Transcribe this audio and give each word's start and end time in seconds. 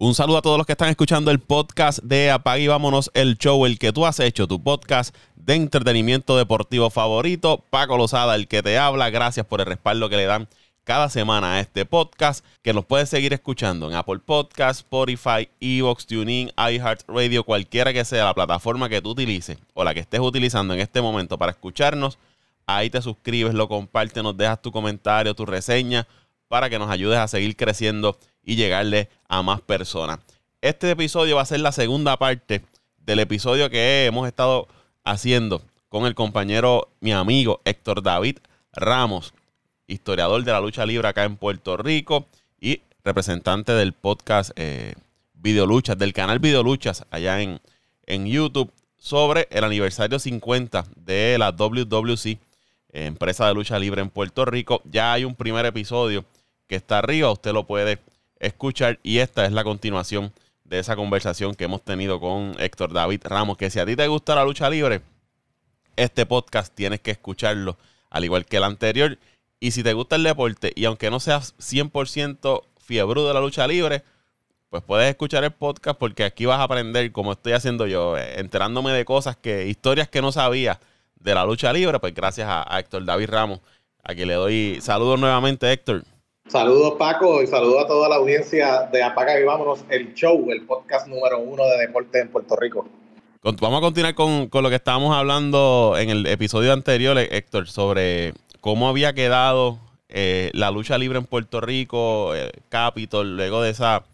Un 0.00 0.14
saludo 0.14 0.38
a 0.38 0.42
todos 0.42 0.58
los 0.58 0.64
que 0.64 0.74
están 0.74 0.90
escuchando 0.90 1.32
el 1.32 1.40
podcast 1.40 1.98
de 2.04 2.30
Apague 2.30 2.62
y 2.62 2.68
Vámonos, 2.68 3.10
el 3.14 3.36
show, 3.36 3.66
el 3.66 3.80
que 3.80 3.92
tú 3.92 4.06
has 4.06 4.20
hecho, 4.20 4.46
tu 4.46 4.62
podcast 4.62 5.12
de 5.34 5.56
entretenimiento 5.56 6.36
deportivo 6.36 6.88
favorito. 6.88 7.64
Paco 7.68 7.96
Lozada, 7.96 8.36
el 8.36 8.46
que 8.46 8.62
te 8.62 8.78
habla. 8.78 9.10
Gracias 9.10 9.44
por 9.44 9.58
el 9.58 9.66
respaldo 9.66 10.08
que 10.08 10.16
le 10.16 10.26
dan 10.26 10.46
cada 10.84 11.08
semana 11.08 11.54
a 11.54 11.60
este 11.60 11.84
podcast, 11.84 12.44
que 12.62 12.72
nos 12.72 12.84
puedes 12.84 13.08
seguir 13.08 13.32
escuchando 13.32 13.88
en 13.88 13.96
Apple 13.96 14.20
Podcast, 14.24 14.82
Spotify, 14.82 15.48
Evox, 15.58 16.06
TuneIn, 16.06 16.52
iHeartRadio, 16.56 17.42
cualquiera 17.42 17.92
que 17.92 18.04
sea 18.04 18.24
la 18.24 18.34
plataforma 18.34 18.88
que 18.88 19.02
tú 19.02 19.10
utilices 19.10 19.58
o 19.74 19.82
la 19.82 19.94
que 19.94 20.00
estés 20.00 20.20
utilizando 20.20 20.74
en 20.74 20.80
este 20.80 21.02
momento 21.02 21.36
para 21.38 21.50
escucharnos. 21.50 22.18
Ahí 22.68 22.88
te 22.88 23.02
suscribes, 23.02 23.52
lo 23.52 23.66
compartes, 23.66 24.22
nos 24.22 24.36
dejas 24.36 24.62
tu 24.62 24.70
comentario, 24.70 25.34
tu 25.34 25.44
reseña, 25.44 26.06
para 26.48 26.70
que 26.70 26.78
nos 26.78 26.90
ayudes 26.90 27.18
a 27.18 27.28
seguir 27.28 27.56
creciendo 27.56 28.18
y 28.42 28.56
llegarle 28.56 29.08
a 29.28 29.42
más 29.42 29.60
personas. 29.60 30.18
Este 30.60 30.90
episodio 30.90 31.36
va 31.36 31.42
a 31.42 31.46
ser 31.46 31.60
la 31.60 31.72
segunda 31.72 32.16
parte 32.16 32.62
del 32.98 33.20
episodio 33.20 33.70
que 33.70 34.06
hemos 34.06 34.26
estado 34.26 34.66
haciendo 35.04 35.62
con 35.88 36.04
el 36.06 36.14
compañero, 36.14 36.88
mi 37.00 37.12
amigo 37.12 37.60
Héctor 37.64 38.02
David 38.02 38.38
Ramos, 38.72 39.34
historiador 39.86 40.44
de 40.44 40.52
la 40.52 40.60
lucha 40.60 40.84
libre 40.84 41.08
acá 41.08 41.24
en 41.24 41.36
Puerto 41.36 41.76
Rico 41.76 42.26
y 42.60 42.82
representante 43.04 43.72
del 43.72 43.92
podcast 43.92 44.50
eh, 44.56 44.94
Videoluchas, 45.34 45.96
del 45.96 46.12
canal 46.12 46.40
Videoluchas 46.40 47.06
allá 47.10 47.40
en, 47.40 47.60
en 48.06 48.26
YouTube, 48.26 48.72
sobre 48.98 49.46
el 49.50 49.64
aniversario 49.64 50.18
50 50.18 50.84
de 50.96 51.36
la 51.38 51.52
WWC, 51.52 52.38
empresa 52.90 53.46
de 53.46 53.54
lucha 53.54 53.78
libre 53.78 54.02
en 54.02 54.10
Puerto 54.10 54.44
Rico. 54.44 54.82
Ya 54.84 55.12
hay 55.12 55.24
un 55.24 55.34
primer 55.34 55.64
episodio 55.66 56.24
que 56.68 56.76
está 56.76 56.98
arriba, 56.98 57.32
usted 57.32 57.52
lo 57.52 57.66
puede 57.66 57.98
escuchar. 58.38 59.00
Y 59.02 59.18
esta 59.18 59.44
es 59.44 59.52
la 59.52 59.64
continuación 59.64 60.32
de 60.64 60.78
esa 60.78 60.94
conversación 60.94 61.54
que 61.54 61.64
hemos 61.64 61.82
tenido 61.82 62.20
con 62.20 62.54
Héctor 62.58 62.92
David 62.92 63.22
Ramos. 63.24 63.56
Que 63.56 63.70
si 63.70 63.80
a 63.80 63.86
ti 63.86 63.96
te 63.96 64.06
gusta 64.06 64.34
la 64.34 64.44
lucha 64.44 64.70
libre, 64.70 65.00
este 65.96 66.26
podcast 66.26 66.72
tienes 66.74 67.00
que 67.00 67.10
escucharlo, 67.10 67.76
al 68.10 68.24
igual 68.24 68.44
que 68.44 68.58
el 68.58 68.64
anterior. 68.64 69.18
Y 69.58 69.72
si 69.72 69.82
te 69.82 69.94
gusta 69.94 70.16
el 70.16 70.22
deporte, 70.22 70.72
y 70.76 70.84
aunque 70.84 71.10
no 71.10 71.18
seas 71.18 71.56
100% 71.58 72.62
fiebre 72.78 73.22
de 73.22 73.34
la 73.34 73.40
lucha 73.40 73.66
libre, 73.66 74.04
pues 74.70 74.82
puedes 74.82 75.08
escuchar 75.08 75.42
el 75.44 75.50
podcast 75.50 75.98
porque 75.98 76.24
aquí 76.24 76.46
vas 76.46 76.60
a 76.60 76.64
aprender, 76.64 77.10
como 77.10 77.32
estoy 77.32 77.54
haciendo 77.54 77.86
yo, 77.86 78.16
eh, 78.16 78.38
enterándome 78.38 78.92
de 78.92 79.04
cosas 79.04 79.36
que, 79.36 79.66
historias 79.66 80.08
que 80.08 80.20
no 80.20 80.30
sabía 80.30 80.78
de 81.16 81.34
la 81.34 81.44
lucha 81.44 81.72
libre, 81.72 81.98
pues 81.98 82.14
gracias 82.14 82.46
a, 82.48 82.72
a 82.72 82.78
Héctor 82.78 83.04
David 83.04 83.30
Ramos, 83.30 83.60
a 84.04 84.14
quien 84.14 84.28
le 84.28 84.34
doy 84.34 84.78
saludos 84.80 85.18
nuevamente, 85.18 85.72
Héctor. 85.72 86.04
Saludos 86.48 86.94
Paco 86.98 87.42
y 87.42 87.46
saludos 87.46 87.84
a 87.84 87.86
toda 87.86 88.08
la 88.08 88.16
audiencia 88.16 88.88
de 88.90 89.02
Apaga 89.02 89.38
y 89.38 89.44
Vámonos, 89.44 89.84
el 89.90 90.14
show, 90.14 90.50
el 90.50 90.64
podcast 90.64 91.06
número 91.06 91.40
uno 91.40 91.62
de 91.64 91.76
deporte 91.76 92.20
en 92.20 92.30
Puerto 92.30 92.56
Rico. 92.56 92.88
Vamos 93.42 93.78
a 93.78 93.80
continuar 93.82 94.14
con, 94.14 94.48
lo 94.50 94.70
que 94.70 94.76
estábamos 94.76 95.14
hablando 95.14 95.94
en 95.98 96.08
el 96.08 96.26
episodio 96.26 96.72
anterior, 96.72 97.18
Héctor, 97.18 97.68
sobre 97.68 98.32
cómo 98.62 98.88
había 98.88 99.12
quedado 99.12 99.78
eh, 100.08 100.50
la 100.54 100.70
lucha 100.70 100.96
libre 100.96 101.18
en 101.18 101.26
Puerto 101.26 101.60
Rico, 101.60 102.34
eh, 102.34 102.50
Capitol, 102.70 103.36
luego 103.36 103.60
de 103.60 103.68
esa 103.68 104.04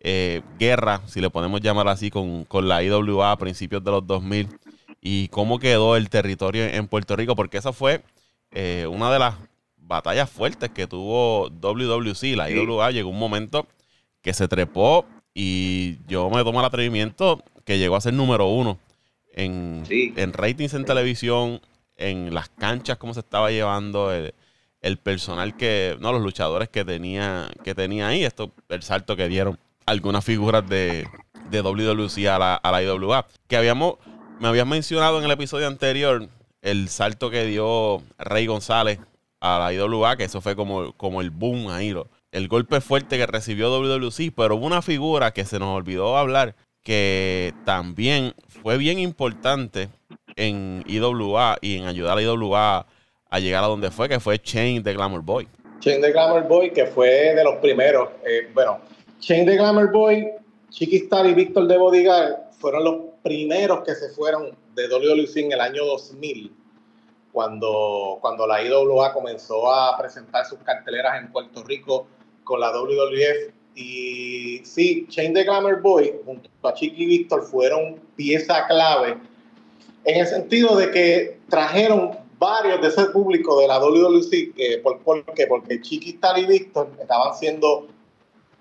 eh, 0.00 0.42
guerra, 0.58 1.00
si 1.06 1.20
le 1.20 1.30
podemos 1.30 1.60
llamar 1.60 1.86
así, 1.86 2.10
con, 2.10 2.44
con 2.44 2.66
la 2.66 2.82
IWA 2.82 3.30
a 3.30 3.38
principios 3.38 3.84
de 3.84 3.92
los 3.92 4.04
2000, 4.04 4.48
y 5.00 5.28
cómo 5.28 5.60
quedó 5.60 5.94
el 5.94 6.10
territorio 6.10 6.64
en 6.64 6.88
Puerto 6.88 7.14
Rico, 7.14 7.36
porque 7.36 7.58
esa 7.58 7.72
fue 7.72 8.02
una 8.88 9.12
de 9.12 9.18
las 9.18 9.34
batallas 9.86 10.30
fuertes 10.30 10.70
que 10.70 10.86
tuvo 10.86 11.48
WWC, 11.50 12.36
la 12.36 12.50
IWA, 12.50 12.90
llegó 12.90 13.10
un 13.10 13.18
momento 13.18 13.66
que 14.22 14.32
se 14.32 14.48
trepó 14.48 15.06
y 15.34 15.98
yo 16.06 16.30
me 16.30 16.42
tomo 16.44 16.60
el 16.60 16.66
atrevimiento 16.66 17.42
que 17.64 17.78
llegó 17.78 17.96
a 17.96 18.00
ser 18.00 18.14
número 18.14 18.46
uno 18.46 18.78
en, 19.32 19.84
en 19.88 20.32
ratings 20.32 20.74
en 20.74 20.84
televisión, 20.84 21.60
en 21.96 22.32
las 22.32 22.48
canchas, 22.48 22.98
cómo 22.98 23.14
se 23.14 23.20
estaba 23.20 23.50
llevando 23.50 24.12
el, 24.12 24.32
personal 24.98 25.56
que, 25.56 25.96
no, 26.00 26.12
los 26.12 26.22
luchadores 26.22 26.68
que 26.68 26.84
tenía, 26.84 27.50
que 27.62 27.74
tenía 27.74 28.08
ahí, 28.08 28.24
esto, 28.24 28.52
el 28.68 28.82
salto 28.82 29.16
que 29.16 29.28
dieron 29.28 29.58
algunas 29.86 30.24
figuras 30.24 30.66
de, 30.68 31.06
de 31.50 31.62
WWC 31.62 32.26
a 32.26 32.38
la, 32.38 32.54
a 32.54 32.72
la 32.72 32.82
IWA, 32.82 33.26
que 33.48 33.56
habíamos, 33.56 33.94
me 34.40 34.48
habías 34.48 34.66
mencionado 34.66 35.18
en 35.18 35.24
el 35.24 35.30
episodio 35.30 35.66
anterior 35.66 36.28
el 36.62 36.88
salto 36.88 37.30
que 37.30 37.44
dio 37.44 38.02
Rey 38.18 38.46
González 38.46 38.98
a 39.44 39.58
la 39.58 39.74
IWA, 39.74 40.16
que 40.16 40.24
eso 40.24 40.40
fue 40.40 40.56
como, 40.56 40.94
como 40.94 41.20
el 41.20 41.30
boom 41.30 41.68
ahí, 41.68 41.94
el 42.32 42.48
golpe 42.48 42.80
fuerte 42.80 43.18
que 43.18 43.26
recibió 43.26 43.68
WWC, 43.68 44.32
pero 44.34 44.56
hubo 44.56 44.64
una 44.64 44.80
figura 44.80 45.32
que 45.34 45.44
se 45.44 45.58
nos 45.58 45.76
olvidó 45.76 46.16
hablar, 46.16 46.54
que 46.82 47.52
también 47.66 48.32
fue 48.48 48.78
bien 48.78 48.98
importante 48.98 49.90
en 50.36 50.82
IWA 50.86 51.58
y 51.60 51.76
en 51.76 51.84
ayudar 51.84 52.16
a 52.16 52.22
IWA 52.22 52.86
a 53.28 53.38
llegar 53.38 53.64
a 53.64 53.66
donde 53.66 53.90
fue, 53.90 54.08
que 54.08 54.18
fue 54.18 54.38
Chain 54.38 54.82
de 54.82 54.94
Glamour 54.94 55.20
Boy. 55.20 55.46
Chain 55.80 56.00
de 56.00 56.10
Glamour 56.10 56.48
Boy, 56.48 56.72
que 56.72 56.86
fue 56.86 57.34
de 57.34 57.44
los 57.44 57.56
primeros. 57.56 58.08
Eh, 58.26 58.48
bueno, 58.54 58.80
Chain 59.20 59.44
de 59.44 59.56
Glamour 59.56 59.92
Boy, 59.92 60.30
Chiquistar 60.70 61.26
y 61.26 61.34
Víctor 61.34 61.66
de 61.66 61.76
Bodyguard 61.76 62.50
fueron 62.58 62.84
los 62.84 62.96
primeros 63.22 63.84
que 63.84 63.94
se 63.94 64.08
fueron 64.08 64.56
de 64.74 64.88
WWC 64.88 65.36
en 65.36 65.52
el 65.52 65.60
año 65.60 65.84
2000 65.84 66.63
cuando, 67.34 68.18
cuando 68.20 68.46
la 68.46 68.62
IWA 68.62 69.12
comenzó 69.12 69.68
a 69.68 69.98
presentar 69.98 70.46
sus 70.46 70.60
carteleras 70.60 71.20
en 71.20 71.32
Puerto 71.32 71.64
Rico 71.64 72.06
con 72.44 72.60
la 72.60 72.70
WWF. 72.70 73.52
Y 73.74 74.60
sí, 74.64 75.04
Chain 75.08 75.34
the 75.34 75.42
Glamour 75.42 75.82
Boy 75.82 76.14
junto 76.24 76.48
a 76.62 76.72
Chiqui 76.72 77.06
Víctor 77.06 77.42
fueron 77.42 78.00
pieza 78.14 78.68
clave 78.68 79.18
en 80.04 80.20
el 80.20 80.26
sentido 80.28 80.76
de 80.76 80.92
que 80.92 81.40
trajeron 81.48 82.12
varios 82.38 82.80
de 82.80 82.86
ese 82.86 83.06
público 83.06 83.58
de 83.58 83.66
la 83.66 83.80
WWC, 83.80 84.52
eh, 84.56 84.78
por, 84.80 85.00
porque, 85.00 85.48
porque 85.48 85.80
Chiqui, 85.80 86.10
Star 86.10 86.38
y 86.38 86.46
Víctor 86.46 86.88
estaban 87.00 87.34
siendo 87.34 87.88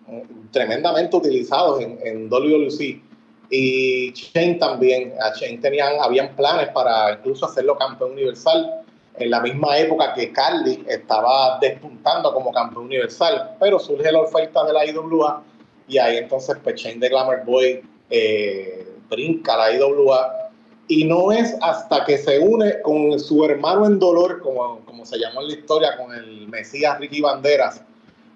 eh, 0.07 0.25
tremendamente 0.49 1.15
utilizados 1.15 1.79
en, 1.79 1.99
en 2.03 2.27
WWC 2.27 3.12
y 3.55 4.11
Shane 4.13 4.55
también. 4.55 5.13
A 5.21 5.31
Shane 5.35 5.59
tenían, 5.59 5.93
habían 6.01 6.35
planes 6.35 6.69
para 6.69 7.13
incluso 7.13 7.45
hacerlo 7.45 7.77
campeón 7.77 8.13
universal 8.13 8.81
en 9.19 9.29
la 9.29 9.41
misma 9.41 9.77
época 9.77 10.11
que 10.15 10.31
Carly 10.31 10.83
estaba 10.87 11.59
despuntando 11.59 12.33
como 12.33 12.51
campeón 12.51 12.85
universal, 12.85 13.55
pero 13.59 13.77
surge 13.77 14.11
la 14.11 14.21
oferta 14.21 14.65
de 14.65 14.73
la 14.73 14.85
IWA 14.87 15.43
y 15.87 15.99
ahí 15.99 16.17
entonces 16.17 16.57
pues 16.63 16.81
Shane 16.81 16.99
de 16.99 17.09
Glamour 17.09 17.43
Boy 17.45 17.83
eh, 18.09 18.87
brinca 19.07 19.55
la 19.55 19.71
IWA 19.71 20.49
y 20.87 21.05
no 21.05 21.31
es 21.31 21.55
hasta 21.61 22.05
que 22.05 22.17
se 22.17 22.39
une 22.39 22.81
con 22.81 23.19
su 23.19 23.45
hermano 23.45 23.85
en 23.85 23.99
dolor, 23.99 24.41
como, 24.41 24.79
como 24.79 25.05
se 25.05 25.19
llamó 25.19 25.41
en 25.41 25.49
la 25.49 25.53
historia, 25.53 25.95
con 25.95 26.11
el 26.11 26.47
Mesías 26.47 26.99
Ricky 26.99 27.21
Banderas 27.21 27.83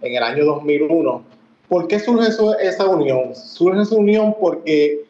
en 0.01 0.15
el 0.15 0.21
año 0.21 0.45
2001. 0.45 1.23
¿Por 1.67 1.87
qué 1.87 1.99
surge 1.99 2.29
esa 2.61 2.85
unión? 2.85 3.35
Surge 3.35 3.81
esa 3.81 3.95
unión 3.95 4.35
porque 4.39 5.06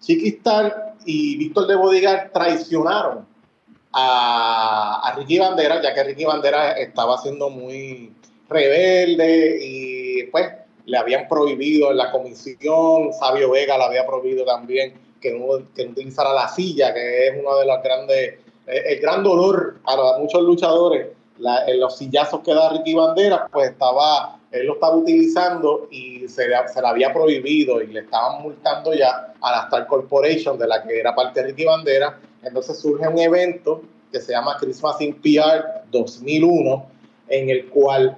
Chiquistar 0.00 0.94
y 1.04 1.36
Víctor 1.36 1.66
de 1.66 1.76
Bodigar 1.76 2.30
traicionaron 2.32 3.26
a, 3.92 5.14
Ricky 5.16 5.38
Bandera, 5.38 5.82
ya 5.82 5.94
que 5.94 6.04
Ricky 6.04 6.24
Bandera 6.24 6.72
estaba 6.72 7.18
siendo 7.18 7.50
muy 7.50 8.12
rebelde 8.48 9.58
y 9.62 10.22
pues 10.24 10.48
le 10.86 10.96
habían 10.96 11.28
prohibido 11.28 11.90
en 11.90 11.98
la 11.98 12.10
comisión, 12.10 13.12
Sabio 13.18 13.50
Vega 13.50 13.78
le 13.78 13.84
había 13.84 14.06
prohibido 14.06 14.44
también 14.44 14.94
que 15.20 15.32
no, 15.32 15.46
utilizara 15.46 16.32
la 16.32 16.48
silla, 16.48 16.94
que 16.94 17.28
es 17.28 17.34
uno 17.38 17.56
de 17.58 17.66
los 17.66 17.82
grandes, 17.82 18.38
el 18.66 19.00
gran 19.00 19.22
dolor 19.22 19.78
a 19.84 20.18
muchos 20.18 20.42
luchadores, 20.42 21.08
en 21.66 21.80
los 21.80 21.96
sillazos 21.96 22.40
que 22.40 22.54
da 22.54 22.70
Ricky 22.70 22.94
Bandera, 22.94 23.46
pues 23.52 23.70
estaba 23.70 24.39
él 24.52 24.66
lo 24.66 24.74
estaba 24.74 24.96
utilizando 24.96 25.86
y 25.90 26.26
se, 26.26 26.44
se 26.72 26.80
le 26.80 26.86
había 26.86 27.12
prohibido 27.12 27.80
y 27.80 27.86
le 27.88 28.00
estaban 28.00 28.42
multando 28.42 28.92
ya 28.92 29.32
a 29.40 29.50
la 29.50 29.62
Star 29.64 29.86
Corporation, 29.86 30.58
de 30.58 30.66
la 30.66 30.82
que 30.82 30.98
era 30.98 31.14
parte 31.14 31.42
Ricky 31.42 31.64
Bandera. 31.64 32.18
Entonces 32.42 32.78
surge 32.78 33.06
un 33.06 33.18
evento 33.18 33.82
que 34.10 34.20
se 34.20 34.32
llama 34.32 34.56
Christmas 34.58 35.00
in 35.00 35.14
PR 35.14 35.84
2001, 35.92 36.86
en 37.28 37.50
el 37.50 37.68
cual 37.68 38.16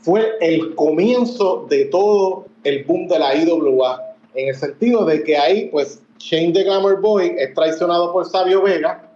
fue 0.00 0.36
el 0.40 0.74
comienzo 0.74 1.66
de 1.70 1.84
todo 1.84 2.46
el 2.64 2.82
boom 2.84 3.06
de 3.06 3.18
la 3.20 3.36
IWA, 3.36 4.16
en 4.34 4.48
el 4.48 4.54
sentido 4.56 5.04
de 5.04 5.22
que 5.22 5.36
ahí, 5.36 5.66
pues, 5.66 6.02
Shane 6.18 6.52
the 6.52 6.64
Glamour 6.64 7.00
Boy 7.00 7.34
es 7.38 7.54
traicionado 7.54 8.12
por 8.12 8.28
Sabio 8.28 8.62
Vega 8.62 9.10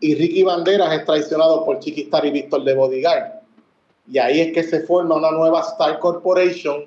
y 0.00 0.14
Ricky 0.14 0.42
Banderas 0.42 0.92
es 0.92 1.04
traicionado 1.04 1.64
por 1.64 1.78
Chiquistar 1.80 2.24
y 2.24 2.30
Víctor 2.30 2.64
de 2.64 2.74
Bodyguard 2.74 3.37
y 4.10 4.18
ahí 4.18 4.40
es 4.40 4.52
que 4.52 4.62
se 4.62 4.80
forma 4.80 5.16
una 5.16 5.30
nueva 5.30 5.60
Star 5.60 5.98
Corporation, 5.98 6.86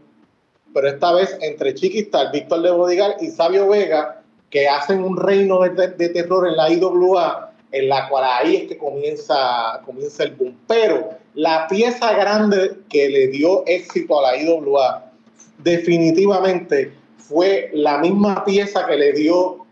pero 0.74 0.88
esta 0.88 1.14
vez 1.14 1.38
entre 1.42 1.74
Chiquistar, 1.74 2.32
Víctor 2.32 2.62
de 2.62 2.72
Bodigal 2.72 3.16
y 3.20 3.28
Sabio 3.28 3.68
Vega, 3.68 4.22
que 4.50 4.68
hacen 4.68 5.04
un 5.04 5.18
reino 5.18 5.60
de, 5.62 6.10
terror 6.10 6.48
en 6.48 6.58
la 6.58 6.70
IWA, 6.70 7.54
en 7.72 7.90
la 7.90 8.10
cual 8.10 8.24
ahí 8.26 8.56
es 8.58 8.68
que 8.68 8.78
comienza, 8.78 9.82
comienza 9.86 10.24
el 10.24 10.32
boom. 10.32 10.58
Pero 10.68 11.10
la 11.36 11.68
pieza 11.68 12.14
grande 12.14 12.80
que 12.90 13.08
le 13.10 13.28
dio 13.28 13.64
éxito 13.66 14.20
a 14.20 14.32
la 14.32 14.38
IWA 14.38 15.12
definitivamente 15.60 16.92
fue 17.18 17.70
la 17.74 18.00
misma 18.00 18.44
pieza 18.44 18.86
que 18.86 18.98
le 18.98 19.14
dio 19.14 19.66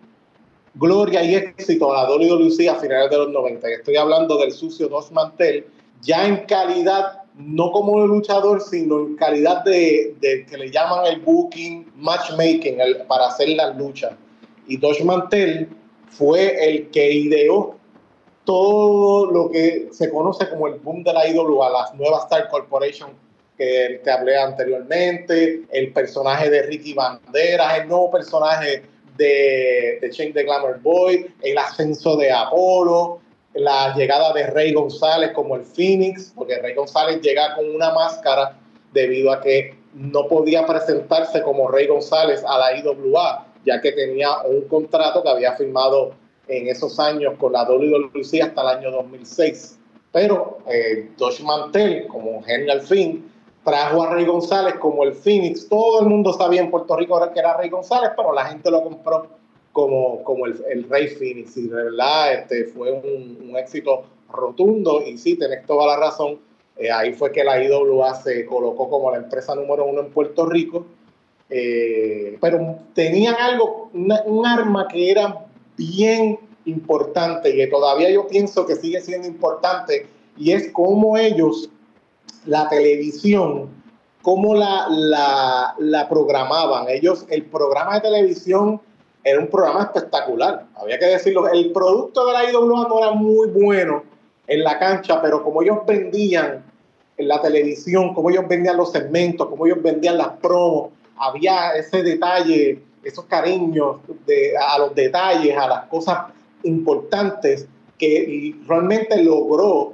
gloria 0.76 1.24
y 1.24 1.36
éxito 1.36 1.94
a 1.94 2.04
la 2.04 2.16
WWE 2.16 2.70
a 2.70 2.76
finales 2.76 3.10
de 3.10 3.18
los 3.18 3.30
90. 3.30 3.68
Estoy 3.70 3.98
hablando 3.98 4.38
del 4.38 4.52
sucio 4.54 4.88
Dos 4.88 5.12
Mantel, 5.12 5.66
ya 6.02 6.26
en 6.26 6.46
calidad, 6.46 7.19
no 7.40 7.72
como 7.72 8.06
luchador, 8.06 8.62
sino 8.62 9.00
en 9.00 9.16
calidad 9.16 9.64
de, 9.64 10.16
que 10.50 10.58
le 10.58 10.70
llaman 10.70 11.06
el 11.08 11.22
booking, 11.22 11.90
matchmaking, 11.96 12.78
para 13.08 13.28
hacer 13.28 13.50
las 13.50 13.76
luchas. 13.78 14.12
Y 14.68 14.78
Dos 14.78 15.04
Mantel 15.04 15.70
fue 16.10 16.70
el 16.70 16.90
que 16.90 17.12
ideó 17.12 17.78
todo 18.44 19.32
lo 19.32 19.50
que 19.50 19.88
se 19.92 20.10
conoce 20.10 20.50
como 20.50 20.68
el 20.68 20.76
boom 20.80 21.04
de 21.04 21.14
la 21.14 21.28
IWA, 21.28 21.70
las 21.70 21.96
nuevas 21.96 22.24
Star 22.24 22.50
Corporation 22.50 23.12
que 23.58 24.02
te 24.04 24.12
hablé 24.12 24.38
anteriormente, 24.38 25.64
el 25.72 25.92
personaje 25.94 26.50
de 26.50 26.64
Ricky 26.64 26.94
Banderas, 26.94 27.80
el 27.80 27.88
nuevo 27.88 28.10
personaje 28.10 28.84
de, 29.18 30.00
de 30.02 30.32
the 30.34 30.44
Glamour 30.44 30.80
Boy, 30.82 31.28
el 31.42 31.58
ascenso 31.58 32.16
de 32.16 32.32
Apolo, 32.32 33.20
la 33.54 33.96
llegada 33.96 34.34
de 34.34 34.48
Rey 34.48 34.74
González 34.74 35.32
como 35.34 35.56
el 35.56 35.64
Phoenix, 35.64 36.32
porque 36.36 36.60
Rey 36.60 36.76
González 36.76 37.22
llega 37.22 37.56
con 37.56 37.70
una 37.74 37.92
máscara 37.94 38.58
debido 38.94 39.32
a 39.32 39.42
que 39.42 39.76
no 39.94 40.28
podía 40.28 40.66
presentarse 40.66 41.42
como 41.42 41.68
Rey 41.68 41.88
González 41.88 42.44
a 42.48 42.58
la 42.58 42.78
IWA, 42.78 43.48
ya 43.66 43.82
que 43.82 43.92
tenía 43.92 44.30
un 44.44 44.62
contrato 44.68 45.24
que 45.24 45.30
había 45.30 45.54
firmado 45.54 46.14
en 46.48 46.68
esos 46.68 47.00
años 47.00 47.36
con 47.38 47.54
la 47.54 47.64
WWE 47.64 48.42
hasta 48.42 48.62
el 48.62 48.68
año 48.68 48.92
2006. 48.92 49.80
Pero 50.12 50.60
eh, 50.68 51.10
Josh 51.20 51.42
Mantel, 51.42 52.08
como 52.08 52.42
genio 52.44 52.72
al 52.72 52.82
fin, 52.82 53.32
trajo 53.64 54.04
a 54.04 54.14
Rey 54.14 54.26
González 54.26 54.76
como 54.76 55.04
el 55.04 55.14
Phoenix. 55.14 55.68
Todo 55.70 56.02
el 56.02 56.08
mundo 56.08 56.34
sabía 56.34 56.62
en 56.62 56.72
Puerto 56.72 56.96
Rico 56.96 57.20
que 57.34 57.40
era 57.40 57.58
Rey 57.58 57.70
González, 57.70 58.12
pero 58.16 58.34
la 58.34 58.46
gente 58.46 58.72
lo 58.72 58.84
compró 58.84 59.39
como, 59.82 60.24
como 60.24 60.46
el, 60.46 60.86
Rey 60.90 61.08
Phoenix. 61.08 61.58
Y 61.58 61.68
de 61.68 61.76
verdad 61.76 62.34
este, 62.34 62.66
fue 62.66 62.92
un, 62.92 63.56
éxito 63.58 64.04
rotundo. 64.32 65.02
Y 65.06 65.18
sí, 65.18 65.36
tenés 65.36 65.66
toda 65.66 65.88
la 65.88 65.98
razón. 65.98 66.40
Eh, 66.78 66.92
ahí 66.92 67.14
fue 67.14 67.32
que 67.32 67.44
la 67.44 67.62
IWA 67.64 68.16
se 68.16 68.46
colocó 68.46 68.90
como 68.90 69.12
la 69.12 69.18
empresa 69.18 69.56
número 69.56 69.86
uno 69.86 70.02
en 70.02 70.10
Puerto 70.10 70.46
Rico. 70.46 70.86
Eh, 71.50 72.38
pero 72.40 72.78
tenían 72.94 73.36
algo, 73.36 73.90
un 73.94 74.46
arma 74.46 74.88
que 74.88 75.10
era 75.10 75.46
bien 75.76 76.38
importante 76.66 77.50
y 77.50 77.56
que 77.56 77.68
todavía 77.68 78.12
yo 78.12 78.28
pienso 78.28 78.66
que 78.66 78.76
sigue 78.76 79.02
siendo 79.02 79.28
importante 79.28 80.06
y 80.38 80.52
es 80.52 80.72
cómo 80.72 81.18
ellos 81.18 81.70
la 82.46 82.70
televisión, 82.70 83.70
cómo 84.22 84.56
la, 84.56 84.86
la, 85.78 86.10
programaban. 86.10 86.88
Ellos, 86.90 87.26
el 87.30 87.46
programa 87.46 87.96
de 87.96 88.02
televisión 88.02 88.82
era 89.24 89.40
un 89.40 89.48
programa 89.48 89.84
espectacular, 89.84 90.66
había 90.76 90.98
que 90.98 91.06
decirlo. 91.06 91.48
El 91.50 91.72
producto 91.72 92.26
de 92.26 92.34
la 92.34 92.52
IWA 92.52 92.88
no 92.88 92.98
era 93.00 93.12
muy 93.12 93.48
bueno 93.50 94.04
en 94.48 94.64
la 94.64 94.80
cancha, 94.80 95.22
pero 95.22 95.44
como 95.44 95.62
ellos 95.62 95.80
vendían 95.86 96.64
en 97.18 97.28
la 97.28 97.42
televisión, 97.42 98.14
como 98.14 98.30
ellos 98.30 98.48
vendían 98.48 98.78
los 98.78 98.92
segmentos, 98.92 99.48
como 99.48 99.66
ellos 99.66 99.82
vendían 99.82 100.18
las 100.18 100.30
promos, 100.42 100.92
había 101.18 101.74
ese 101.74 102.02
detalle, 102.02 102.82
esos 103.04 103.26
cariños 103.26 103.98
de, 104.26 104.54
a 104.58 104.80
los 104.80 104.96
detalles, 104.96 105.56
a 105.58 105.68
las 105.68 105.86
cosas 105.88 106.32
importantes 106.64 107.68
que 107.98 108.56
realmente 108.66 109.22
logró 109.22 109.94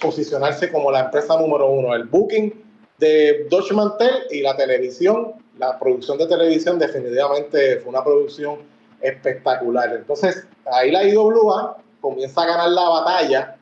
posicionarse 0.00 0.70
como 0.70 0.90
la 0.92 1.00
empresa 1.00 1.36
número 1.38 1.68
uno. 1.68 1.94
El 1.94 2.04
booking 2.04 2.54
de 2.98 3.46
Deutsche 3.50 3.74
Mantel 3.74 4.14
y 4.30 4.40
la 4.40 4.56
televisión, 4.56 5.32
la 5.58 5.78
producción 5.78 6.18
de 6.18 6.26
televisión 6.26 6.78
definitivamente 6.78 7.78
fue 7.80 7.90
una 7.90 8.04
producción 8.04 8.58
espectacular. 9.00 9.94
Entonces, 9.94 10.46
ahí 10.72 10.90
la 10.90 11.04
IWA 11.04 11.78
comienza 12.00 12.42
a 12.42 12.46
ganar 12.46 12.70
la 12.70 12.88
batalla 12.88 13.56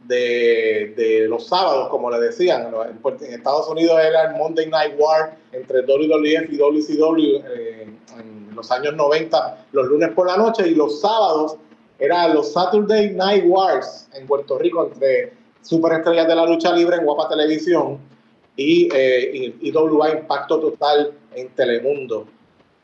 de, 0.00 0.94
de 0.96 1.28
los 1.28 1.46
sábados, 1.46 1.88
como 1.88 2.10
le 2.10 2.18
decían. 2.18 2.72
En, 2.72 3.32
Estados 3.32 3.68
Unidos 3.68 4.00
era 4.02 4.30
el 4.30 4.36
Monday 4.36 4.68
Night 4.68 4.94
War 4.98 5.36
entre 5.52 5.82
WWF 5.82 6.52
y 6.52 6.56
WCW 6.56 7.42
eh, 7.54 7.88
en 8.18 8.54
los 8.54 8.70
años 8.70 8.94
90, 8.94 9.66
los 9.72 9.86
lunes 9.86 10.10
por 10.10 10.26
la 10.26 10.36
noche, 10.36 10.68
y 10.68 10.74
los 10.74 11.00
sábados 11.00 11.56
eran 11.98 12.34
los 12.34 12.52
Saturday 12.52 13.10
Night 13.10 13.44
Wars 13.46 14.08
en 14.14 14.26
Puerto 14.26 14.58
Rico 14.58 14.84
entre 14.92 15.32
superestrellas 15.62 16.26
de 16.26 16.34
la 16.34 16.46
lucha 16.46 16.72
libre 16.74 16.96
en 16.96 17.04
Guapa 17.04 17.28
Televisión 17.28 17.98
y 18.56 18.88
eh, 18.92 19.54
IWA 19.60 20.10
Impacto 20.10 20.58
Total 20.58 21.12
en 21.34 21.48
Telemundo. 21.50 22.26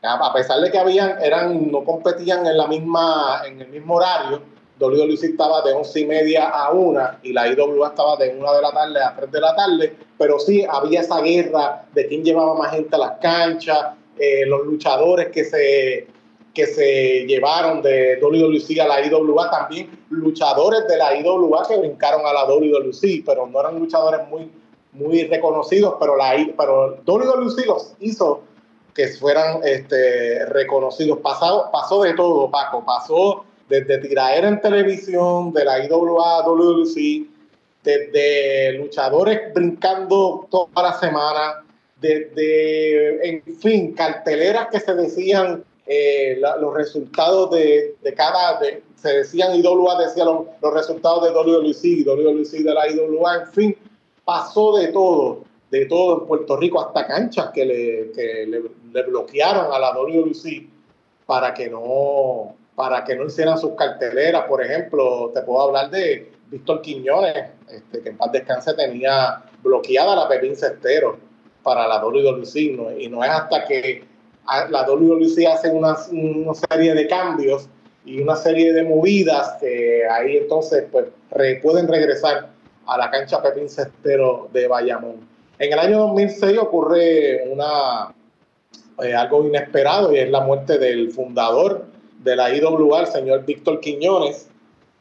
A 0.01 0.33
pesar 0.33 0.61
de 0.61 0.71
que 0.71 0.77
habían, 0.77 1.21
eran, 1.21 1.71
no 1.71 1.83
competían 1.83 2.45
en 2.45 2.57
la 2.57 2.67
misma, 2.67 3.41
en 3.45 3.61
el 3.61 3.67
mismo 3.67 3.95
horario, 3.95 4.41
WWE 4.79 5.13
estaba 5.13 5.61
de 5.61 5.73
once 5.73 5.99
y 5.99 6.05
media 6.05 6.47
a 6.47 6.71
una 6.71 7.19
y 7.21 7.33
la 7.33 7.49
IWA 7.49 7.89
estaba 7.89 8.15
de 8.15 8.29
una 8.29 8.53
de 8.53 8.61
la 8.61 8.71
tarde 8.71 9.03
a 9.03 9.15
tres 9.15 9.31
de 9.31 9.41
la 9.41 9.55
tarde, 9.55 9.95
pero 10.17 10.39
sí 10.39 10.65
había 10.69 11.01
esa 11.01 11.19
guerra 11.19 11.85
de 11.93 12.07
quién 12.07 12.23
llevaba 12.23 12.55
más 12.55 12.71
gente 12.71 12.95
a 12.95 12.99
las 12.99 13.11
canchas, 13.19 13.87
eh, 14.17 14.45
los 14.45 14.65
luchadores 14.65 15.27
que 15.27 15.43
se 15.43 16.07
que 16.53 16.65
se 16.65 17.25
llevaron 17.27 17.81
de 17.81 18.19
WWC 18.21 18.79
a 18.81 18.87
la 18.87 19.05
IWA, 19.05 19.51
también 19.51 19.99
luchadores 20.09 20.87
de 20.87 20.97
la 20.97 21.15
IWA 21.15 21.67
que 21.67 21.77
brincaron 21.77 22.25
a 22.25 22.33
la 22.33 22.45
WWC, 22.45 23.23
pero 23.25 23.47
no 23.47 23.59
eran 23.59 23.79
luchadores 23.79 24.27
muy, 24.29 24.51
muy 24.93 25.23
reconocidos, 25.25 25.95
pero, 25.99 26.15
la, 26.15 26.35
pero 26.57 26.97
WWC 27.05 27.65
los 27.65 27.93
hizo 27.99 28.41
que 28.93 29.07
fueran 29.07 29.61
este, 29.63 30.45
reconocidos. 30.47 31.19
Pasado, 31.19 31.69
pasó 31.71 32.03
de 32.03 32.13
todo, 32.13 32.49
Paco, 32.49 32.83
pasó 32.85 33.45
desde 33.69 33.99
tiraera 33.99 34.47
en 34.47 34.59
televisión, 34.59 35.53
de 35.53 35.63
la 35.63 35.85
IWA 35.85 36.43
WWC, 36.43 37.27
desde 37.83 38.73
luchadores 38.73 39.53
brincando 39.53 40.47
toda 40.49 40.83
la 40.83 40.99
semana, 40.99 41.63
desde, 42.01 43.29
en 43.29 43.43
fin, 43.57 43.93
carteleras 43.93 44.67
que 44.71 44.79
se 44.79 44.93
decían 44.95 45.63
eh, 45.85 46.41
los 46.59 46.73
resultados 46.73 47.51
de, 47.51 47.95
de 48.01 48.13
cada, 48.13 48.59
de, 48.59 48.83
se 48.95 49.09
decían 49.09 49.55
IWA, 49.55 50.01
decía 50.03 50.25
los, 50.25 50.47
los 50.61 50.73
resultados 50.73 51.23
de 51.23 51.31
WLC, 51.31 52.05
WLC 52.05 52.63
de 52.63 52.73
la 52.73 52.91
IWA, 52.91 53.35
en 53.35 53.47
fin, 53.47 53.77
pasó 54.29 54.77
de 54.77 54.89
todo, 54.89 55.43
de 55.71 55.87
todo 55.87 56.21
en 56.21 56.27
Puerto 56.27 56.55
Rico, 56.55 56.79
hasta 56.79 57.07
canchas 57.07 57.49
que 57.51 57.65
le, 57.65 58.11
que 58.11 58.45
le, 58.45 59.01
bloquearon 59.01 59.73
a 59.73 59.79
la 59.79 59.91
WLC 59.93 60.67
para 61.25 61.51
que 61.51 61.67
no 61.67 62.55
para 62.75 63.03
que 63.03 63.15
no 63.15 63.25
hicieran 63.25 63.57
sus 63.57 63.71
carteleras, 63.71 64.45
por 64.45 64.63
ejemplo, 64.63 65.31
te 65.33 65.41
puedo 65.41 65.63
hablar 65.63 65.89
de 65.89 66.31
Víctor 66.47 66.81
Quiñones, 66.81 67.49
este, 67.69 68.01
que 68.01 68.09
en 68.09 68.17
paz 68.17 68.31
descanse 68.31 68.73
tenía 68.75 69.43
bloqueada 69.63 70.15
la 70.15 70.29
Pepín 70.29 70.55
Cestero 70.55 71.17
para 71.63 71.87
la 71.87 71.99
WLC, 71.99 72.77
¿no? 72.77 72.91
y 72.97 73.09
no 73.09 73.23
es 73.23 73.31
hasta 73.31 73.65
que 73.65 74.03
la 74.69 74.83
WWE 74.87 75.47
hace 75.47 75.71
una, 75.71 75.97
una, 76.11 76.53
serie 76.53 76.93
de 76.93 77.07
cambios 77.07 77.67
y 78.05 78.21
una 78.21 78.35
serie 78.35 78.73
de 78.73 78.83
movidas 78.83 79.57
que 79.59 80.07
ahí 80.07 80.37
entonces 80.37 80.85
pues 80.91 81.07
pueden 81.61 81.87
regresar 81.87 82.58
a 82.89 82.97
la 82.97 83.09
cancha 83.09 83.41
Pepín 83.41 83.69
Cestero 83.69 84.49
de 84.51 84.67
Bayamón. 84.67 85.27
En 85.57 85.73
el 85.73 85.79
año 85.79 85.99
2006 85.99 86.57
ocurre 86.57 87.43
una, 87.49 88.13
eh, 89.03 89.13
algo 89.13 89.45
inesperado 89.45 90.13
y 90.13 90.19
es 90.19 90.29
la 90.29 90.41
muerte 90.41 90.77
del 90.77 91.11
fundador 91.11 91.85
de 92.23 92.35
la 92.35 92.53
IWA, 92.53 93.01
el 93.01 93.07
señor 93.07 93.45
Víctor 93.45 93.79
Quiñones. 93.79 94.49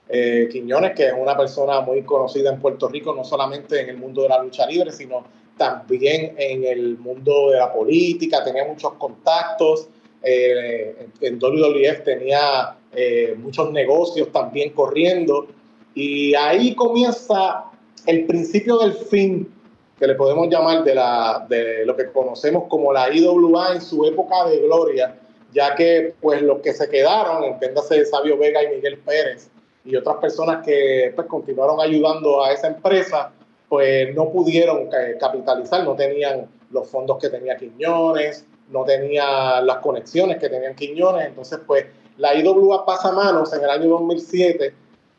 Eh, 0.08 0.48
Quiñones, 0.50 0.94
que 0.94 1.06
es 1.08 1.14
una 1.16 1.36
persona 1.36 1.80
muy 1.80 2.02
conocida 2.02 2.50
en 2.50 2.60
Puerto 2.60 2.88
Rico, 2.88 3.14
no 3.14 3.24
solamente 3.24 3.80
en 3.80 3.90
el 3.90 3.96
mundo 3.98 4.22
de 4.22 4.30
la 4.30 4.42
lucha 4.42 4.66
libre, 4.66 4.90
sino 4.90 5.24
también 5.56 6.34
en 6.38 6.64
el 6.64 6.98
mundo 6.98 7.50
de 7.50 7.58
la 7.58 7.72
política, 7.72 8.42
tenía 8.44 8.64
muchos 8.64 8.94
contactos, 8.94 9.88
eh, 10.22 11.08
en 11.20 11.38
WWF 11.38 12.02
tenía 12.04 12.76
eh, 12.92 13.36
muchos 13.38 13.70
negocios 13.70 14.32
también 14.32 14.70
corriendo 14.70 15.46
y 15.94 16.34
ahí 16.34 16.74
comienza 16.74 17.64
el 18.06 18.26
principio 18.26 18.78
del 18.78 18.92
fin 18.92 19.52
que 19.98 20.06
le 20.06 20.14
podemos 20.14 20.48
llamar 20.48 20.84
de, 20.84 20.94
la, 20.94 21.44
de 21.48 21.84
lo 21.84 21.96
que 21.96 22.10
conocemos 22.10 22.64
como 22.68 22.92
la 22.92 23.12
IWA 23.12 23.74
en 23.74 23.80
su 23.80 24.04
época 24.04 24.46
de 24.46 24.58
gloria, 24.58 25.18
ya 25.52 25.74
que 25.74 26.14
pues 26.20 26.40
los 26.42 26.60
que 26.60 26.72
se 26.72 26.88
quedaron, 26.88 27.44
entiéndase 27.44 28.04
Sabio 28.04 28.38
Vega 28.38 28.62
y 28.62 28.76
Miguel 28.76 28.98
Pérez 28.98 29.50
y 29.84 29.96
otras 29.96 30.16
personas 30.16 30.64
que 30.64 31.12
pues 31.14 31.26
continuaron 31.26 31.80
ayudando 31.80 32.44
a 32.44 32.52
esa 32.52 32.68
empresa, 32.68 33.32
pues 33.68 34.14
no 34.14 34.30
pudieron 34.30 34.88
capitalizar, 35.18 35.84
no 35.84 35.94
tenían 35.94 36.46
los 36.70 36.88
fondos 36.88 37.18
que 37.18 37.28
tenía 37.28 37.56
Quiñones, 37.56 38.46
no 38.70 38.84
tenía 38.84 39.60
las 39.62 39.78
conexiones 39.78 40.38
que 40.38 40.48
tenían 40.48 40.74
Quiñones, 40.74 41.26
entonces 41.26 41.58
pues 41.66 41.86
la 42.18 42.34
IWA 42.34 42.84
pasa 42.84 43.12
manos 43.12 43.52
en 43.52 43.64
el 43.64 43.70
año 43.70 43.88
2007 43.88 44.74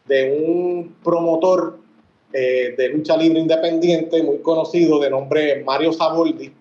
de 0.06 0.46
un 0.46 0.96
promotor 1.04 1.78
de 2.32 2.90
lucha 2.90 3.18
libre 3.18 3.40
independiente 3.40 4.22
muy 4.22 4.40
conocido 4.40 5.00
de 5.00 5.10
nombre 5.10 5.64
Mario 5.64 5.92
Saboldi, 5.92 6.54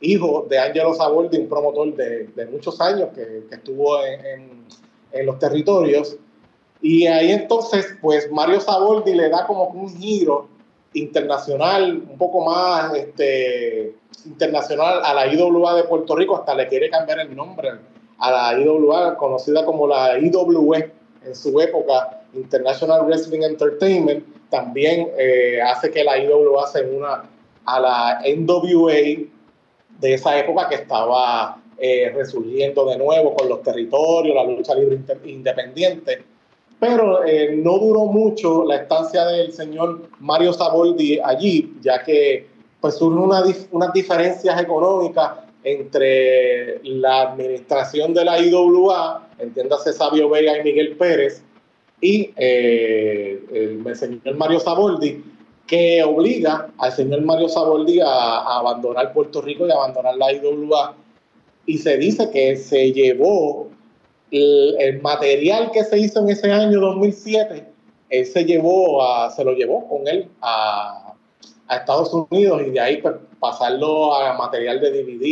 hijo 0.00 0.46
de 0.48 0.58
Angelo 0.58 0.94
Saboldi, 0.94 1.38
un 1.38 1.48
promotor 1.48 1.94
de, 1.94 2.26
de 2.26 2.46
muchos 2.46 2.80
años 2.80 3.10
que, 3.14 3.44
que 3.48 3.54
estuvo 3.54 4.04
en, 4.04 4.66
en, 5.12 5.26
los 5.26 5.38
territorios. 5.38 6.16
Y 6.80 7.06
ahí 7.06 7.30
entonces, 7.30 7.86
pues 8.02 8.30
Mario 8.30 8.60
Saboldi 8.60 9.14
le 9.14 9.28
da 9.28 9.46
como 9.46 9.66
un 9.68 9.88
giro 9.96 10.48
internacional, 10.94 12.02
un 12.10 12.18
poco 12.18 12.44
más 12.44 12.94
este, 12.94 13.94
internacional 14.26 15.00
a 15.04 15.14
la 15.14 15.32
IWA 15.32 15.76
de 15.76 15.84
Puerto 15.84 16.16
Rico, 16.16 16.36
hasta 16.36 16.54
le 16.54 16.66
quiere 16.66 16.90
cambiar 16.90 17.20
el 17.20 17.34
nombre 17.34 17.70
a 18.18 18.30
la 18.30 18.60
IWA, 18.60 19.16
conocida 19.16 19.64
como 19.64 19.86
la 19.86 20.18
IWE 20.18 20.92
en 21.24 21.34
su 21.34 21.60
época, 21.60 22.22
International 22.34 23.06
Wrestling 23.06 23.42
Entertainment, 23.42 24.24
también 24.52 25.08
eh, 25.18 25.60
hace 25.62 25.90
que 25.90 26.04
la 26.04 26.18
IWA 26.18 26.66
se 26.66 26.82
una 26.82 27.24
a 27.64 27.80
la 27.80 28.22
NWA 28.36 28.92
de 29.98 30.14
esa 30.14 30.38
época 30.38 30.68
que 30.68 30.74
estaba 30.74 31.56
eh, 31.78 32.12
resurgiendo 32.14 32.84
de 32.84 32.98
nuevo 32.98 33.34
con 33.34 33.48
los 33.48 33.62
territorios, 33.62 34.36
la 34.36 34.44
lucha 34.44 34.74
libre 34.74 35.00
independiente. 35.24 36.22
Pero 36.78 37.24
eh, 37.24 37.56
no 37.56 37.78
duró 37.78 38.04
mucho 38.04 38.64
la 38.64 38.76
estancia 38.76 39.24
del 39.24 39.52
señor 39.52 40.02
Mario 40.20 40.52
Saboldi 40.52 41.18
allí, 41.24 41.72
ya 41.80 42.02
que 42.02 42.46
pues 42.80 42.96
surgen 42.96 43.20
una, 43.20 43.42
unas 43.70 43.92
diferencias 43.94 44.60
económicas 44.60 45.30
entre 45.64 46.80
la 46.84 47.22
administración 47.22 48.12
de 48.12 48.24
la 48.24 48.38
IWA, 48.38 49.28
entiéndase 49.38 49.94
Sabio 49.94 50.28
Vega 50.28 50.58
y 50.58 50.62
Miguel 50.62 50.96
Pérez, 50.96 51.42
y 52.02 52.32
eh, 52.36 53.40
el, 53.52 53.96
señor 53.96 54.34
Mario 54.34 54.58
Saboldi, 54.58 55.24
que 55.68 56.02
obliga 56.02 56.68
al 56.76 56.92
señor 56.92 57.22
Mario 57.22 57.48
Saboldi 57.48 58.00
a, 58.00 58.58
abandonar 58.58 59.12
Puerto 59.12 59.40
Rico 59.40 59.66
y 59.66 59.70
abandonar 59.70 60.16
la 60.16 60.32
IWA. 60.32 60.96
Y 61.64 61.78
se 61.78 61.96
dice 61.96 62.28
que 62.30 62.56
se 62.56 62.92
llevó 62.92 63.70
el, 64.32 65.00
material 65.00 65.70
que 65.70 65.84
se 65.84 66.00
hizo 66.00 66.20
en 66.20 66.30
ese 66.30 66.50
año 66.50 66.80
2007, 66.80 67.68
él 68.10 68.26
se 68.26 68.44
llevó 68.44 69.02
a, 69.04 69.30
se 69.30 69.44
lo 69.44 69.52
llevó 69.52 69.88
con 69.88 70.08
él 70.08 70.28
a, 70.40 71.14
a 71.68 71.76
Estados 71.76 72.12
Unidos 72.12 72.62
y 72.66 72.70
de 72.70 72.80
ahí 72.80 73.00
pues, 73.00 73.14
pasarlo 73.38 74.12
a 74.12 74.36
material 74.36 74.80
de 74.80 74.90
DVD 74.90 75.24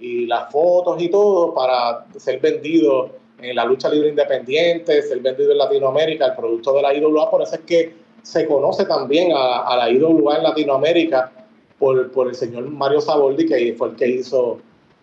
y 0.00 0.26
las 0.26 0.50
fotos 0.50 1.00
y 1.02 1.10
todo 1.10 1.52
para 1.52 2.06
ser 2.18 2.40
vendido 2.40 3.19
en 3.42 3.56
la 3.56 3.64
lucha 3.64 3.88
libre 3.88 4.10
independiente, 4.10 5.02
ser 5.02 5.20
vendido 5.20 5.52
en 5.52 5.58
Latinoamérica, 5.58 6.26
el 6.26 6.34
producto 6.34 6.72
de 6.74 6.82
la 6.82 6.94
IWA, 6.94 7.30
por 7.30 7.42
eso 7.42 7.54
es 7.54 7.60
que 7.62 7.94
se 8.22 8.46
conoce 8.46 8.84
también 8.84 9.32
a, 9.34 9.76
la 9.76 9.90
IWA 9.90 10.36
en 10.36 10.42
Latinoamérica 10.42 11.32
por, 11.78 12.10
por, 12.12 12.28
el 12.28 12.34
señor 12.34 12.68
Mario 12.68 13.00
Saboldi, 13.00 13.46
que 13.46 13.74
fue 13.76 13.88
el 13.88 13.96
que 13.96 14.08
hizo 14.08 14.58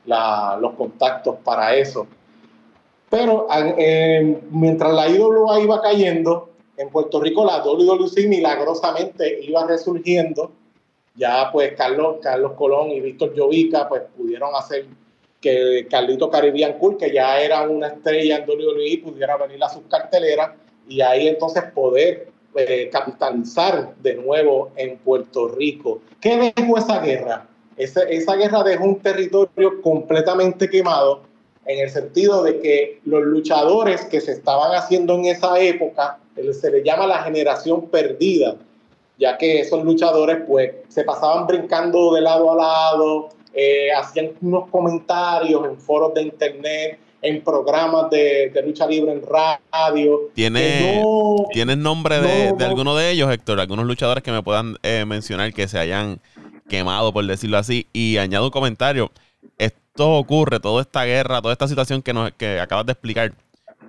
los 0.06 0.74
contactos 0.74 1.36
para 1.44 1.76
eso. 1.76 2.08
Pero 3.10 3.48
mientras 4.52 4.94
la 4.94 5.10
IWA 5.10 5.60
iba 5.62 5.82
cayendo, 5.82 6.50
en 6.78 6.90
Puerto 6.90 7.20
Rico 7.20 7.44
la 7.44 7.64
WWC 7.64 8.28
milagrosamente 8.28 9.40
iba 9.44 9.66
resurgiendo. 9.66 10.52
Ya 11.16 11.50
pues 11.52 11.74
Carlos, 11.76 12.18
Carlos 12.22 12.54
Colón 12.54 12.92
y 12.92 13.02
Víctor 13.02 13.34
Llovica 13.34 13.90
pues 13.90 14.04
pudieron 14.16 14.54
hacer 14.56 14.86
que 15.48 15.88
Carlito 15.90 16.30
Caribbean 16.30 16.74
Cool, 16.74 16.98
que 16.98 17.14
ya 17.14 17.40
era 17.40 17.62
una 17.62 17.88
estrella 17.88 18.38
en 18.38 18.50
WWE, 18.50 19.02
pudiera 19.04 19.38
venir 19.38 19.64
a 19.64 19.70
sus 19.70 19.84
carteleras 19.84 20.52
y 20.90 21.00
ahí 21.02 21.28
entonces 21.28 21.64
poder 21.74 22.28
eh, 22.56 22.90
capitalizar 22.92 23.96
de 24.02 24.16
nuevo 24.16 24.72
en 24.76 24.98
Puerto 24.98 25.48
Rico. 25.48 26.02
¿Qué 26.20 26.54
dejó 26.56 26.78
esa 26.78 27.00
guerra? 27.00 27.48
Esa, 27.78 28.04
esa 28.04 28.36
guerra 28.36 28.64
dejó 28.64 28.84
un 28.84 29.00
territorio 29.00 29.82
completamente 29.82 30.70
quemado 30.70 31.22
en 31.66 31.80
el 31.80 31.90
sentido 31.90 32.44
de 32.44 32.60
que 32.60 33.00
los 33.06 33.24
luchadores 33.24 34.06
que 34.06 34.20
se 34.20 34.32
estaban 34.34 34.74
haciendo 34.74 35.16
en 35.16 35.26
esa 35.26 35.60
época, 35.60 36.20
se 36.36 36.72
les 36.72 36.84
llama 36.84 37.08
la 37.08 37.24
generación 37.24 37.88
perdida, 37.90 38.56
ya 39.18 39.38
que 39.38 39.62
esos 39.62 39.84
luchadores 39.84 40.40
pues 40.48 40.72
se 40.88 41.04
pasaban 41.04 41.48
brincando 41.48 42.14
de 42.14 42.22
lado 42.22 42.52
a 42.54 42.56
lado, 42.56 43.30
eh, 43.60 43.92
hacían 43.92 44.34
unos 44.42 44.70
comentarios 44.70 45.66
en 45.66 45.80
foros 45.80 46.14
de 46.14 46.22
internet, 46.22 47.00
en 47.24 47.44
programas 47.44 48.08
de, 48.12 48.52
lucha 48.64 48.86
libre 48.86 49.12
en 49.14 49.24
radio. 49.24 50.30
¿Tiene, 50.36 51.04
¿Tienes 51.52 51.78
nombre 51.78 52.22
de, 52.22 52.64
alguno 52.64 52.96
de 52.96 53.10
ellos, 53.10 53.32
Héctor? 53.32 53.60
Algunos 53.60 53.88
luchadores 53.88 54.24
que 54.24 54.32
me 54.32 54.44
puedan 54.44 54.78
eh, 54.84 55.06
mencionar 55.08 55.52
que 55.54 55.68
se 55.68 55.80
hayan 55.80 56.20
quemado, 56.70 57.12
por 57.12 57.26
decirlo 57.26 57.58
así. 57.58 57.88
Y 57.94 58.18
añado 58.18 58.46
un 58.46 58.52
comentario. 58.52 59.12
Esto 59.58 60.14
ocurre, 60.18 60.60
toda 60.60 60.84
esta 60.84 61.06
guerra, 61.06 61.42
toda 61.42 61.54
esta 61.54 61.68
situación 61.68 62.04
que, 62.04 62.14
nos, 62.14 62.32
que 62.34 62.60
acabas 62.60 62.86
de 62.86 62.92
explicar, 62.92 63.34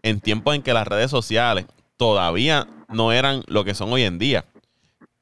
en 0.02 0.20
tiempos 0.20 0.54
en 0.54 0.62
que 0.62 0.72
las 0.72 0.88
redes 0.88 1.10
sociales 1.10 1.66
todavía 1.98 2.66
no 2.88 3.12
eran 3.12 3.42
lo 3.48 3.64
que 3.64 3.74
son 3.74 3.92
hoy 3.92 4.04
en 4.04 4.18
día 4.18 4.46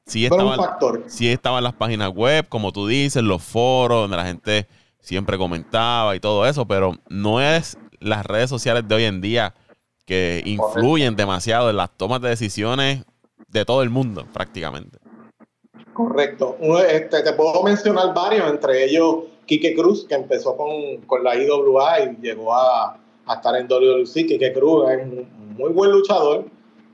sí 0.07 0.25
estaban, 0.25 0.59
sí 1.07 1.29
estaban 1.29 1.63
las 1.63 1.73
páginas 1.73 2.09
web, 2.09 2.47
como 2.49 2.71
tú 2.71 2.87
dices, 2.87 3.21
los 3.21 3.43
foros, 3.43 4.01
donde 4.01 4.17
la 4.17 4.25
gente 4.25 4.67
siempre 4.99 5.37
comentaba 5.37 6.15
y 6.15 6.19
todo 6.19 6.45
eso, 6.47 6.65
pero 6.65 6.95
no 7.09 7.41
es 7.41 7.77
las 7.99 8.25
redes 8.25 8.49
sociales 8.49 8.87
de 8.87 8.95
hoy 8.95 9.03
en 9.03 9.21
día 9.21 9.53
que 10.05 10.41
influyen 10.45 11.15
demasiado 11.15 11.69
en 11.69 11.77
las 11.77 11.91
tomas 11.91 12.21
de 12.21 12.29
decisiones 12.29 13.03
de 13.49 13.65
todo 13.65 13.83
el 13.83 13.89
mundo, 13.89 14.25
prácticamente. 14.33 14.99
Correcto. 15.93 16.57
Este, 16.89 17.23
te 17.23 17.33
puedo 17.33 17.61
mencionar 17.63 18.13
varios, 18.13 18.49
entre 18.49 18.85
ellos 18.85 19.25
Quique 19.45 19.75
Cruz, 19.75 20.05
que 20.07 20.15
empezó 20.15 20.55
con, 20.55 21.23
la 21.23 21.35
IWA 21.35 21.99
y 22.01 22.17
llegó 22.21 22.53
a, 22.53 22.97
a 23.25 23.33
estar 23.33 23.55
en 23.55 23.67
WWC. 23.67 24.13
Quique 24.13 24.53
Cruz 24.53 24.89
es 24.91 25.03
un 25.03 25.27
muy 25.57 25.71
buen 25.71 25.91
luchador 25.91 26.45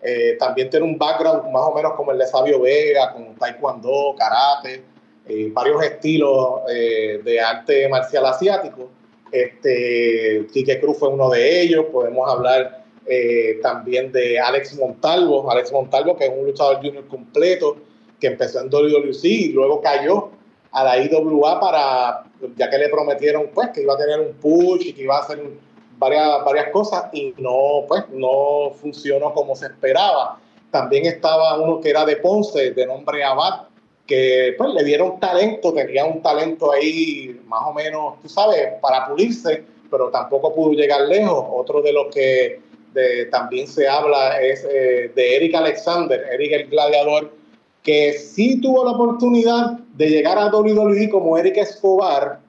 eh, 0.03 0.35
también 0.37 0.69
tiene 0.69 0.85
un 0.85 0.97
background 0.97 1.49
más 1.51 1.63
o 1.63 1.73
menos 1.73 1.93
como 1.93 2.11
el 2.11 2.17
de 2.17 2.27
Sabio 2.27 2.59
Vega, 2.59 3.13
con 3.13 3.35
taekwondo, 3.35 4.15
karate, 4.17 4.83
eh, 5.27 5.49
varios 5.53 5.81
estilos 5.81 6.61
eh, 6.69 7.21
de 7.23 7.39
arte 7.39 7.87
marcial 7.87 8.25
asiático. 8.25 8.89
Este, 9.31 10.45
Quique 10.51 10.79
Cruz 10.79 10.97
fue 10.97 11.09
uno 11.09 11.29
de 11.29 11.61
ellos. 11.61 11.85
Podemos 11.91 12.29
hablar 12.29 12.83
también 13.61 14.11
de 14.11 14.39
Alex 14.39 14.77
Montalvo. 14.77 15.49
Alex 15.49 15.71
Montalvo, 15.71 16.15
que 16.15 16.25
es 16.25 16.31
un 16.35 16.45
luchador 16.45 16.77
junior 16.77 17.07
completo, 17.07 17.77
que 18.19 18.27
empezó 18.27 18.59
en 18.61 18.69
WWC 18.69 19.23
y 19.23 19.47
luego 19.49 19.81
cayó 19.81 20.29
a 20.71 20.83
la 20.83 20.97
IWA 20.97 21.59
para, 21.59 22.23
ya 22.55 22.69
que 22.69 22.77
le 22.77 22.89
prometieron 22.89 23.49
pues 23.53 23.69
que 23.69 23.81
iba 23.81 23.93
a 23.93 23.97
tener 23.97 24.19
un 24.19 24.33
push 24.33 24.87
y 24.87 24.93
que 24.93 25.03
iba 25.03 25.17
a 25.17 25.21
hacer 25.21 25.39
un 25.39 25.59
varias, 25.97 26.43
varias 26.43 26.69
cosas 26.69 27.05
y 27.13 27.33
no, 27.37 27.85
pues, 27.87 28.03
no 28.09 28.71
funcionó 28.79 29.33
como 29.33 29.55
se 29.55 29.67
esperaba. 29.67 30.39
También 30.71 31.05
estaba 31.05 31.59
uno 31.59 31.79
que 31.81 31.89
era 31.89 32.05
de 32.05 32.17
Ponce, 32.17 32.71
de 32.71 32.85
nombre 32.85 33.23
Abad, 33.23 33.67
que 34.07 34.55
pues 34.57 34.73
le 34.73 34.83
dieron 34.83 35.19
talento, 35.19 35.73
tenía 35.73 36.05
un 36.05 36.21
talento 36.21 36.71
ahí 36.71 37.39
más 37.45 37.61
o 37.65 37.73
menos, 37.73 38.21
tú 38.21 38.29
sabes, 38.29 38.73
para 38.81 39.07
pulirse, 39.07 39.63
pero 39.89 40.09
tampoco 40.09 40.53
pudo 40.53 40.73
llegar 40.73 41.01
lejos. 41.01 41.45
Otro 41.49 41.81
de 41.81 41.93
los 41.93 42.13
que 42.13 42.61
también 43.31 43.67
se 43.67 43.87
habla 43.87 44.39
es 44.41 44.65
eh, 44.69 45.11
de 45.15 45.35
Eric 45.35 45.55
Alexander, 45.55 46.23
Eric 46.31 46.51
el 46.51 46.67
Gladiador, 46.69 47.31
que 47.81 48.13
sí 48.13 48.61
tuvo 48.61 48.85
la 48.85 48.91
oportunidad 48.91 49.79
de 49.95 50.09
llegar 50.09 50.37
a 50.37 50.47
WWE 50.47 51.09
como 51.09 51.37
Eric 51.37 51.57
Escobar, 51.57 52.39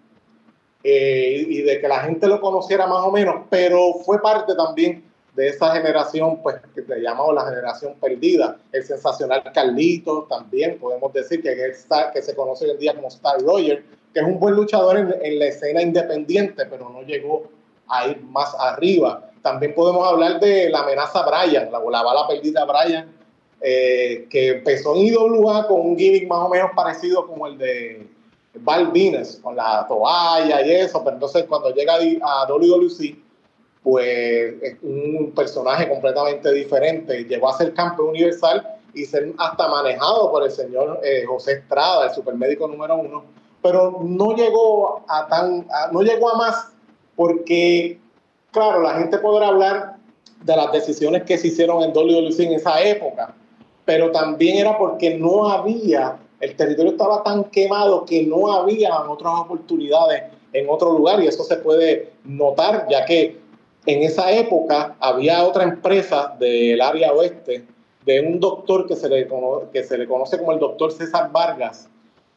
eh, 0.87 1.47
y 1.49 1.63
de 1.63 1.81
que 1.81 1.89
la 1.89 2.01
gente 2.01 2.27
lo 2.27 2.43
conociera 2.43 2.87
más 2.87 3.01
o 3.01 3.11
menos, 3.11 3.47
pero 3.49 3.95
fue 4.05 4.21
parte 4.21 4.55
también 4.55 5.03
de 5.35 5.49
esa 5.49 5.73
generación, 5.73 6.43
pues, 6.43 6.57
que 6.75 6.83
te 6.83 7.01
llamamos 7.01 7.35
la 7.35 7.47
generación 7.47 7.95
perdida. 7.99 8.59
El 8.71 8.85
sensacional 8.85 9.43
Carlito 9.53 10.27
también, 10.29 10.79
podemos 10.79 11.11
decir 11.15 11.43
que, 11.43 11.53
es 11.53 11.87
que 12.13 12.23
se 12.23 12.37
conoce 12.37 12.67
hoy 12.67 12.73
en 12.73 12.79
día 12.79 12.95
como 12.95 13.09
Star 13.09 13.41
Roger, 13.41 13.83
que 14.13 14.21
es 14.21 14.27
un 14.27 14.39
buen 14.39 14.55
luchador 14.55 14.99
en, 14.99 15.39
la 15.39 15.47
escena 15.47 15.81
independiente, 15.81 16.67
pero 16.67 16.91
no 16.91 17.03
llegó 17.03 17.49
a 17.89 18.07
ir 18.07 18.21
más 18.23 18.55
arriba. 18.59 19.31
También 19.43 19.75
podemos 19.75 20.07
hablar 20.07 20.39
de 20.39 20.69
la 20.69 20.81
amenaza 20.81 21.25
Brian, 21.25 21.73
la, 21.73 21.81
la 21.81 22.03
bala 22.03 22.29
perdida 22.29 22.65
Brian, 22.67 23.11
eh, 23.63 24.27
que 24.29 24.51
empezó 24.59 24.95
en 24.95 25.07
IWA 25.07 25.67
con 25.67 25.81
un 25.81 25.97
gimmick 25.97 26.29
más 26.29 26.41
o 26.41 26.51
menos 26.51 26.71
parecido 26.77 27.27
como 27.27 27.47
el 27.47 27.57
de 27.57 28.07
Val 28.57 28.93
con 29.43 29.57
la 29.57 29.85
toalla 29.89 30.65
y 30.65 30.71
eso, 30.71 31.03
pero 31.03 31.17
entonces 31.17 31.45
cuando 31.49 31.75
llega 31.75 31.95
a 32.23 32.47
WWE, 32.53 33.17
pues 33.83 34.63
es 34.63 34.77
un 34.83 35.33
personaje 35.35 35.89
completamente 35.89 36.53
diferente. 36.53 37.25
Llegó 37.25 37.49
a 37.49 37.59
ser 37.59 37.75
campeón 37.75 38.09
universal 38.09 38.67
y 38.95 39.05
ser 39.05 39.33
hasta 39.39 39.69
manejado 39.69 40.31
por 40.31 40.45
el 40.45 40.51
señor 40.51 41.01
eh, 41.03 41.25
José 41.27 41.55
Estrada, 41.55 42.07
el 42.07 42.15
supermédico 42.15 42.69
número 42.69 42.97
uno, 42.97 43.25
pero 43.61 43.99
no 44.03 44.35
llegó 44.35 45.05
a 45.09 45.27
tan, 45.27 45.67
no 45.93 46.03
llegó 46.03 46.31
a 46.31 46.39
más 46.39 46.69
porque, 47.17 47.99
claro, 48.53 48.83
la 48.83 48.95
gente 48.95 49.19
podrá 49.19 49.49
hablar 49.49 49.97
de 50.43 50.57
las 50.57 50.73
decisiones 50.73 51.25
que 51.25 51.39
se 51.39 51.49
hicieron 51.49 51.83
en 51.83 51.91
WWE 51.91 52.45
en 52.45 52.53
esa 52.53 52.81
época, 52.83 53.35
pero 53.85 54.11
también 54.13 54.59
era 54.59 54.79
porque 54.79 55.17
no 55.19 55.49
había 55.49 56.19
el 56.45 56.57
territorio 56.57 56.93
estaba 56.93 57.23
tan 57.23 57.45
quemado 57.45 58.05
que 58.05 58.25
no 58.25 58.53
había 58.53 59.01
otras 59.09 59.33
oportunidades 59.41 60.25
en 60.53 60.69
otro 60.69 60.93
lugar 60.93 61.23
y 61.23 61.27
eso 61.27 61.43
se 61.43 61.57
puede 61.57 62.13
notar 62.25 62.87
ya 62.91 63.05
que 63.07 63.39
en 63.87 64.03
esa 64.03 64.31
época 64.31 64.95
había 65.01 65.45
otra 65.45 65.65
empresa 65.65 66.37
del 66.39 66.81
área 66.81 67.13
oeste 67.13 67.65
de 68.05 68.21
un 68.21 68.41
doctor 68.41 68.87
que 68.87 68.95
se 68.95 69.09
le, 69.09 69.27
que 69.73 69.83
se 69.85 69.97
le 69.97 70.07
conoce 70.07 70.39
como 70.39 70.53
el 70.53 70.59
doctor 70.59 70.93
César 70.93 71.33
Vargas 71.33 71.89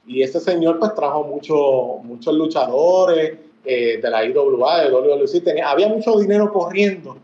y 0.05 0.21
ese 0.21 0.39
señor 0.39 0.79
pues 0.79 0.95
trajo 0.95 1.25
mucho, 1.25 1.99
muchos 2.03 2.33
luchadores 2.33 3.33
eh, 3.65 3.99
de 4.01 4.09
la 4.09 4.23
IWA, 4.23 4.83
de 4.83 4.89
WWC, 4.89 5.61
había 5.65 5.89
mucho 5.89 6.17
dinero 6.17 6.53
corriendo, 6.53 7.17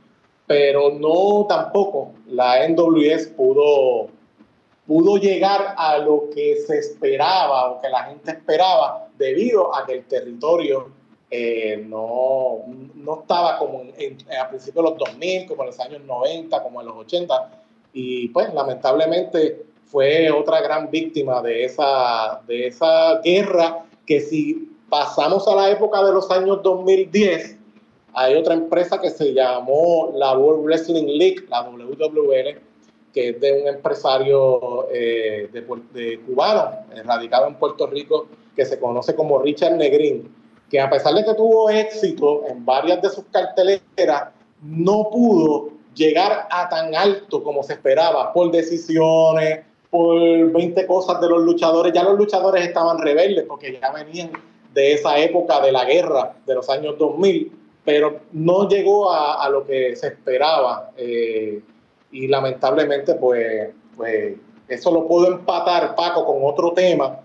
pero 0.45 0.91
no 0.91 1.45
tampoco 1.47 2.11
la 2.27 2.67
NWS 2.67 3.27
pudo 3.37 4.09
pudo 4.85 5.17
llegar 5.17 5.75
a 5.77 5.97
lo 5.97 6.29
que 6.33 6.57
se 6.67 6.79
esperaba 6.79 7.71
o 7.71 7.81
que 7.81 7.89
la 7.89 8.03
gente 8.03 8.31
esperaba 8.31 9.07
debido 9.17 9.73
a 9.75 9.85
que 9.85 9.93
el 9.93 10.05
territorio 10.05 10.91
eh, 11.31 11.83
no, 11.87 12.59
no, 12.93 13.21
estaba 13.21 13.57
como 13.57 13.81
en, 13.97 14.17
a 14.39 14.49
principios 14.49 14.85
de 14.85 14.91
los 14.91 14.99
2000, 14.99 15.47
como 15.47 15.63
en 15.63 15.67
los 15.67 15.79
años 15.79 16.01
90, 16.03 16.61
como 16.61 16.81
en 16.81 16.87
los 16.87 16.97
80. 16.97 17.63
Y 17.93 18.27
pues 18.29 18.53
lamentablemente 18.53 19.65
fue 19.85 20.29
otra 20.31 20.61
gran 20.61 20.91
víctima 20.91 21.41
de 21.41 21.65
esa, 21.65 22.41
de 22.47 22.67
esa 22.67 23.19
guerra 23.23 23.85
que 24.05 24.19
si 24.19 24.69
pasamos 24.89 25.47
a 25.47 25.55
la 25.55 25.71
época 25.71 26.03
de 26.03 26.13
los 26.13 26.29
años 26.29 26.61
2010, 26.61 27.57
hay 28.13 28.35
otra 28.35 28.53
empresa 28.53 28.99
que 29.01 29.09
se 29.09 29.33
llamó 29.33 30.11
la 30.13 30.37
World 30.37 30.65
Wrestling 30.65 31.07
League, 31.07 31.45
la 31.49 31.63
WWL, 31.63 32.59
que 33.13 33.29
es 33.29 33.39
de 33.39 33.61
un 33.61 33.67
empresario 33.67 34.87
eh, 34.91 35.49
de, 35.53 36.19
cubano, 36.25 36.71
radicado 37.05 37.47
en 37.47 37.55
Puerto 37.55 37.87
Rico, 37.87 38.27
que 38.55 38.65
se 38.65 38.79
conoce 38.79 39.15
como 39.15 39.39
Richard 39.39 39.75
Negrín, 39.75 40.33
que 40.69 40.79
a 40.79 40.89
pesar 40.89 41.13
de 41.13 41.23
que 41.23 41.33
tuvo 41.35 41.69
éxito 41.69 42.43
en 42.47 42.65
varias 42.65 43.01
de 43.01 43.09
sus 43.09 43.25
carteleras, 43.25 44.29
no 44.61 45.09
pudo 45.11 45.69
llegar 45.93 46.47
a 46.49 46.69
tan 46.69 46.95
alto 46.95 47.43
como 47.43 47.61
se 47.61 47.73
esperaba 47.73 48.33
por 48.33 48.51
decisiones, 48.51 49.59
por 49.89 50.51
20 50.51 50.87
cosas 50.87 51.21
de 51.21 51.29
los 51.29 51.43
luchadores. 51.43 51.93
Ya 51.93 52.03
los 52.03 52.17
luchadores 52.17 52.65
estaban 52.65 52.97
rebeldes 52.97 53.45
porque 53.47 53.79
ya 53.79 53.91
venían 53.91 54.31
de 54.73 54.93
esa 54.93 55.19
época 55.19 55.61
de 55.61 55.71
la 55.71 55.85
guerra 55.85 56.35
de 56.47 56.55
los 56.55 56.67
años 56.69 56.97
2000, 56.97 57.51
pero 57.85 58.21
no 58.31 58.67
llegó 58.67 59.11
a, 59.11 59.47
lo 59.49 59.65
que 59.65 59.95
se 59.95 60.07
esperaba. 60.07 60.89
Eh, 60.97 61.61
y 62.13 62.27
lamentablemente 62.27 63.15
pues, 63.15 63.71
pues 63.97 64.35
eso 64.67 64.91
lo 64.91 65.07
puedo 65.07 65.27
empatar, 65.27 65.95
Paco, 65.95 66.25
con 66.25 66.37
otro 66.43 66.71
tema, 66.71 67.19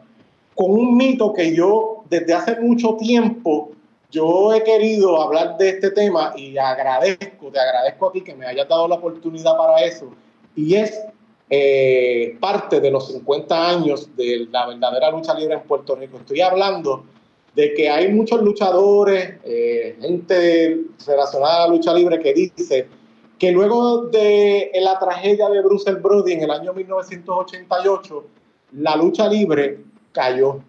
con 0.55 0.73
un 0.73 0.97
mito 0.97 1.33
que 1.33 1.55
yo 1.55 2.03
desde 2.11 2.35
hace 2.35 2.61
mucho 2.61 2.97
tiempo 2.97 3.71
yo 4.11 4.55
he 4.55 4.65
querido 4.65 5.21
hablar 5.21 5.59
de 5.59 5.69
este 5.69 5.91
tema 5.91 6.33
y 6.35 6.57
agradezco, 6.57 7.51
te 7.53 7.61
agradezco 7.61 8.09
a 8.09 8.13
ti 8.13 8.23
que 8.23 8.35
me 8.35 8.47
hayas 8.47 8.67
dado 8.67 8.89
la 8.89 8.95
oportunidad 8.95 9.57
para 9.57 9.85
eso. 9.85 10.11
Y 10.57 10.77
es 10.77 10.99
eh, 11.51 12.37
parte 12.41 12.81
de 12.81 12.91
los 12.91 13.09
50 13.09 13.69
años 13.69 14.09
de 14.17 14.49
la 14.51 14.67
verdadera 14.67 15.11
lucha 15.11 15.35
libre 15.35 15.55
en 15.55 15.61
Puerto 15.61 15.95
Rico. 15.95 16.17
Estoy 16.17 16.41
hablando 16.41 17.05
de 17.55 17.75
que 17.75 17.91
hay 17.91 18.09
muchos 18.09 18.41
luchadores, 18.41 19.35
eh, 19.45 19.97
gente 20.01 20.81
relacionada 21.07 21.65
a 21.65 21.67
la 21.67 21.75
lucha 21.75 21.93
libre 21.93 22.19
que 22.19 22.33
dice 22.33 22.89
que 23.39 23.53
luego 23.53 24.07
de 24.07 24.71
la 24.81 24.99
tragedia 24.99 25.49
de 25.49 25.63
Bruce 25.63 25.93
Brody 25.95 26.33
en 26.33 26.43
el 26.43 26.51
año 26.51 26.73
1988, 26.73 28.25
la 28.73 28.97
lucha 28.97 29.29
libre 29.29 29.79
cayó. 30.13 30.61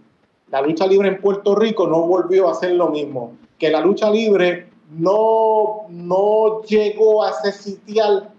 La 0.51 0.61
lucha 0.61 0.85
libre 0.87 1.09
en 1.09 1.21
Puerto 1.21 1.55
Rico 1.55 1.87
no 1.87 2.03
volvió 2.03 2.49
a 2.49 2.53
ser 2.53 2.73
lo 2.73 2.89
mismo. 2.89 3.33
Que 3.57 3.69
la 3.69 3.81
lucha 3.81 4.09
libre 4.09 4.67
no, 4.91 5.87
no 5.89 6.61
llegó 6.63 7.23
a 7.23 7.31
ese 7.31 7.51
sitial 7.51 8.29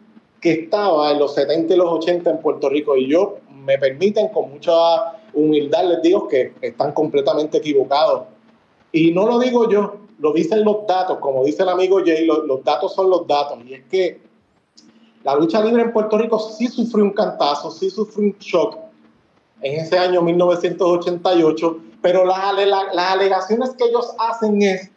que 0.40 0.52
estaba 0.52 1.10
en 1.10 1.18
los 1.18 1.34
70 1.34 1.74
y 1.74 1.76
los 1.76 1.88
80 1.88 2.30
en 2.30 2.38
Puerto 2.38 2.68
Rico. 2.68 2.96
Y 2.96 3.08
yo, 3.08 3.38
me 3.64 3.78
permiten, 3.78 4.28
con 4.28 4.50
mucha 4.50 4.72
humildad, 5.34 5.88
les 5.88 6.02
digo 6.02 6.28
que 6.28 6.52
están 6.60 6.92
completamente 6.92 7.58
equivocados. 7.58 8.22
Y 8.92 9.12
no 9.12 9.26
lo 9.26 9.38
digo 9.38 9.68
yo, 9.68 9.96
lo 10.20 10.32
dicen 10.32 10.64
los 10.64 10.86
datos, 10.86 11.18
como 11.18 11.44
dice 11.44 11.62
el 11.62 11.70
amigo 11.70 12.00
Jay, 12.04 12.26
los, 12.26 12.62
datos 12.62 12.94
son 12.94 13.10
los 13.10 13.26
datos. 13.26 13.58
Y 13.66 13.74
es 13.74 13.84
que 13.90 14.20
la 15.24 15.34
lucha 15.34 15.62
libre 15.62 15.82
en 15.82 15.92
Puerto 15.92 16.18
Rico 16.18 16.38
sí 16.38 16.68
sufrió 16.68 17.04
un 17.04 17.12
cantazo, 17.12 17.70
sí 17.70 17.90
sufrió 17.90 18.26
un 18.26 18.36
shock 18.38 18.76
en 19.62 19.80
ese 19.80 19.98
año 19.98 20.22
1988, 20.22 21.78
pero 22.02 22.24
las, 22.24 22.54
las 22.66 23.12
alegaciones 23.12 23.70
que 23.70 23.84
ellos 23.84 24.14
hacen 24.18 24.62
es 24.62 24.90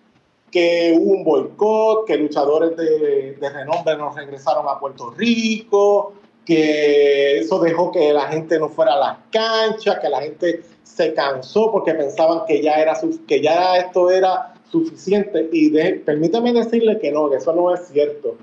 que 0.52 0.96
hubo 1.00 1.14
un 1.14 1.24
boicot, 1.24 2.06
que 2.06 2.18
luchadores 2.18 2.78
de, 2.78 3.34
de, 3.34 3.50
renombre 3.50 3.98
no 3.98 4.12
regresaron 4.12 4.66
a 4.70 4.80
Puerto 4.80 5.10
Rico, 5.12 6.14
que 6.46 7.40
eso 7.40 7.60
dejó 7.60 7.92
que 7.92 8.14
la 8.14 8.28
gente 8.28 8.60
no 8.60 8.70
fuera 8.70 8.94
a 8.94 9.00
las 9.00 9.18
canchas, 9.32 10.00
que 10.00 10.10
la 10.10 10.22
gente 10.22 10.64
se 10.84 11.14
cansó 11.14 11.72
porque 11.72 11.94
pensaban 11.94 12.46
que 12.46 12.62
ya, 12.62 12.76
era, 12.76 12.94
que 13.28 13.42
ya 13.42 13.78
esto 13.78 14.12
era 14.12 14.53
suficiente. 14.74 15.50
Y 15.52 15.70
permítame 16.00 16.52
decirle 16.52 17.00
que 17.00 17.12
no, 17.12 17.30
que 17.30 17.38
eso 17.38 17.54
no 17.54 17.74
es 17.74 17.88
cierto. 17.88 18.36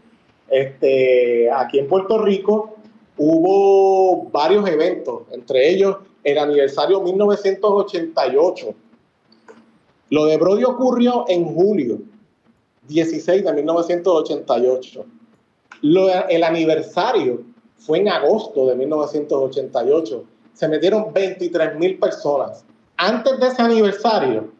Este, 0.48 1.50
aquí 1.50 1.78
en 1.78 1.88
Puerto 1.88 2.18
Rico 2.18 2.76
hubo 3.16 4.28
varios 4.30 4.68
eventos, 4.68 5.22
entre 5.32 5.68
ellos 5.68 5.96
el 6.22 6.38
aniversario 6.38 7.00
1988. 7.00 8.74
Lo 10.10 10.26
de 10.26 10.36
Brody 10.38 10.64
ocurrió 10.64 11.24
en 11.28 11.44
julio 11.44 11.98
16 12.88 13.44
de 13.44 13.52
1988. 13.52 15.04
el 16.28 16.44
aniversario 16.44 17.42
fue 17.76 17.98
en 17.98 18.08
agosto 18.08 18.66
de 18.66 18.76
1988. 18.76 20.24
Se 20.52 20.68
metieron 20.68 21.12
23 21.12 21.76
mil 21.76 21.98
personas. 21.98 22.64
Antes 22.96 23.40
de 23.40 23.46
ese 23.46 23.62
aniversario, 23.62 24.50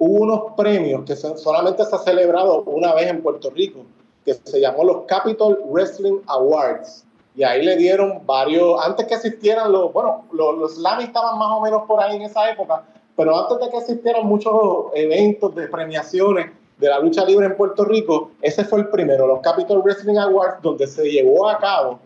hubo 0.00 0.22
unos 0.22 0.40
premios 0.56 1.04
que 1.04 1.14
solamente 1.14 1.84
se 1.84 1.94
ha 1.94 1.98
celebrado 1.98 2.62
una 2.62 2.94
vez 2.94 3.08
en 3.08 3.22
Puerto 3.22 3.50
Rico, 3.50 3.80
que 4.24 4.32
se 4.32 4.58
llamó 4.58 4.82
los 4.82 5.02
Capitol 5.06 5.60
Wrestling 5.66 6.20
Awards. 6.26 7.04
Y 7.36 7.44
ahí 7.44 7.62
le 7.62 7.76
dieron 7.76 8.22
varios, 8.26 8.82
antes 8.82 9.06
que 9.06 9.14
existieran 9.14 9.70
los, 9.70 9.92
bueno, 9.92 10.24
los, 10.32 10.58
los 10.58 10.74
Slammy 10.76 11.04
estaban 11.04 11.38
más 11.38 11.50
o 11.52 11.60
menos 11.60 11.82
por 11.86 12.02
ahí 12.02 12.16
en 12.16 12.22
esa 12.22 12.50
época, 12.50 12.82
pero 13.14 13.38
antes 13.38 13.58
de 13.60 13.70
que 13.70 13.76
existieran 13.76 14.26
muchos 14.26 14.54
eventos 14.94 15.54
de 15.54 15.68
premiaciones 15.68 16.50
de 16.78 16.88
la 16.88 16.98
lucha 16.98 17.24
libre 17.26 17.46
en 17.46 17.56
Puerto 17.56 17.84
Rico, 17.84 18.30
ese 18.40 18.64
fue 18.64 18.80
el 18.80 18.88
primero, 18.88 19.26
los 19.26 19.40
Capitol 19.40 19.82
Wrestling 19.82 20.16
Awards, 20.16 20.62
donde 20.62 20.86
se 20.86 21.04
llevó 21.10 21.48
a 21.48 21.58
cabo 21.58 22.00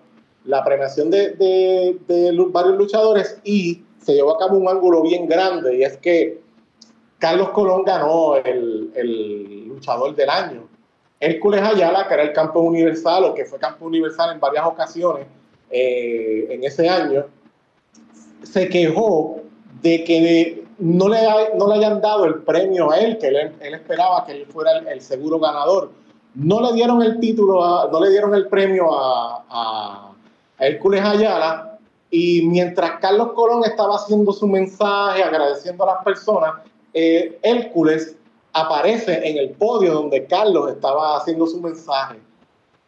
la 0.44 0.64
premiación 0.64 1.10
de, 1.10 1.30
de, 1.30 1.96
de 2.08 2.46
varios 2.50 2.76
luchadores 2.76 3.40
y 3.44 3.82
se 3.98 4.14
llevó 4.14 4.34
a 4.34 4.38
cabo 4.38 4.58
un 4.58 4.68
ángulo 4.68 5.00
bien 5.02 5.26
grande, 5.26 5.78
y 5.78 5.84
es 5.84 5.96
que 5.98 6.43
Carlos 7.18 7.50
Colón 7.50 7.84
ganó 7.84 8.36
el, 8.36 9.68
luchador 9.68 10.14
del 10.14 10.30
año. 10.30 10.68
Hércules 11.20 11.62
Ayala, 11.62 12.06
que 12.06 12.14
era 12.14 12.22
el 12.22 12.32
campo 12.32 12.60
universal 12.60 13.24
o 13.24 13.34
que 13.34 13.44
fue 13.44 13.58
campo 13.58 13.86
universal 13.86 14.32
en 14.32 14.40
varias 14.40 14.66
ocasiones 14.66 15.26
eh, 15.70 16.46
en 16.50 16.64
ese 16.64 16.88
año, 16.88 17.24
se 18.42 18.68
quejó 18.68 19.40
de 19.80 20.04
que 20.04 20.64
no 20.78 21.08
le, 21.08 21.18
no 21.56 21.68
le 21.68 21.74
hayan 21.74 22.00
dado 22.00 22.24
el 22.24 22.42
premio 22.42 22.90
a 22.90 22.98
él, 22.98 23.18
que 23.18 23.28
él, 23.28 23.74
esperaba 23.74 24.24
que 24.24 24.32
él 24.32 24.46
fuera 24.46 24.78
el, 24.78 25.00
seguro 25.00 25.38
ganador. 25.38 25.92
No 26.34 26.60
le 26.60 26.72
dieron 26.72 27.02
el 27.02 27.20
título, 27.20 27.88
no 27.90 28.00
le 28.00 28.10
dieron 28.10 28.34
el 28.34 28.48
premio 28.48 28.92
a, 28.92 29.44
a 29.48 30.12
Hércules 30.58 31.02
Ayala. 31.04 31.78
Y 32.10 32.42
mientras 32.42 33.00
Carlos 33.00 33.32
Colón 33.32 33.64
estaba 33.64 33.96
haciendo 33.96 34.32
su 34.32 34.46
mensaje, 34.46 35.22
agradeciendo 35.22 35.84
a 35.84 35.94
las 35.94 36.04
personas, 36.04 36.54
eh, 36.94 37.38
Hércules 37.42 38.16
aparece 38.52 39.28
en 39.28 39.36
el 39.36 39.50
podio 39.50 39.94
donde 39.94 40.24
Carlos 40.26 40.70
estaba 40.70 41.16
haciendo 41.18 41.46
su 41.46 41.60
mensaje. 41.60 42.18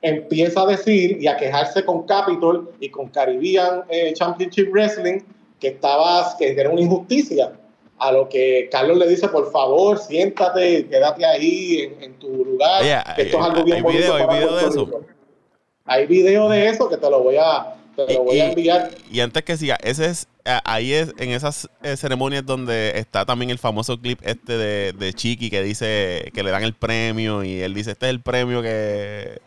Empieza 0.01 0.62
a 0.62 0.66
decir 0.66 1.19
y 1.21 1.27
a 1.27 1.37
quejarse 1.37 1.85
con 1.85 2.05
Capitol 2.05 2.71
y 2.79 2.88
con 2.88 3.09
Caribbean 3.09 3.83
eh, 3.88 4.12
Championship 4.14 4.71
Wrestling 4.71 5.21
que, 5.59 5.69
estaba, 5.69 6.37
que 6.38 6.53
era 6.53 6.71
una 6.71 6.81
injusticia. 6.81 7.53
A 7.99 8.12
lo 8.12 8.29
que 8.29 8.69
Carlos 8.71 8.99
le 8.99 9.09
dice, 9.09 9.27
por 9.29 9.51
favor, 9.51 9.99
siéntate, 9.99 10.87
quédate 10.87 11.25
ahí 11.25 11.90
en, 12.01 12.12
tu 12.19 12.45
lugar. 12.45 12.83
esto 13.16 13.38
es 13.38 13.45
algo 13.45 13.64
bien 13.64 13.85
hay 13.85 13.92
video, 13.92 14.14
hay 14.14 14.38
video 14.38 14.57
de 14.57 14.66
eso. 14.66 15.01
Hay 15.87 16.07
video 16.07 16.49
de 16.51 16.69
eso 16.69 16.88
que 16.90 16.99
te 16.99 17.09
lo 17.09 17.23
voy 17.23 17.37
a, 17.37 17.75
te 18.05 18.15
lo 18.15 18.25
voy 18.25 18.41
a 18.41 18.51
enviar. 18.51 18.91
Y 19.11 19.21
antes 19.21 19.43
que 19.45 19.57
siga, 19.57 19.77
ese 19.83 20.07
es 20.07 20.29
ahí 20.65 20.93
es 20.93 21.13
en 21.19 21.31
esas 21.31 21.69
eh, 21.83 21.97
ceremonias 21.97 22.45
donde 22.45 22.99
está 22.99 23.25
también 23.25 23.51
el 23.51 23.59
famoso 23.59 24.01
clip 24.01 24.21
este 24.23 24.57
de, 24.57 24.93
de, 24.93 25.13
Chiqui 25.13 25.51
que 25.51 25.63
dice 25.63 26.31
que 26.33 26.43
le 26.43 26.51
dan 26.51 26.63
el 26.63 26.75
premio 26.75 27.43
y 27.43 27.61
él 27.61 27.75
dice 27.75 27.93
este 27.93 28.07
es 28.07 28.11
el 28.11 28.21
premio 28.21 28.63
que, 28.63 29.41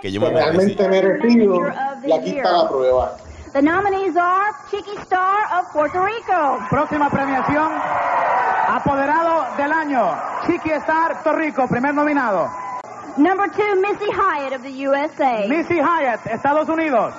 que 0.00 0.10
yo 0.10 0.20
me 0.20 0.30
Realmente 0.30 0.88
merecido 0.88 1.60
y 2.06 2.12
aquí 2.12 2.30
está 2.30 2.52
la 2.52 2.68
prueba. 2.68 3.16
The 3.52 3.62
nominees 3.62 4.16
are 4.16 4.52
Chiqui 4.70 4.96
Star 5.02 5.60
of 5.60 5.72
Puerto 5.72 6.04
Rico. 6.04 6.58
Próxima 6.70 7.10
premiación, 7.10 7.72
apoderado 8.68 9.56
del 9.56 9.72
año, 9.72 10.14
Chiqui 10.46 10.70
Star, 10.70 11.22
Puerto 11.22 11.32
Rico, 11.32 11.66
primer 11.68 11.94
nominado. 11.94 12.48
Number 13.16 13.50
two, 13.50 13.80
Missy 13.80 14.10
Hyatt 14.12 14.52
of 14.52 14.62
the 14.62 14.86
USA. 14.86 15.48
Missy 15.48 15.80
Hyatt, 15.80 16.26
Estados 16.26 16.68
Unidos. 16.68 17.12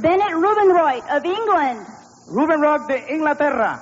Bennett 0.00 0.32
Rubenroyd 0.32 1.02
of 1.10 1.24
England. 1.24 1.86
Ruben 2.28 2.60
Rock 2.60 2.88
de 2.88 2.98
Inglaterra. 3.12 3.80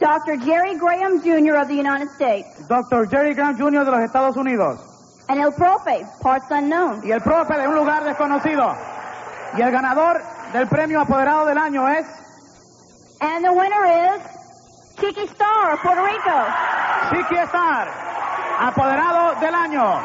Dr. 0.00 0.36
Jerry 0.38 0.78
Graham 0.78 1.20
Jr. 1.20 1.56
of 1.60 1.68
the 1.68 1.74
United 1.74 2.08
States. 2.10 2.48
Dr. 2.68 3.06
Jerry 3.06 3.34
Graham 3.34 3.56
Jr. 3.56 3.84
de 3.84 3.90
los 3.90 4.00
Estados 4.00 4.36
Unidos. 4.36 4.78
And 5.28 5.38
El 5.40 5.52
Profe, 5.52 6.06
parts 6.20 6.46
unknown. 6.50 7.02
Y 7.04 7.12
el 7.12 7.20
profe 7.20 7.56
de 7.56 7.68
un 7.68 7.74
lugar 7.74 8.02
desconocido. 8.02 8.74
Y 9.56 9.62
el 9.62 9.70
ganador 9.70 10.22
del 10.52 10.66
premio 10.68 11.00
apoderado 11.00 11.46
del 11.46 11.58
año 11.58 11.86
es 11.88 12.06
And 13.20 13.44
the 13.44 13.52
winner 13.52 14.16
is 14.16 14.22
Chiqui 14.96 15.28
Star 15.28 15.74
of 15.74 15.80
Puerto 15.80 16.02
Rico. 16.02 16.46
Chiqui 17.10 17.36
Star, 17.48 17.86
apoderado 18.58 19.38
del 19.40 19.54
año. 19.54 20.00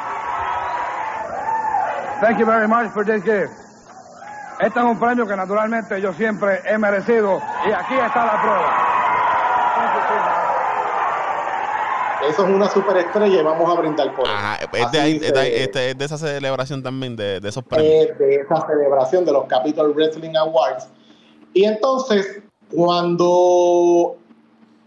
Thank 2.22 2.40
you 2.40 2.46
very 2.46 2.68
much 2.68 2.92
for 2.92 3.06
this 3.06 3.24
gift. 3.24 3.54
Este 4.60 4.80
es 4.80 4.86
un 4.86 4.98
premio 5.00 5.28
que 5.28 5.36
naturalmente 5.36 6.00
yo 6.02 6.14
siempre 6.14 6.62
he 6.66 6.78
merecido 6.78 7.42
y 7.68 7.72
aquí 7.72 7.94
está 7.96 8.26
la 8.26 8.42
prueba. 8.42 8.82
Eso 12.30 12.44
es 12.48 12.50
una 12.54 12.68
superestrella 12.70 13.42
y 13.42 13.44
vamos 13.44 13.70
a 13.70 13.80
brindar 13.80 14.16
por 14.16 14.26
él. 14.26 14.34
Ajá, 14.34 14.58
es 14.74 14.92
de, 14.92 15.00
ahí- 15.00 15.20
se- 15.20 15.26
es 15.28 15.34
de- 15.34 15.64
este- 15.64 15.90
es 15.92 15.98
de 15.98 16.06
esa 16.06 16.18
celebración 16.18 16.82
también, 16.82 17.16
de, 17.16 17.40
de 17.40 17.50
esos 17.50 17.64
premios. 17.64 17.92
eh, 17.94 18.16
de 18.18 18.36
esa 18.36 18.66
celebración 18.66 19.26
de 19.26 19.32
los 19.34 19.46
Capital 19.46 19.92
Wrestling 19.94 20.36
Awards. 20.36 20.88
Y 21.54 21.66
entonces, 21.66 22.42
cuando 22.74 24.16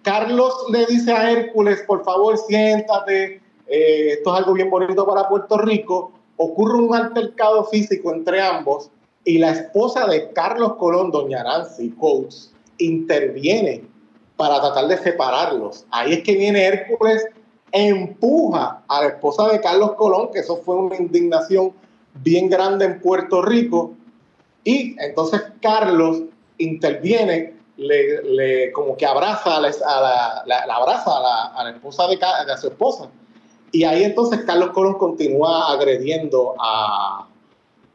Carlos 0.03 0.67
le 0.73 0.87
dice 0.87 1.13
a 1.13 1.31
Hércules, 1.31 1.85
por 1.87 2.03
favor, 2.05 2.37
siéntate, 2.39 3.41
eh, 3.69 4.13
esto 4.15 4.33
es 4.33 4.39
algo 4.39 4.55
bien 4.55 4.71
bonito 4.71 5.07
para 5.07 5.29
Puerto 5.29 5.59
Rico, 5.59 6.13
ocurre 6.39 6.79
un 6.79 6.95
altercado 6.95 7.65
físico 7.67 8.13
entre 8.13 8.43
ambos 8.43 8.91
y 9.29 9.37
la 9.37 9.51
esposa 9.51 10.07
de 10.07 10.33
Carlos 10.33 10.77
Colón, 10.77 11.11
doña 11.11 11.43
Nancy 11.43 11.91
Coates, 11.91 12.51
interviene 12.79 13.85
para 14.39 14.59
tratar 14.59 14.89
de 14.89 14.97
separarlos. 14.97 15.85
Ahí 15.91 16.15
es 16.15 16.23
que 16.23 16.35
viene 16.35 16.65
Hércules, 16.65 17.27
empuja 17.71 18.83
a 18.89 19.03
la 19.03 19.09
esposa 19.09 19.49
de 19.49 19.61
Carlos 19.61 19.93
Colón, 19.97 20.31
que 20.33 20.39
eso 20.39 20.57
fue 20.65 20.77
una 20.77 20.97
indignación 20.97 21.75
bien 22.15 22.49
grande 22.49 22.87
en 22.87 23.03
Puerto 23.03 23.43
Rico, 23.43 23.93
y 24.65 24.97
entonces 24.99 25.43
Carlos 25.61 26.23
interviene, 26.57 27.53
le, 27.77 28.73
como 28.73 28.97
que 28.97 29.05
abraza 29.05 29.59
a 29.59 29.61
la, 29.61 30.75
abraza 30.75 31.11
a 31.55 31.65
la, 31.65 31.71
esposa 31.71 32.07
de 32.07 32.17
su 32.59 32.69
esposa. 32.69 33.11
Y 33.73 33.85
ahí 33.85 34.05
entonces 34.05 34.41
Carlos 34.47 34.71
Colón 34.71 34.95
continúa 34.95 35.71
agrediendo 35.71 36.55
a, 36.59 37.28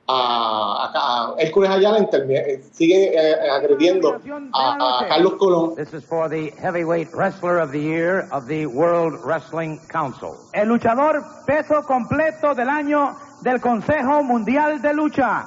a, 0.08 0.92
a- 0.94 1.34
a 1.34 1.36
Hércules 1.39 1.70
Ayala, 1.70 2.00
interviene- 2.00 2.62
sigue 2.74 3.13
eh, 3.16 3.50
agrediendo 3.50 4.20
a, 4.54 4.76
a 5.04 5.08
Carlos 5.08 5.34
Colón. 5.39 5.76
This 5.76 5.94
is 5.94 6.04
for 6.06 6.28
the 6.30 6.52
heavyweight 6.62 7.10
wrestler 7.13 7.60
of 7.60 7.72
the 7.72 7.80
year 7.80 8.28
of 8.32 8.46
the 8.48 8.66
World 8.66 9.20
Wrestling 9.24 9.80
Council. 9.89 10.36
El 10.54 10.68
luchador 10.68 11.24
peso 11.46 11.84
completo 11.84 12.54
del 12.54 12.70
año 12.70 13.16
del 13.44 13.60
Consejo 13.62 14.24
Mundial 14.24 14.82
de 14.82 14.94
Lucha. 14.94 15.46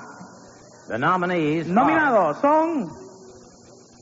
The 0.89 0.99
nominees 0.99 1.67
Nominados 1.67 2.41
son 2.41 2.89
are 2.89 3.07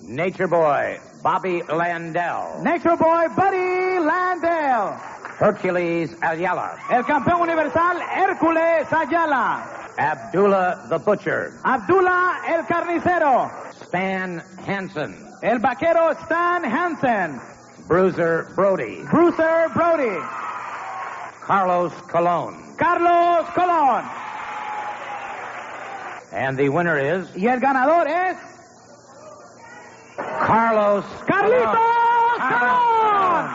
Nature 0.07 0.47
Boy 0.47 0.99
Bobby 1.23 1.63
Landell, 1.63 2.63
Nature 2.63 2.97
Boy 2.97 3.27
Buddy 3.35 3.99
Landell, 3.99 4.93
Hercules 5.41 6.15
Ayala, 6.23 6.77
el 6.91 7.05
campeón 7.07 7.41
universal 7.41 7.97
Hércules 8.15 8.87
Ayala, 8.93 9.84
Abdullah 9.99 10.87
the 10.89 10.99
Butcher, 10.99 11.61
Abdullah 11.65 12.43
el 12.49 12.63
Carnicero, 12.65 13.51
Stan 13.83 14.43
Hansen, 14.67 15.15
el 15.43 15.59
vaquero 15.59 16.11
Stan 16.25 16.65
Hansen, 16.65 17.41
Bruiser 17.87 18.53
Brody, 18.57 19.03
Bruiser 19.11 19.69
Brody, 19.75 20.19
Carlos 21.47 21.93
Colon. 22.09 22.65
Carlos 22.77 23.47
Colón. 23.55 24.05
And 26.33 26.59
the 26.59 26.69
winner 26.69 26.99
is 26.99 27.29
Y 27.37 27.47
el 27.47 27.61
ganador 27.61 28.09
es 28.09 28.37
Carlos 30.17 31.05
Carlitos 31.27 31.77
Colón. 32.51 33.51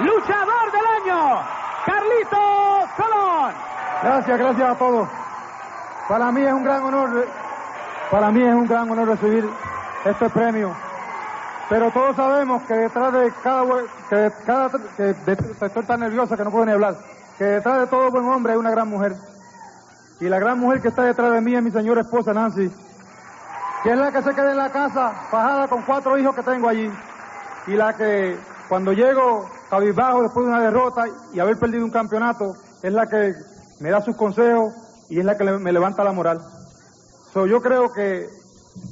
Luchador 0.00 0.72
del 0.72 0.86
año, 0.86 1.42
Carlitos. 1.86 2.69
Gracias, 4.02 4.38
gracias 4.38 4.70
a 4.70 4.74
todos. 4.76 5.08
Para 6.08 6.32
mí 6.32 6.42
es 6.42 6.52
un 6.52 6.64
gran 6.64 6.82
honor, 6.82 7.26
para 8.10 8.30
mí 8.30 8.42
es 8.42 8.54
un 8.54 8.66
gran 8.66 8.90
honor 8.90 9.08
recibir 9.08 9.48
este 10.04 10.30
premio. 10.30 10.74
Pero 11.68 11.90
todos 11.92 12.16
sabemos 12.16 12.62
que 12.64 12.74
detrás 12.74 13.12
de 13.12 13.32
cada, 13.44 13.64
que 14.08 14.32
cada 14.44 14.70
que 14.96 15.02
de- 15.02 15.38
estoy 15.66 15.84
tan 15.84 16.00
nerviosa 16.00 16.36
que 16.36 16.44
no 16.44 16.50
puedo 16.50 16.66
ni 16.66 16.72
hablar, 16.72 16.96
que 17.38 17.44
detrás 17.44 17.80
de 17.80 17.86
todo 17.86 18.10
buen 18.10 18.24
hombre 18.26 18.52
hay 18.54 18.58
una 18.58 18.70
gran 18.70 18.88
mujer. 18.88 19.12
Y 20.18 20.28
la 20.28 20.38
gran 20.38 20.58
mujer 20.58 20.80
que 20.82 20.88
está 20.88 21.02
detrás 21.04 21.32
de 21.32 21.40
mí 21.40 21.54
es 21.54 21.62
mi 21.62 21.70
señora 21.70 22.00
esposa 22.00 22.32
Nancy, 22.32 22.70
que 23.82 23.90
es 23.92 23.98
la 23.98 24.10
que 24.10 24.22
se 24.22 24.34
queda 24.34 24.50
en 24.50 24.56
la 24.56 24.70
casa 24.70 25.10
fajada 25.30 25.68
con 25.68 25.82
cuatro 25.82 26.18
hijos 26.18 26.34
que 26.34 26.42
tengo 26.42 26.68
allí. 26.68 26.90
Y 27.66 27.72
la 27.76 27.94
que 27.94 28.36
cuando 28.68 28.92
llego 28.92 29.48
cabizbajo 29.68 30.22
después 30.22 30.46
de 30.46 30.52
una 30.52 30.60
derrota 30.62 31.04
y 31.32 31.38
haber 31.38 31.56
perdido 31.58 31.84
un 31.84 31.90
campeonato, 31.90 32.54
es 32.82 32.92
la 32.92 33.06
que 33.06 33.32
me 33.80 33.90
da 33.90 34.00
sus 34.02 34.16
consejos 34.16 34.74
y 35.08 35.18
es 35.18 35.24
la 35.24 35.36
que 35.36 35.44
me 35.44 35.72
levanta 35.72 36.04
la 36.04 36.12
moral. 36.12 36.40
So, 37.32 37.46
yo 37.46 37.60
creo 37.60 37.92
que 37.92 38.28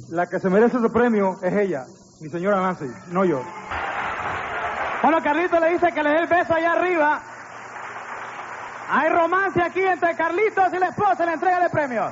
la 0.09 0.27
que 0.27 0.39
se 0.39 0.49
merece 0.49 0.77
ese 0.77 0.89
premio 0.89 1.37
es 1.41 1.53
ella, 1.53 1.85
mi 2.19 2.29
señora 2.29 2.61
Nancy, 2.61 2.87
no 3.11 3.23
yo. 3.23 3.41
Bueno, 5.01 5.21
Carlitos 5.23 5.59
le 5.61 5.69
dice 5.73 5.91
que 5.93 6.03
le 6.03 6.09
dé 6.09 6.19
el 6.19 6.27
beso 6.27 6.53
allá 6.53 6.73
arriba. 6.73 7.21
Hay 8.89 9.09
romance 9.09 9.61
aquí 9.61 9.81
entre 9.81 10.15
Carlitos 10.15 10.73
y 10.73 10.79
la 10.79 10.87
esposa 10.87 11.23
en 11.23 11.25
la 11.27 11.33
entrega 11.33 11.59
de 11.61 11.69
premios. 11.69 12.11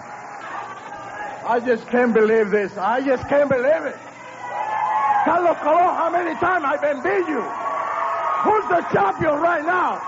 I 1.49 1.59
just 1.61 1.87
can't 1.89 2.13
believe 2.13 2.51
this. 2.51 2.71
I 2.77 3.01
just 3.01 3.27
can't 3.27 3.49
believe 3.49 3.85
it. 3.87 3.95
Carlos 5.25 5.57
Colón, 5.57 5.95
how 5.95 6.09
many 6.09 6.35
times 6.39 6.63
I've 6.65 6.81
been 6.81 7.01
beat 7.01 7.27
you? 7.27 7.41
Who's 8.43 8.67
the 8.69 8.81
champion 8.93 9.41
right 9.41 9.65
now? 9.65 9.99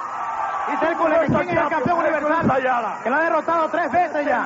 Hércules 0.81 1.19
que 1.19 1.27
quién 1.27 1.49
es 1.49 1.55
el 1.63 1.69
campeón 1.69 1.97
universal 1.99 2.51
Ayala. 2.51 2.99
que 3.03 3.09
lo 3.09 3.15
ha 3.15 3.21
derrotado 3.21 3.69
tres 3.69 3.91
veces 3.91 4.25
ya. 4.25 4.43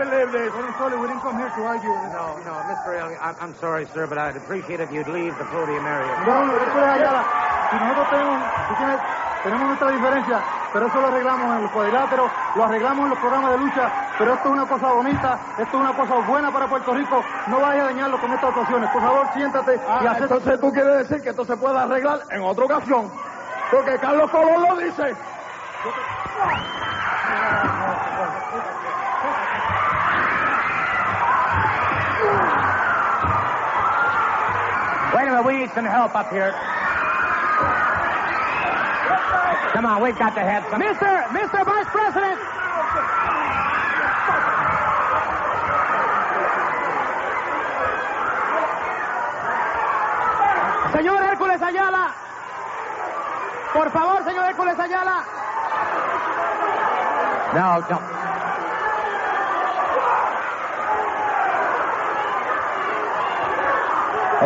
No, 2.14 2.38
no, 2.40 2.64
Mr. 2.64 2.94
Elliott, 2.96 3.20
I'm, 3.22 3.36
I'm 3.42 3.56
sorry, 3.60 3.86
sir, 3.94 4.08
but 4.08 4.18
I'd 4.18 4.38
appreciate 4.38 4.80
if 4.82 4.90
you'd 4.92 5.08
leave 5.08 5.36
the 5.38 5.46
podium 5.46 5.86
area. 5.86 6.16
No, 6.26 6.46
no, 6.46 6.58
Hércules 6.60 6.90
Ayala. 6.90 7.24
Si 7.70 7.76
nosotros 7.80 8.10
tenemos, 8.10 8.68
tú 8.68 8.76
tienes- 8.76 9.00
tenemos 9.44 9.68
nuestra 9.68 9.90
diferencia, 9.90 10.40
pero 10.72 10.88
eso 10.88 11.02
lo 11.02 11.08
arreglamos 11.08 11.56
en 11.58 11.64
los 11.64 11.72
cuadriláteros, 11.72 12.32
lo 12.56 12.64
arreglamos 12.64 13.04
en 13.04 13.10
los 13.10 13.20
programas 13.20 13.52
de 13.52 13.58
lucha, 13.58 13.92
pero 14.18 14.34
esto 14.36 14.48
es 14.48 14.54
una 14.54 14.66
cosa 14.68 14.88
bonita, 14.94 15.40
esto 15.58 15.78
es 15.78 15.84
una 15.84 15.94
cosa 15.94 16.16
buena 16.20 16.52
para 16.52 16.68
Puerto 16.68 16.94
Rico, 16.94 17.24
no 17.48 17.60
vayas 17.60 17.84
a 17.84 17.86
dañarlo 17.88 18.20
con 18.20 18.32
estas 18.32 18.50
actuaciones. 18.50 18.90
Por 18.92 19.02
favor, 19.02 19.28
siéntate 19.34 19.76
y 19.76 20.08
haz 20.08 20.22
Entonces 20.22 20.60
tú 20.62 20.72
quieres 20.72 21.10
decir 21.10 21.22
que 21.24 21.30
esto 21.32 21.46
se 21.46 21.58
puede 21.58 21.78
arreglar 21.78 22.20
en 22.30 22.42
otra 22.42 22.66
ocasión, 22.66 23.12
porque 23.72 23.98
Carlos 24.00 24.30
Colón 24.32 24.64
lo 24.70 24.78
dice. 24.78 25.16
Wait 25.84 25.92
a 25.92 25.92
minute, 35.26 35.46
we 35.46 35.58
need 35.58 35.72
some 35.76 35.84
help 35.84 36.16
up 36.16 36.32
here. 36.32 36.54
Come 39.74 39.86
on, 39.86 40.02
we've 40.02 40.18
got 40.18 40.34
to 40.36 40.40
have 40.40 40.64
some. 40.72 40.80
Mr. 40.80 41.28
Mr. 41.36 41.66
Vice 41.66 41.90
President. 41.92 42.40
Señor 50.94 51.24
Hércules 51.24 51.62
Ayala. 51.62 52.16
Por 53.74 53.92
favor, 53.92 54.24
señor 54.24 54.46
Hércules 54.46 54.80
Ayala. 54.80 55.33
No, 57.54 57.80
no. 57.90 58.00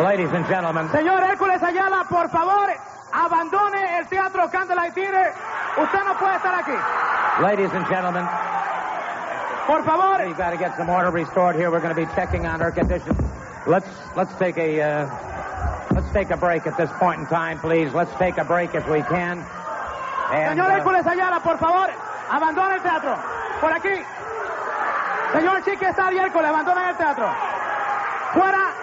Ladies 0.04 0.30
and 0.32 0.46
gentlemen, 0.48 0.90
Señor 0.90 1.24
Hércules 1.24 1.64
Ayala, 1.64 2.06
por 2.10 2.30
favor, 2.30 2.68
abandone 3.14 3.98
el 3.98 4.08
teatro 4.08 4.50
Candlelight 4.52 4.94
Theater. 4.94 5.34
Usted 5.78 6.04
no 6.06 6.18
puede 6.18 6.36
estar 6.36 6.54
aquí. 6.54 6.76
ladies 7.42 7.72
and 7.74 7.88
gentlemen, 7.88 8.28
Por 9.68 9.84
favor. 9.84 10.26
We've 10.26 10.38
got 10.38 10.52
to 10.52 10.58
get 10.58 10.78
some 10.78 10.90
order 10.90 11.12
restored 11.12 11.56
here. 11.56 11.70
We're 11.72 11.82
going 11.82 11.96
to 11.96 12.06
be 12.06 12.08
checking 12.14 12.46
on 12.46 12.62
our 12.62 12.72
condition. 12.72 13.16
Let's 13.66 13.90
let's 14.16 14.34
take 14.40 14.58
a 14.58 14.82
uh, 14.82 15.90
let's 15.92 16.10
take 16.14 16.30
a 16.30 16.38
break 16.38 16.68
at 16.68 16.78
this 16.78 16.90
point 17.00 17.20
in 17.20 17.26
time, 17.28 17.60
please. 17.60 17.94
Let's 17.94 18.14
take 18.18 18.38
a 18.38 18.46
break 18.46 18.76
if 18.76 18.88
we 18.88 19.02
can. 19.02 19.40
And, 20.32 20.60
Señor 20.60 20.70
uh, 20.72 20.80
Hércules 20.80 21.06
Ayala, 21.06 21.42
por 21.42 21.58
favor, 21.58 21.92
abandone 22.30 22.76
el 22.76 22.82
teatro. 22.82 23.16
Por 23.62 23.74
aquí. 23.74 24.04
Señor 25.34 25.64
Chique 25.64 25.90
está 25.90 26.12
y 26.12 26.18
Hércules, 26.18 26.50
abandonen 26.50 26.90
el 26.90 26.98
teatro. 26.98 27.26
Fuera. 28.34 28.78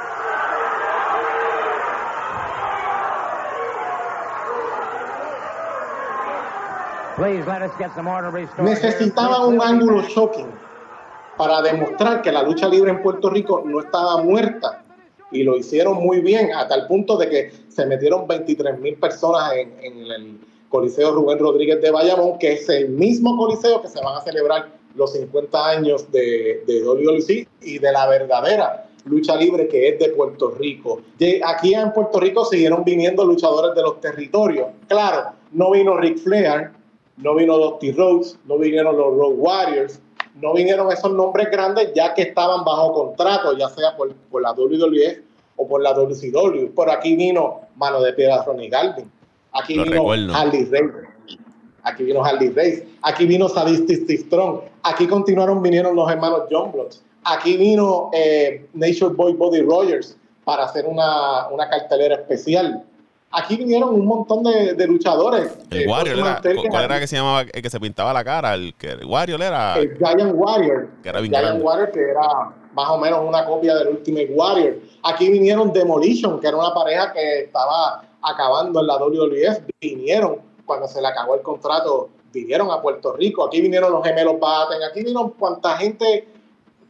please 7.17 7.47
let 7.47 7.63
us 7.63 7.71
get 7.79 7.95
some 7.95 8.07
order 8.07 8.31
restored. 8.31 8.69
here. 8.69 8.75
Necesitaba 8.75 9.47
un 9.47 9.61
ángulo 9.61 10.03
shocking 10.03 10.47
para 11.37 11.63
demostrar 11.63 12.23
que 12.23 12.31
la 12.31 12.43
lucha 12.43 12.69
libre 12.69 12.91
en 12.91 13.03
Puerto 13.03 13.31
Rico 13.31 13.63
no 13.65 13.81
estaba 13.81 14.23
muerta. 14.23 14.83
Y 15.31 15.43
lo 15.43 15.57
hicieron 15.57 15.95
muy 15.95 16.21
bien, 16.21 16.55
a 16.55 16.69
tal 16.69 16.87
punto 16.87 17.17
de 17.17 17.29
que 17.29 17.53
se 17.69 17.87
metieron 17.87 18.29
23 18.29 18.79
mil 18.79 18.95
personas 18.97 19.53
en, 19.55 19.73
en 19.83 19.99
el 20.13 20.39
Coliseo 20.75 21.13
Rubén 21.13 21.39
Rodríguez 21.39 21.81
de 21.81 21.93
Bayamón, 21.93 22.37
que 22.41 22.55
es 22.55 22.69
el 22.69 22.89
mismo 22.89 23.37
coliseo 23.37 23.81
que 23.81 23.87
se 23.87 24.03
van 24.03 24.17
a 24.17 24.23
celebrar 24.23 24.73
los 24.97 25.13
50 25.13 25.69
años 25.69 26.11
de, 26.11 26.65
de 26.67 26.83
WLC 26.83 27.47
y 27.63 27.79
de 27.79 27.93
la 27.93 28.09
verdadera 28.09 28.89
lucha 29.05 29.37
libre 29.37 29.69
que 29.69 29.91
es 29.91 30.01
de 30.01 30.09
Puerto 30.09 30.51
Rico. 30.51 31.01
Aquí 31.45 31.75
en 31.75 31.93
Puerto 31.93 32.19
Rico 32.19 32.45
siguieron 32.45 32.83
viniendo 32.83 33.25
luchadores 33.25 33.77
de 33.77 33.83
los 33.83 34.01
territorios. 34.01 34.67
Claro, 34.89 35.31
no 35.53 35.71
vino 35.71 35.97
Ric 35.97 36.19
Flair, 36.19 36.73
no 37.19 37.37
vino 37.37 37.57
Dusty 37.57 37.93
Rhodes, 37.93 38.37
no 38.47 38.59
vinieron 38.59 38.97
los 38.97 39.17
Road 39.17 39.35
Warriors, 39.37 40.01
no 40.41 40.55
vinieron 40.55 40.91
esos 40.91 41.13
nombres 41.13 41.53
grandes 41.53 41.93
ya 41.95 42.15
que 42.15 42.23
estaban 42.23 42.65
bajo 42.65 42.93
contrato, 42.93 43.57
ya 43.57 43.69
sea 43.69 43.97
por, 43.97 44.13
por 44.13 44.43
la 44.43 44.53
WWF 44.53 45.21
o 45.55 45.69
por 45.69 45.83
la 45.83 45.93
WCW. 45.93 46.75
Por 46.75 46.91
aquí 46.91 47.15
vino 47.15 47.61
Mano 47.77 48.01
de 48.01 48.13
Piedra 48.13 48.43
Ronnie 48.45 48.69
Garvin, 48.69 49.11
aquí 49.55 49.75
Lo 49.75 49.85
vino 49.85 49.95
recuerdo. 49.97 50.35
Harley 50.35 50.65
Race, 50.67 50.93
aquí 51.83 52.05
vino 52.05 52.25
Harley 52.25 52.51
Race, 52.51 52.87
aquí 53.03 53.27
vino 53.27 53.49
Sadistic 53.49 54.09
Strong, 54.27 54.61
aquí 54.83 55.07
continuaron, 55.07 55.63
vinieron 55.63 55.97
los 55.97 56.11
hermanos 56.11 56.43
John 56.51 56.73
Bloods, 56.73 57.03
aquí 57.25 57.57
vino 57.57 58.11
eh, 58.13 58.67
Nature 58.75 59.15
Boy 59.15 59.33
Body 59.35 59.63
Rogers 59.63 60.17
para 60.45 60.65
hacer 60.65 60.85
una, 60.87 61.49
una 61.49 61.69
cartelera 61.71 62.17
especial. 62.17 62.85
Aquí 63.37 63.57
vinieron 63.57 63.95
un 63.95 64.07
montón 64.07 64.45
de, 64.45 64.75
de 64.75 64.87
luchadores. 64.87 65.51
El 65.71 65.83
Eh, 65.83 65.87
Warrior 65.89 66.19
era, 66.19 66.41
¿cuál 66.71 66.85
era 66.85 67.01
que 67.01 67.07
se 67.09 67.17
llamaba 67.17 67.41
el 67.43 67.63
que 67.63 67.69
se 67.71 67.81
pintaba 67.81 68.13
la 68.13 68.23
cara? 68.23 68.55
El 68.55 68.75
que 68.75 68.91
el 68.91 69.05
Warrior 69.05 69.43
era 69.43 69.77
el 69.77 69.97
Giant 69.99 70.33
Warrior. 70.35 70.89
Que 71.03 71.09
era 71.09 71.19
el 71.19 71.29
Giant. 71.29 71.61
Warrior, 71.65 71.91
que 71.91 72.01
era 72.01 72.29
más 72.75 72.89
o 72.91 72.99
menos 72.99 73.21
una 73.27 73.45
copia 73.45 73.75
del 73.77 73.89
Ultimate 73.89 74.31
Warrior. 74.33 74.79
Aquí 75.03 75.31
vinieron 75.31 75.73
Demolition, 75.73 76.41
que 76.41 76.49
era 76.49 76.57
una 76.57 76.73
pareja 76.75 77.13
que 77.13 77.41
estaba 77.41 78.03
acabando 78.23 78.81
en 78.81 78.87
la 78.87 78.97
WWF. 78.99 79.61
Vinieron 79.81 80.39
cuando 80.67 80.89
se 80.89 81.01
le 81.01 81.09
acabó 81.09 81.35
el 81.35 81.43
contrato, 81.43 82.09
vinieron 82.33 82.71
a 82.71 82.81
Puerto 82.81 83.13
Rico. 83.15 83.45
Aquí 83.45 83.61
vinieron 83.61 83.93
los 83.93 84.05
gemelos 84.05 84.39
Batten. 84.41 84.83
Aquí 84.83 85.01
vinieron 85.01 85.31
cuanta 85.31 85.77
gente 85.77 86.27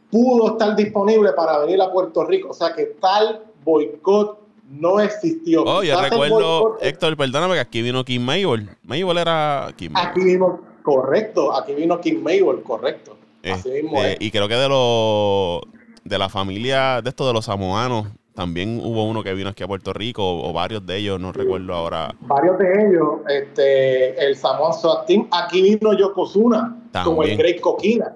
pudo 0.09 0.53
estar 0.53 0.75
disponible 0.75 1.33
para 1.33 1.59
venir 1.59 1.81
a 1.81 1.91
Puerto 1.91 2.23
Rico. 2.25 2.49
O 2.49 2.53
sea 2.53 2.73
que 2.73 2.85
tal 3.01 3.43
boicot 3.63 4.39
no 4.69 4.99
existió. 4.99 5.63
Oh, 5.63 5.83
yo 5.83 5.99
recuerdo, 6.01 6.77
Héctor, 6.81 7.17
perdóname 7.17 7.55
que 7.55 7.59
aquí 7.59 7.81
vino 7.81 8.03
Kim 8.03 8.23
Mabel. 8.23 8.69
Mabel 8.83 9.17
era 9.17 9.73
Kim 9.75 9.91
Mabel. 9.91 10.09
Aquí 10.09 10.23
vino, 10.23 10.61
correcto, 10.83 11.53
aquí 11.53 11.73
vino 11.73 11.99
Kim 11.99 12.21
Mabel, 12.23 12.63
correcto. 12.63 13.17
Así 13.43 13.69
mismo 13.69 13.97
Este, 13.97 14.13
es. 14.13 14.17
y 14.21 14.31
creo 14.31 14.47
que 14.47 14.55
de 14.55 14.69
los 14.69 15.61
de 16.05 16.17
la 16.17 16.29
familia 16.29 17.01
de 17.01 17.09
estos 17.09 17.27
de 17.27 17.33
los 17.33 17.45
samoanos 17.45 18.07
también 18.35 18.81
hubo 18.83 19.05
uno 19.05 19.23
que 19.23 19.33
vino 19.33 19.49
aquí 19.49 19.63
a 19.63 19.67
Puerto 19.67 19.93
Rico 19.93 20.21
o, 20.21 20.49
o 20.49 20.53
varios 20.53 20.85
de 20.85 20.97
ellos, 20.97 21.19
no 21.19 21.31
recuerdo 21.31 21.73
ahora. 21.73 22.13
varios 22.21 22.59
de 22.59 22.87
ellos, 22.87 23.21
este, 23.29 24.23
el 24.23 24.35
Samoan 24.35 24.73
SWAT 24.73 25.05
Team, 25.05 25.27
aquí 25.31 25.61
vino 25.61 25.97
Yokozuna, 25.97 26.77
como 27.03 27.23
el. 27.23 27.37
Great 27.37 27.61
Coquina, 27.61 28.13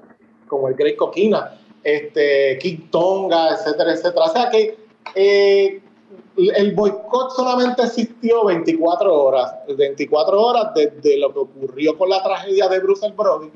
como 0.48 0.68
el 0.68 0.76
Great 0.76 0.98
Coquina, 0.98 1.58
este, 1.84 2.60
King 2.62 2.90
Tonga, 2.92 3.54
etcétera, 3.54 3.94
etcétera. 3.94 4.26
O 4.26 4.30
sea 4.30 4.50
que 4.50 4.78
eh, 5.16 5.82
el 6.36 6.74
boicot 6.74 7.32
solamente 7.32 7.84
existió 7.84 8.46
24 8.46 9.14
horas, 9.24 9.56
24 9.78 10.42
horas 10.42 10.74
desde 10.76 11.18
lo 11.18 11.34
que 11.34 11.40
ocurrió 11.40 11.98
con 11.98 12.10
la 12.10 12.22
tragedia 12.22 12.68
de 12.68 12.80
Bruce 12.80 13.10
Brody, 13.16 13.52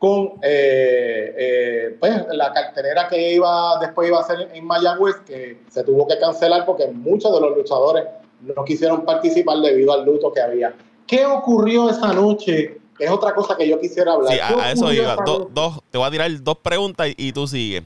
con 0.00 0.38
eh, 0.42 1.34
eh, 1.36 1.96
pues, 2.00 2.24
la 2.32 2.50
cartelera 2.54 3.06
que 3.06 3.34
iba 3.34 3.78
después 3.78 4.08
iba 4.08 4.18
a 4.18 4.24
ser 4.24 4.50
en 4.54 4.64
Mayagüez, 4.64 5.16
que 5.26 5.58
se 5.68 5.84
tuvo 5.84 6.08
que 6.08 6.18
cancelar 6.18 6.64
porque 6.64 6.86
muchos 6.86 7.30
de 7.34 7.38
los 7.38 7.54
luchadores 7.54 8.04
no 8.40 8.64
quisieron 8.64 9.04
participar 9.04 9.58
debido 9.58 9.92
al 9.92 10.06
luto 10.06 10.32
que 10.32 10.40
había. 10.40 10.74
¿Qué 11.06 11.26
ocurrió 11.26 11.90
esa 11.90 12.14
noche? 12.14 12.78
Es 12.98 13.10
otra 13.10 13.34
cosa 13.34 13.58
que 13.58 13.68
yo 13.68 13.78
quisiera 13.78 14.14
hablar. 14.14 14.32
Sí, 14.32 14.38
¿Qué 14.38 14.54
a, 14.62 14.72
eso 14.72 14.90
iba. 14.90 15.16
Do- 15.16 15.50
dos, 15.52 15.80
te 15.90 15.98
voy 15.98 16.06
a 16.06 16.10
tirar 16.10 16.42
dos 16.42 16.56
preguntas 16.56 17.08
y, 17.08 17.28
y 17.28 17.32
tú 17.32 17.46
sigues. 17.46 17.82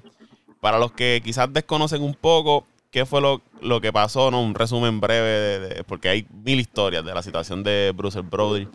Para 0.61 0.79
los 0.79 0.93
que 0.93 1.21
quizás 1.25 1.53
desconocen 1.53 2.01
un 2.01 2.15
poco 2.15 2.65
qué 2.95 3.05
fue 3.05 3.21
lo, 3.21 3.43
lo 3.61 3.81
que 3.81 3.93
pasó, 3.93 4.31
¿no? 4.31 4.41
Un 4.41 4.55
resumen 4.55 5.01
breve, 5.01 5.27
de, 5.29 5.59
de- 5.59 5.85
porque 5.85 6.09
hay 6.09 6.27
mil 6.45 6.61
historias 6.61 7.05
de 7.05 7.13
la 7.13 7.25
situación 7.25 7.65
de 7.65 7.93
Bruce 7.93 8.21
Brody 8.21 8.69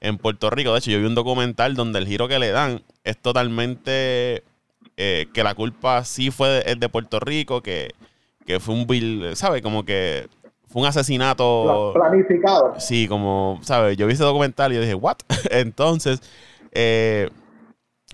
en 0.00 0.16
Puerto 0.16 0.48
Rico. 0.48 0.72
De 0.72 0.78
hecho, 0.78 0.92
yo 0.92 1.00
vi 1.00 1.06
un 1.06 1.16
documental 1.16 1.74
donde 1.74 1.98
el 1.98 2.06
giro 2.06 2.28
que 2.28 2.38
le 2.38 2.52
dan 2.52 2.84
es 3.02 3.18
totalmente 3.20 4.44
eh, 4.96 5.26
que 5.34 5.42
la 5.42 5.56
culpa 5.56 6.04
sí 6.04 6.30
fue 6.30 6.48
de, 6.50 6.76
de 6.76 6.88
Puerto 6.88 7.18
Rico, 7.18 7.62
que, 7.62 7.90
que 8.46 8.60
fue 8.60 8.76
un 8.76 8.86
bill, 8.86 9.34
¿sabes? 9.34 9.60
Como 9.60 9.84
que 9.84 10.28
fue 10.68 10.82
un 10.82 10.86
asesinato. 10.86 11.90
Planificado. 11.94 12.74
Sí, 12.78 13.08
como, 13.08 13.58
¿sabes? 13.62 13.96
Yo 13.96 14.06
vi 14.06 14.12
ese 14.12 14.22
documental 14.22 14.70
y 14.70 14.76
yo 14.76 14.82
dije, 14.82 14.94
¿what? 14.94 15.16
Entonces, 15.50 16.22
eh, 16.70 17.28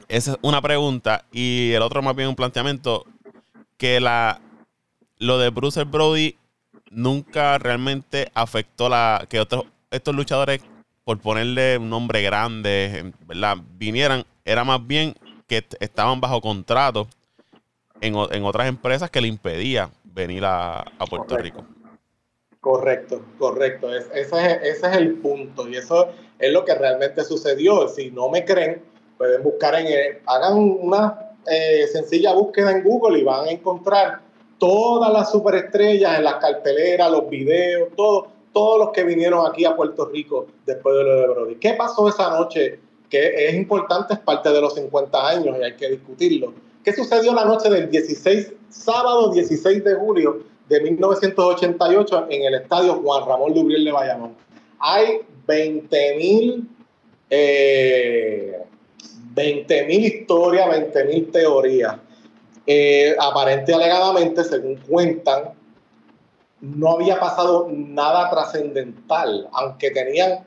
esa 0.09 0.31
es 0.33 0.39
una 0.41 0.63
pregunta. 0.63 1.27
Y 1.31 1.73
el 1.73 1.83
otro 1.83 2.01
más 2.01 2.17
bien 2.17 2.31
un 2.31 2.35
planteamiento, 2.35 3.05
que 3.77 4.01
la 4.01 4.41
lo 5.21 5.39
de 5.39 5.51
Bruce 5.51 5.85
Brody 5.85 6.37
nunca 6.91 7.57
realmente 7.59 8.31
afectó 8.35 8.89
la 8.89 9.27
que 9.29 9.39
otros 9.39 9.65
estos 9.93 10.15
luchadores, 10.15 10.61
por 11.05 11.19
ponerle 11.19 11.79
un 11.79 11.91
nombre 11.91 12.23
grande, 12.23 13.13
¿verdad? 13.27 13.57
Vinieran, 13.77 14.25
era 14.45 14.65
más 14.65 14.85
bien 14.87 15.15
que 15.49 15.65
estaban 15.81 16.21
bajo 16.21 16.41
contrato 16.41 17.09
en, 18.01 18.15
en 18.31 18.45
otras 18.45 18.69
empresas 18.69 19.11
que 19.11 19.21
le 19.21 19.27
impedía 19.29 19.91
venir 20.05 20.45
a, 20.45 20.81
a 20.81 21.07
Puerto 21.07 21.35
Correcto. 21.35 21.61
Rico. 21.61 21.65
Correcto, 22.61 23.25
correcto. 23.39 23.93
Es- 23.95 24.09
ese, 24.15 24.47
es, 24.47 24.77
ese 24.77 24.87
es 24.91 24.97
el 24.97 25.15
punto 25.15 25.69
y 25.69 25.77
eso 25.77 26.09
es 26.39 26.53
lo 26.53 26.65
que 26.65 26.75
realmente 26.75 27.25
sucedió. 27.25 27.89
Si 27.89 28.11
no 28.11 28.29
me 28.29 28.45
creen, 28.45 28.83
pueden 29.19 29.43
buscar 29.43 29.75
en, 29.75 29.87
el- 29.89 30.19
hagan 30.27 30.57
una 30.59 31.19
eh, 31.51 31.87
sencilla 31.93 32.33
búsqueda 32.33 32.71
en 32.71 32.85
Google 32.85 33.19
y 33.19 33.25
van 33.25 33.49
a 33.49 33.51
encontrar 33.51 34.21
todas 34.61 35.13
las 35.13 35.33
superestrellas 35.33 36.19
en 36.19 36.25
las 36.25 36.35
carteleras, 36.35 37.11
los 37.11 37.29
videos, 37.29 37.89
todo, 37.97 38.29
todos 38.53 38.79
los 38.79 38.91
que 38.91 39.03
vinieron 39.03 39.45
aquí 39.45 39.65
a 39.65 39.75
Puerto 39.75 40.05
Rico 40.05 40.47
después 40.65 40.95
de 40.97 41.03
lo 41.03 41.17
de 41.17 41.27
Brody. 41.27 41.55
¿Qué 41.57 41.73
pasó 41.73 42.09
esa 42.09 42.31
noche? 42.31 42.79
Que 43.09 43.49
es 43.49 43.55
importante, 43.55 44.15
es 44.15 44.21
parte 44.21 44.51
de 44.51 44.61
los 44.61 44.75
50 44.75 45.29
años 45.29 45.57
y 45.59 45.65
hay 45.65 45.75
que 45.75 45.89
discutirlo. 45.89 46.55
¿Qué 46.85 46.93
sucedió 46.93 47.35
la 47.35 47.45
noche 47.45 47.69
del 47.69 47.91
16, 47.91 48.53
sábado 48.69 49.33
16 49.33 49.83
de 49.83 49.95
julio 49.95 50.45
de 50.69 50.81
1988 50.81 52.27
en 52.31 52.43
el 52.45 52.55
estadio 52.55 52.95
Juan 53.03 53.27
Ramón 53.27 53.53
Lubriel 53.53 53.85
de 53.85 53.93
Bayamón? 53.93 54.37
Hay 54.79 55.23
20 55.47 56.17
mil 56.17 56.69
eh, 57.31 58.61
20 59.33 59.87
mil 59.87 60.05
historias, 60.05 60.69
20 60.71 61.05
mil 61.05 61.31
teorías. 61.31 61.97
Eh, 62.73 63.17
aparente 63.19 63.75
alegadamente, 63.75 64.45
según 64.45 64.77
cuentan, 64.77 65.55
no 66.61 66.93
había 66.93 67.19
pasado 67.19 67.67
nada 67.69 68.31
trascendental, 68.31 69.49
aunque 69.51 69.91
tenían 69.91 70.47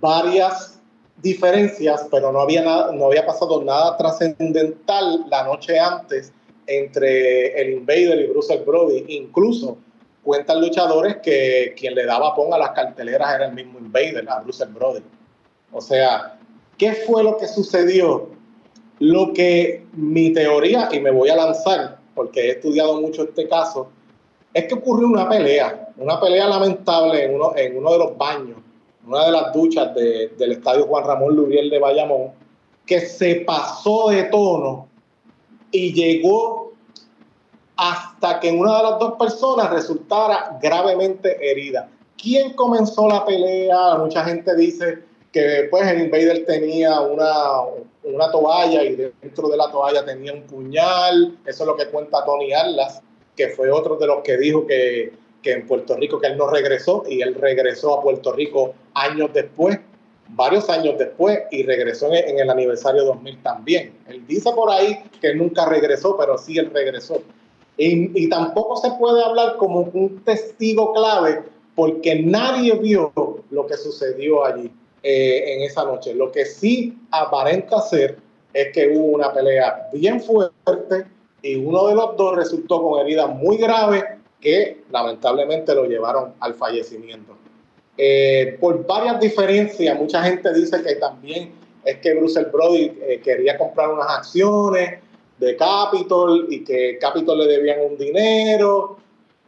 varias 0.00 0.78
diferencias, 1.16 2.06
pero 2.12 2.30
no 2.30 2.42
había, 2.42 2.62
nada, 2.62 2.92
no 2.92 3.06
había 3.06 3.26
pasado 3.26 3.64
nada 3.64 3.96
trascendental 3.96 5.24
la 5.28 5.42
noche 5.42 5.80
antes 5.80 6.32
entre 6.68 7.60
el 7.60 7.78
Invader 7.78 8.20
y 8.20 8.26
Bruce 8.28 8.56
Brody. 8.58 9.06
Incluso 9.08 9.78
cuentan 10.22 10.60
luchadores 10.60 11.16
que 11.24 11.74
quien 11.76 11.96
le 11.96 12.06
daba 12.06 12.36
pon 12.36 12.54
a 12.54 12.58
las 12.58 12.70
carteleras 12.70 13.34
era 13.34 13.46
el 13.46 13.54
mismo 13.54 13.80
Invader, 13.80 14.30
a 14.30 14.38
Bruce 14.38 14.64
Brody. 14.66 15.02
O 15.72 15.80
sea, 15.80 16.38
¿qué 16.76 16.92
fue 16.92 17.24
lo 17.24 17.36
que 17.36 17.48
sucedió? 17.48 18.37
Lo 19.00 19.32
que 19.32 19.86
mi 19.92 20.32
teoría, 20.32 20.88
y 20.92 21.00
me 21.00 21.10
voy 21.10 21.28
a 21.28 21.36
lanzar 21.36 21.98
porque 22.14 22.40
he 22.40 22.50
estudiado 22.52 23.00
mucho 23.00 23.22
este 23.22 23.48
caso, 23.48 23.88
es 24.52 24.64
que 24.64 24.74
ocurrió 24.74 25.06
una 25.06 25.28
pelea, 25.28 25.90
una 25.98 26.20
pelea 26.20 26.48
lamentable 26.48 27.24
en 27.24 27.34
uno, 27.36 27.52
en 27.56 27.76
uno 27.78 27.92
de 27.92 27.98
los 27.98 28.18
baños, 28.18 28.58
una 29.06 29.26
de 29.26 29.32
las 29.32 29.52
duchas 29.52 29.94
de- 29.94 30.28
del 30.36 30.52
estadio 30.52 30.86
Juan 30.86 31.04
Ramón 31.04 31.36
Lubriel 31.36 31.70
de 31.70 31.78
Bayamón, 31.78 32.32
que 32.84 33.00
se 33.00 33.36
pasó 33.46 34.08
de 34.08 34.24
tono 34.24 34.88
y 35.70 35.92
llegó 35.92 36.72
hasta 37.76 38.40
que 38.40 38.50
una 38.50 38.78
de 38.78 38.82
las 38.82 38.98
dos 38.98 39.12
personas 39.18 39.70
resultara 39.70 40.58
gravemente 40.60 41.36
herida. 41.40 41.88
¿Quién 42.20 42.54
comenzó 42.54 43.08
la 43.08 43.24
pelea? 43.24 43.94
Mucha 43.98 44.24
gente 44.24 44.56
dice 44.56 45.04
que 45.38 45.46
después 45.46 45.86
el 45.86 46.00
Invader 46.00 46.44
tenía 46.46 47.00
una, 47.00 47.60
una 48.02 48.28
toalla 48.32 48.82
y 48.82 48.96
dentro 48.96 49.48
de 49.48 49.56
la 49.56 49.70
toalla 49.70 50.04
tenía 50.04 50.32
un 50.32 50.42
puñal. 50.42 51.38
Eso 51.46 51.62
es 51.62 51.66
lo 51.68 51.76
que 51.76 51.86
cuenta 51.86 52.24
Tony 52.24 52.52
Atlas, 52.52 53.00
que 53.36 53.50
fue 53.50 53.70
otro 53.70 53.94
de 53.98 54.08
los 54.08 54.22
que 54.24 54.36
dijo 54.36 54.66
que, 54.66 55.12
que 55.40 55.52
en 55.52 55.66
Puerto 55.68 55.94
Rico, 55.94 56.18
que 56.18 56.26
él 56.26 56.36
no 56.36 56.48
regresó 56.48 57.04
y 57.08 57.22
él 57.22 57.36
regresó 57.36 57.96
a 57.96 58.02
Puerto 58.02 58.32
Rico 58.32 58.74
años 58.94 59.30
después, 59.32 59.78
varios 60.30 60.68
años 60.70 60.98
después, 60.98 61.38
y 61.52 61.62
regresó 61.62 62.12
en, 62.12 62.30
en 62.30 62.40
el 62.40 62.50
aniversario 62.50 63.04
2000 63.04 63.40
también. 63.40 63.94
Él 64.08 64.26
dice 64.26 64.50
por 64.50 64.72
ahí 64.72 65.04
que 65.20 65.36
nunca 65.36 65.66
regresó, 65.66 66.16
pero 66.16 66.36
sí 66.36 66.58
él 66.58 66.68
regresó. 66.74 67.22
Y, 67.76 68.24
y, 68.24 68.28
tampoco 68.28 68.74
se 68.78 68.90
puede 68.98 69.22
hablar 69.22 69.56
como 69.56 69.82
un 69.82 70.24
testigo 70.24 70.92
clave 70.94 71.44
porque 71.76 72.22
nadie 72.22 72.74
vio 72.74 73.12
lo 73.50 73.66
que 73.68 73.76
sucedió 73.76 74.44
allí 74.44 74.68
eh, 75.02 75.54
en 75.54 75.62
esa 75.62 75.84
noche. 75.84 76.14
Lo 76.14 76.30
que 76.32 76.44
sí 76.44 76.98
aparenta 77.10 77.80
ser 77.80 78.18
es 78.52 78.72
que 78.72 78.88
hubo 78.88 79.16
una 79.16 79.32
pelea 79.32 79.88
bien 79.92 80.20
fuerte 80.20 81.06
y 81.42 81.56
uno 81.56 81.86
de 81.88 81.94
los 81.94 82.16
dos 82.16 82.36
resultó 82.36 82.82
con 82.82 83.00
heridas 83.00 83.28
muy 83.28 83.56
graves 83.56 84.04
que 84.40 84.82
lamentablemente 84.90 85.74
lo 85.74 85.84
llevaron 85.84 86.34
al 86.40 86.54
fallecimiento. 86.54 87.34
Eh, 87.96 88.56
por 88.60 88.86
varias 88.86 89.18
diferencias, 89.18 89.98
mucha 89.98 90.22
gente 90.22 90.52
dice 90.54 90.82
que 90.82 90.94
también 90.96 91.52
es 91.84 91.98
que 91.98 92.14
Bruce 92.14 92.44
Brody 92.44 92.92
eh, 93.02 93.20
quería 93.22 93.58
comprar 93.58 93.90
unas 93.90 94.08
acciones 94.08 95.00
de 95.38 95.56
Capitol 95.56 96.46
y 96.48 96.62
que 96.64 96.98
Capitol 97.00 97.38
le 97.38 97.46
debían 97.46 97.80
un 97.80 97.98
dinero. 97.98 98.98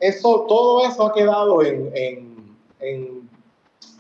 Eso, 0.00 0.46
todo 0.48 0.84
eso 0.84 1.06
ha 1.06 1.14
quedado 1.14 1.62
en, 1.62 1.90
en, 1.94 2.56
en, 2.80 3.29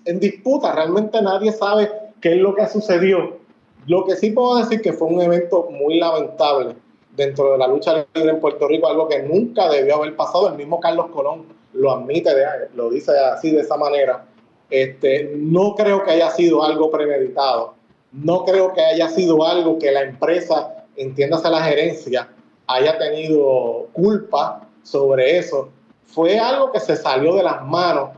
en, 0.04 0.20
disputa. 0.20 0.72
Realmente 0.72 1.20
nadie 1.22 1.52
sabe 1.52 1.90
qué 2.20 2.34
es 2.34 2.40
lo 2.40 2.54
que 2.54 2.66
sucedió. 2.66 3.38
Lo 3.86 4.04
que 4.04 4.16
sí 4.16 4.30
puedo 4.30 4.56
decir 4.56 4.82
que 4.82 4.92
fue 4.92 5.08
un 5.08 5.20
evento 5.20 5.68
muy 5.70 5.98
lamentable 5.98 6.76
dentro 7.16 7.52
de 7.52 7.58
la 7.58 7.66
lucha 7.66 8.06
libre 8.14 8.30
en 8.30 8.40
Puerto 8.40 8.68
Rico, 8.68 8.88
algo 8.88 9.08
que 9.08 9.22
nunca 9.22 9.68
debió 9.68 9.96
haber 9.96 10.16
pasado. 10.16 10.48
El 10.48 10.56
mismo 10.56 10.80
Carlos 10.80 11.06
Colón 11.12 11.44
lo 11.72 11.90
admite, 11.92 12.30
lo 12.74 12.90
dice 12.90 13.12
así 13.18 13.50
de 13.50 13.60
esa 13.60 13.76
manera. 13.76 14.26
Este, 14.68 15.32
no 15.36 15.74
creo 15.74 16.04
que 16.04 16.12
haya 16.12 16.30
sido 16.30 16.62
algo 16.62 16.90
premeditado. 16.90 17.74
No 18.12 18.44
creo 18.44 18.72
que 18.72 18.80
haya 18.80 19.08
sido 19.08 19.44
algo 19.46 19.78
que 19.78 19.90
la 19.90 20.02
empresa 20.02 20.80
entiéndase 20.96 21.48
la 21.48 21.62
gerencia, 21.62 22.28
haya 22.66 22.98
tenido 22.98 23.88
culpa 23.92 24.68
sobre 24.82 25.38
eso. 25.38 25.70
Fue 26.06 26.38
algo 26.38 26.72
que 26.72 26.80
se 26.80 26.96
salió 26.96 27.34
de 27.34 27.42
las 27.42 27.64
manos 27.64 28.10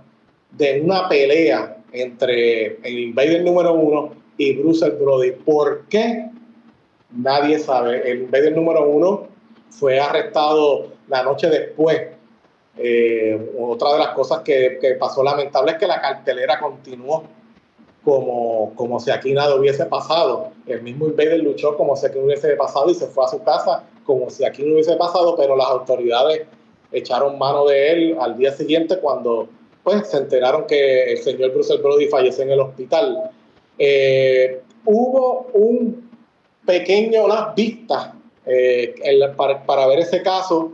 de 0.57 0.81
una 0.81 1.09
pelea 1.09 1.77
entre 1.93 2.79
el 2.83 2.99
Invader 2.99 3.43
número 3.43 3.75
uno 3.75 4.12
y 4.37 4.57
Bruce 4.57 4.88
Brody. 4.91 5.33
¿Por 5.33 5.87
qué? 5.88 6.31
Nadie 7.11 7.59
sabe. 7.59 8.11
El 8.11 8.23
Invader 8.23 8.55
número 8.55 8.88
uno 8.88 9.29
fue 9.71 10.01
arrestado 10.01 10.88
la 11.09 11.23
noche 11.23 11.49
después. 11.49 12.01
Eh, 12.79 13.53
otra 13.59 13.93
de 13.93 13.99
las 13.99 14.09
cosas 14.09 14.41
que, 14.41 14.79
que 14.81 14.95
pasó 14.95 15.23
lamentable 15.23 15.73
es 15.73 15.79
que 15.79 15.87
la 15.87 16.01
cartelera 16.01 16.59
continuó 16.59 17.25
como, 18.03 18.73
como 18.75 18.99
si 18.99 19.11
aquí 19.11 19.33
nada 19.33 19.55
hubiese 19.55 19.87
pasado. 19.87 20.51
El 20.67 20.83
mismo 20.83 21.07
Invader 21.07 21.41
luchó 21.41 21.77
como 21.77 21.97
si 21.97 22.07
aquí 22.07 22.19
no 22.19 22.27
hubiese 22.27 22.57
pasado 22.57 22.91
y 22.91 22.95
se 22.95 23.07
fue 23.07 23.25
a 23.25 23.29
su 23.29 23.43
casa 23.43 23.85
como 24.05 24.31
si 24.31 24.45
aquí 24.45 24.62
no 24.65 24.75
hubiese 24.75 24.97
pasado, 24.97 25.37
pero 25.37 25.57
las 25.57 25.69
autoridades 25.69 26.43
echaron 26.91 27.38
mano 27.38 27.67
de 27.67 27.93
él 27.93 28.17
al 28.21 28.37
día 28.37 28.53
siguiente 28.53 28.99
cuando 28.99 29.49
pues, 29.83 30.09
se 30.09 30.18
enteraron 30.18 30.66
que 30.66 31.12
el 31.12 31.18
señor 31.18 31.53
Bruce 31.53 31.77
Brody 31.79 32.07
falleció 32.07 32.45
en 32.45 32.53
el 32.53 32.61
hospital. 32.61 33.31
Eh, 33.79 34.61
hubo 34.85 35.49
un 35.55 36.11
pequeño, 36.64 37.25
unas 37.25 37.55
vistas 37.55 38.11
eh, 38.47 38.95
para, 39.37 39.64
para 39.64 39.87
ver 39.87 40.01
ese 40.01 40.23
caso 40.23 40.73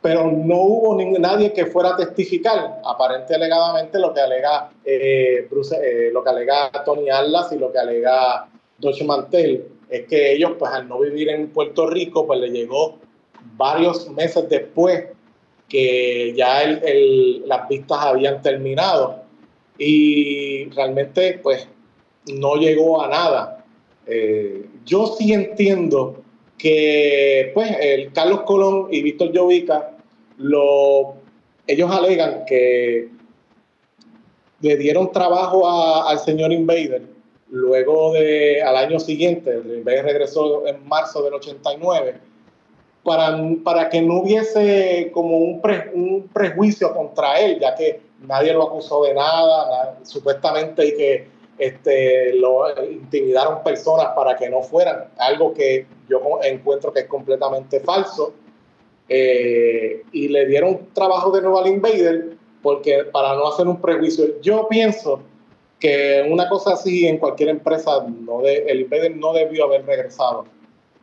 pero 0.00 0.30
no 0.30 0.62
hubo 0.62 1.18
nadie 1.18 1.52
que 1.52 1.66
fuera 1.66 1.90
a 1.90 1.96
testificar. 1.96 2.80
Aparente 2.84 3.34
alegadamente 3.34 3.98
lo 3.98 4.14
que 4.14 4.20
alega 4.20 4.70
eh, 4.84 5.46
Bruce, 5.50 6.10
lo 6.12 6.22
que 6.22 6.30
alega 6.30 6.70
Tony 6.84 7.10
Atlas 7.10 7.52
y 7.52 7.58
lo 7.58 7.72
que 7.72 7.78
alega 7.78 8.48
Deutsche 8.78 9.04
Mantel 9.04 9.66
es 9.88 10.06
que 10.06 10.32
ellos, 10.32 10.52
pues 10.58 10.70
al 10.72 10.88
no 10.88 11.00
vivir 11.00 11.28
en 11.30 11.48
Puerto 11.48 11.88
Rico, 11.88 12.26
pues 12.26 12.40
le 12.40 12.50
llegó 12.50 12.96
varios 13.56 14.08
meses 14.10 14.48
después 14.48 15.06
que 15.68 16.34
ya 16.36 16.66
las 17.46 17.68
vistas 17.68 17.98
habían 18.00 18.40
terminado 18.42 19.22
y 19.76 20.68
realmente 20.70 21.38
pues 21.42 21.68
no 22.26 22.56
llegó 22.56 23.02
a 23.02 23.08
nada. 23.08 23.64
Eh, 24.06 24.66
yo 24.84 25.06
sí 25.06 25.32
entiendo 25.32 26.22
que 26.56 27.50
pues 27.54 27.70
el 27.80 28.12
Carlos 28.12 28.42
Colón 28.42 28.88
y 28.90 29.02
Víctor 29.02 29.32
Llovica, 29.32 29.96
lo, 30.38 31.14
ellos 31.66 31.90
alegan 31.90 32.44
que 32.46 33.08
le 34.60 34.76
dieron 34.76 35.12
trabajo 35.12 35.68
al 36.08 36.18
señor 36.18 36.52
Invader 36.52 37.18
luego 37.50 38.12
de 38.12 38.62
al 38.62 38.76
año 38.76 38.98
siguiente, 39.00 39.50
el 39.50 39.78
Invader 39.78 40.04
regresó 40.04 40.66
en 40.66 40.86
marzo 40.86 41.22
del 41.22 41.34
89, 41.34 42.14
para, 43.02 43.38
para 43.64 43.88
que 43.88 44.02
no 44.02 44.20
hubiese 44.20 45.10
como 45.12 45.38
un, 45.38 45.60
pre, 45.60 45.90
un 45.94 46.28
prejuicio 46.32 46.94
contra 46.94 47.40
él, 47.40 47.58
ya 47.60 47.74
que 47.74 48.00
nadie 48.20 48.52
lo 48.52 48.64
acusó 48.64 49.04
de 49.04 49.14
nada, 49.14 49.98
supuestamente 50.02 50.86
y 50.86 50.96
que 50.96 51.28
este, 51.58 52.34
lo 52.34 52.64
intimidaron 52.84 53.62
personas 53.62 54.08
para 54.14 54.36
que 54.36 54.48
no 54.48 54.62
fueran, 54.62 55.06
algo 55.18 55.52
que 55.54 55.86
yo 56.08 56.20
encuentro 56.42 56.92
que 56.92 57.00
es 57.00 57.06
completamente 57.06 57.80
falso. 57.80 58.32
Eh, 59.10 60.02
y 60.12 60.28
le 60.28 60.44
dieron 60.46 60.88
trabajo 60.92 61.30
de 61.30 61.40
nuevo 61.40 61.58
al 61.58 61.66
Invader 61.66 62.36
porque 62.62 63.04
para 63.04 63.34
no 63.34 63.48
hacer 63.48 63.66
un 63.66 63.80
prejuicio, 63.80 64.38
yo 64.42 64.66
pienso 64.68 65.22
que 65.80 66.26
una 66.28 66.46
cosa 66.48 66.74
así 66.74 67.06
en 67.06 67.18
cualquier 67.18 67.50
empresa, 67.50 68.04
el 68.44 68.80
Invader 68.80 69.16
no 69.16 69.32
debió 69.32 69.64
haber 69.64 69.86
regresado 69.86 70.44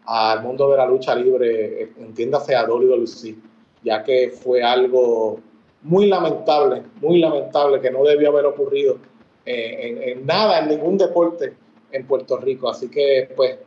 al 0.05 0.43
mundo 0.43 0.69
de 0.69 0.77
la 0.77 0.85
lucha 0.85 1.15
libre, 1.15 1.93
entiéndase 1.99 2.55
a 2.55 2.65
WWE, 2.65 3.35
ya 3.83 4.03
que 4.03 4.29
fue 4.29 4.63
algo 4.63 5.39
muy 5.83 6.07
lamentable, 6.07 6.83
muy 7.01 7.19
lamentable 7.19 7.79
que 7.79 7.91
no 7.91 8.03
debió 8.03 8.29
haber 8.29 8.45
ocurrido 8.45 8.97
en, 9.45 10.01
en, 10.01 10.25
nada, 10.25 10.59
en 10.59 10.69
ningún 10.69 10.97
deporte 10.97 11.53
en 11.91 12.07
Puerto 12.07 12.37
Rico. 12.37 12.69
Así 12.69 12.89
que, 12.89 13.29
pues, 13.35 13.57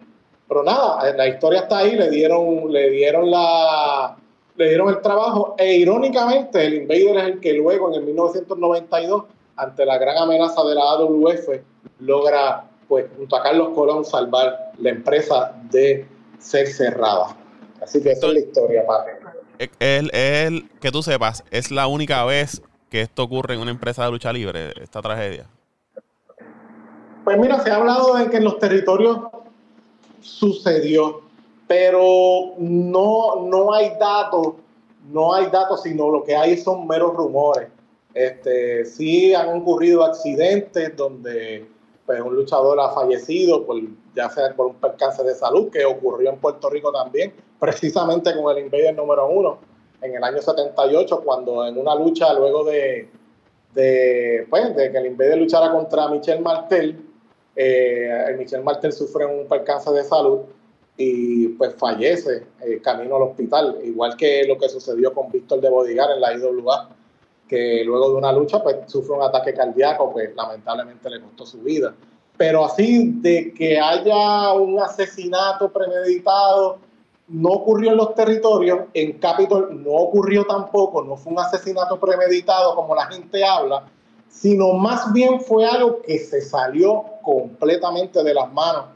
pero 0.49 0.63
nada, 0.63 1.13
la 1.13 1.29
historia 1.29 1.61
está 1.61 1.79
ahí, 1.79 1.95
le 1.95 2.11
dieron, 2.11 2.73
le 2.73 2.91
dieron 2.91 3.31
la, 3.31 4.17
le 4.57 4.69
dieron 4.69 4.89
el 4.89 5.01
trabajo 5.01 5.55
e 5.57 5.77
irónicamente 5.77 6.65
el 6.65 6.75
Invader 6.75 7.17
es 7.19 7.25
el 7.35 7.41
que 7.41 7.53
luego 7.53 7.89
en 7.89 8.01
el 8.01 8.07
1992 8.07 9.25
ante 9.57 9.85
la 9.87 9.99
gran 9.99 10.17
amenaza 10.19 10.65
de 10.65 10.75
la 10.75 10.83
AWF 10.83 11.49
logra 12.01 12.65
pues 12.89 13.07
junto 13.17 13.37
a 13.37 13.43
Carlos 13.43 13.69
Colón 13.75 14.05
salvar 14.05 14.73
la 14.79 14.91
empresa 14.91 15.55
de 15.71 16.07
ser 16.39 16.67
cerrada. 16.69 17.37
Así 17.83 18.03
que 18.03 18.13
esa 18.13 18.27
es 18.29 18.33
la 18.33 18.41
historia, 18.41 18.87
padre. 18.87 19.13
El, 19.81 20.11
el, 20.15 20.71
que 20.81 20.91
tú 20.91 21.03
sepas, 21.03 21.45
es 21.51 21.71
la 21.71 21.87
única 21.87 22.25
vez 22.25 22.63
que 22.91 23.01
esto 23.03 23.25
ocurre 23.25 23.55
en 23.55 23.61
una 23.61 23.71
empresa 23.71 24.05
de 24.05 24.11
lucha 24.11 24.33
libre, 24.33 24.73
esta 24.81 25.03
tragedia. 25.03 25.47
Pues 27.25 27.39
mira, 27.39 27.63
se 27.63 27.71
ha 27.71 27.77
hablado 27.77 28.17
de 28.17 28.31
que 28.31 28.39
en 28.39 28.45
los 28.45 28.59
territorios 28.59 29.19
sucedió, 30.21 31.23
pero 31.67 32.55
no, 32.59 33.47
no 33.47 33.75
hay 33.75 33.93
datos, 34.01 34.55
no 35.13 35.35
hay 35.35 35.47
datos, 35.47 35.83
sino 35.83 36.11
lo 36.11 36.25
que 36.25 36.35
hay 36.35 36.57
son 36.57 36.87
meros 36.87 37.15
rumores. 37.15 37.69
Este, 38.15 38.85
sí 38.85 39.35
han 39.35 39.61
ocurrido 39.61 40.05
accidentes 40.05 40.97
donde 40.97 41.69
pues, 42.07 42.21
un 42.21 42.35
luchador 42.35 42.81
ha 42.81 42.91
fallecido, 42.93 43.67
por, 43.67 43.77
ya 44.19 44.29
sea 44.29 44.53
por 44.55 44.67
un 44.67 44.75
percance 44.75 45.23
de 45.23 45.35
salud, 45.35 45.71
que 45.71 45.85
ocurrió 45.85 46.31
en 46.31 46.39
Puerto 46.39 46.69
Rico 46.69 46.91
también, 46.91 47.33
precisamente 47.61 48.35
con 48.35 48.57
el 48.57 48.65
Invader 48.65 48.97
número 48.97 49.29
uno, 49.29 49.59
en 50.03 50.17
el 50.17 50.25
año 50.25 50.43
78, 50.43 51.23
cuando 51.25 51.65
en 51.65 51.79
una 51.79 51.95
lucha 51.95 52.33
luego 52.35 52.65
de, 52.65 53.09
de, 53.75 54.47
pues, 54.51 54.75
de 54.75 54.91
que 54.91 54.99
el 54.99 55.07
Invader 55.07 55.39
luchara 55.39 55.71
contra 55.71 56.09
Michel 56.09 56.41
Martel, 56.41 57.01
eh, 57.55 58.35
Michel 58.37 58.65
Martel 58.65 58.93
sufre 58.93 59.25
un 59.25 59.47
percance 59.47 59.91
de 59.93 60.03
salud 60.03 60.41
y 60.97 61.49
pues 61.51 61.75
fallece 61.77 62.43
eh, 62.61 62.81
camino 62.83 63.17
al 63.17 63.23
hospital, 63.23 63.79
igual 63.85 64.17
que 64.17 64.45
lo 64.49 64.59
que 64.59 64.69
sucedió 64.69 65.15
con 65.15 65.31
Víctor 65.31 65.61
de 65.61 65.71
Bodigar 65.71 66.11
en 66.11 66.21
la 66.21 66.37
IWA, 66.37 66.89
que 67.49 67.85
luego 67.85 68.11
de 68.11 68.17
una 68.17 68.33
lucha 68.33 68.61
pues 68.63 68.79
sufre 68.87 69.15
un 69.15 69.23
ataque 69.23 69.55
cardíaco, 69.55 70.13
pues 70.13 70.35
lamentablemente 70.35 71.09
le 71.09 71.21
costó 71.21 71.47
su 71.47 71.59
vida. 71.59 71.95
Pero 72.39 72.65
así 72.65 73.11
de 73.17 73.53
que 73.53 73.79
haya 73.79 74.53
un 74.53 74.81
asesinato 74.81 75.71
premeditado, 75.71 76.79
no 77.27 77.51
ocurrió 77.51 77.91
en 77.91 77.99
los 77.99 78.15
territorios, 78.15 78.83
en 78.95 79.19
Capitol 79.19 79.83
no 79.85 79.91
ocurrió 79.91 80.47
tampoco, 80.47 81.03
no 81.03 81.17
fue 81.17 81.33
un 81.33 81.41
asesinato 81.41 81.99
premeditado 81.99 82.75
como 82.77 82.95
la 82.95 83.07
gente 83.07 83.45
habla, 83.45 83.85
sino 84.29 84.73
más 84.73 85.13
bien 85.13 85.41
fue 85.41 85.67
algo 85.67 86.01
que 86.01 86.19
se 86.19 86.41
salió 86.41 87.05
completamente 87.23 88.23
de 88.23 88.33
las 88.33 88.51
manos 88.53 88.87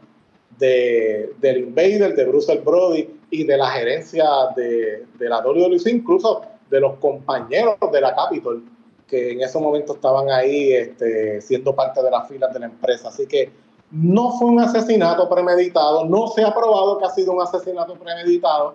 de, 0.58 1.34
del 1.40 1.58
Invader, 1.64 2.14
de 2.14 2.24
Bruce 2.24 2.54
Brody 2.58 3.10
y 3.30 3.44
de 3.44 3.56
la 3.56 3.66
gerencia 3.70 4.24
de, 4.54 5.04
de 5.18 5.28
la 5.28 5.40
WWE, 5.40 5.90
incluso 5.90 6.42
de 6.70 6.80
los 6.80 6.94
compañeros 6.98 7.76
de 7.92 8.00
la 8.00 8.14
Capitol, 8.14 8.64
que 9.12 9.32
en 9.32 9.42
ese 9.42 9.58
momento 9.58 9.92
estaban 9.92 10.30
ahí 10.30 10.72
este, 10.72 11.38
siendo 11.42 11.76
parte 11.76 12.02
de 12.02 12.10
las 12.10 12.26
filas 12.26 12.50
de 12.50 12.60
la 12.60 12.64
empresa. 12.64 13.08
Así 13.08 13.26
que 13.26 13.52
no 13.90 14.38
fue 14.38 14.48
un 14.48 14.58
asesinato 14.58 15.28
premeditado, 15.28 16.06
no 16.06 16.28
se 16.28 16.42
ha 16.42 16.54
probado 16.54 16.98
que 16.98 17.04
ha 17.04 17.10
sido 17.10 17.32
un 17.32 17.42
asesinato 17.42 17.94
premeditado. 17.96 18.74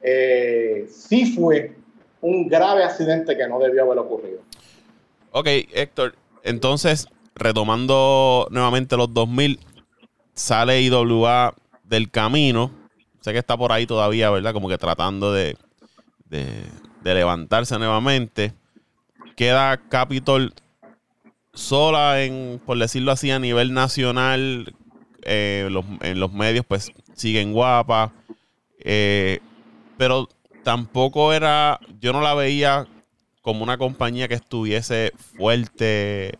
Eh, 0.00 0.86
sí 0.88 1.34
fue 1.34 1.76
un 2.20 2.46
grave 2.46 2.84
accidente 2.84 3.36
que 3.36 3.48
no 3.48 3.58
debió 3.58 3.82
haber 3.82 3.98
ocurrido. 3.98 4.38
Ok, 5.32 5.48
Héctor, 5.74 6.14
entonces, 6.44 7.08
retomando 7.34 8.46
nuevamente 8.52 8.96
los 8.96 9.12
2000, 9.12 9.58
sale 10.32 10.80
IWA 10.80 11.54
del 11.82 12.08
camino. 12.12 12.70
Sé 13.20 13.32
que 13.32 13.40
está 13.40 13.56
por 13.56 13.72
ahí 13.72 13.84
todavía, 13.84 14.30
¿verdad? 14.30 14.52
Como 14.52 14.68
que 14.68 14.78
tratando 14.78 15.32
de, 15.32 15.56
de 16.30 17.14
levantarse 17.14 17.76
nuevamente. 17.80 18.52
Queda 19.36 19.76
Capitol 19.76 20.54
sola 21.52 22.22
en, 22.22 22.60
por 22.64 22.78
decirlo 22.78 23.12
así, 23.12 23.30
a 23.30 23.38
nivel 23.38 23.74
nacional. 23.74 24.74
Eh, 25.22 25.68
en 26.02 26.20
los 26.20 26.32
medios, 26.32 26.64
pues 26.66 26.92
siguen 27.14 27.52
guapa. 27.52 28.12
Eh, 28.78 29.40
pero 29.98 30.28
tampoco 30.62 31.32
era. 31.32 31.80
Yo 32.00 32.12
no 32.12 32.22
la 32.22 32.34
veía 32.34 32.86
como 33.42 33.62
una 33.62 33.76
compañía 33.76 34.26
que 34.26 34.34
estuviese 34.34 35.12
fuerte. 35.36 36.38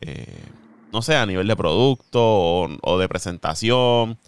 Eh, 0.00 0.44
no 0.92 1.02
sé, 1.02 1.16
a 1.16 1.26
nivel 1.26 1.46
de 1.46 1.56
producto 1.56 2.20
o, 2.82 2.98
de 2.98 3.08
presentación. 3.08 4.18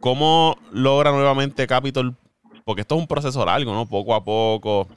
¿Cómo 0.00 0.56
logra 0.72 1.10
nuevamente 1.12 1.66
Capitol? 1.66 2.16
Porque 2.64 2.82
esto 2.82 2.94
es 2.94 3.00
un 3.00 3.06
proceso 3.06 3.44
largo, 3.44 3.72
¿no? 3.72 3.86
Poco 3.86 4.14
a 4.14 4.24
poco. 4.24 4.88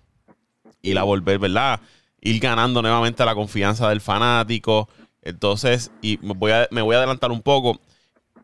Y 0.81 0.93
la 0.93 1.03
volver, 1.03 1.39
¿verdad? 1.39 1.79
ir 2.21 2.39
ganando 2.39 2.81
nuevamente 2.81 3.25
la 3.25 3.35
confianza 3.35 3.89
del 3.89 3.99
fanático. 3.99 4.87
Entonces, 5.23 5.91
y 6.01 6.19
me 6.21 6.33
voy 6.33 6.51
a, 6.51 6.67
me 6.71 6.81
voy 6.81 6.95
a 6.95 6.99
adelantar 6.99 7.31
un 7.31 7.41
poco. 7.41 7.79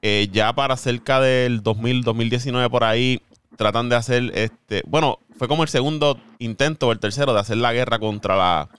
Eh, 0.02 0.30
ya 0.32 0.54
para 0.54 0.78
cerca 0.78 1.20
del 1.20 1.64
2000, 1.64 2.04
2019 2.04 2.70
por 2.70 2.84
ahí, 2.84 3.22
tratan 3.56 3.90
de 3.90 3.96
hacer 3.96 4.32
este. 4.36 4.84
Bueno, 4.88 5.20
fue 5.38 5.48
como 5.48 5.64
el 5.64 5.70
segundo 5.70 6.20
intento 6.40 6.88
o 6.88 6.92
el 6.92 7.00
tercero 7.00 7.34
de 7.34 7.40
hacer 7.40 7.58
la 7.58 7.74
guerra 7.74 8.00
contra 8.00 8.36
la, 8.36 8.70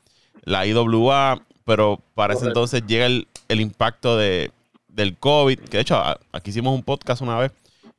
la 0.43 0.67
IWA, 0.67 1.41
pero 1.65 2.01
para 2.15 2.35
ese 2.35 2.47
entonces 2.47 2.83
llega 2.87 3.07
el, 3.07 3.27
impacto 3.49 4.17
de, 4.17 4.53
del 4.89 5.17
COVID. 5.17 5.59
Que 5.61 5.79
de 5.79 5.81
hecho, 5.81 6.03
aquí 6.33 6.51
hicimos 6.51 6.75
un 6.75 6.83
podcast 6.83 7.23
una 7.23 7.39
vez 7.39 7.53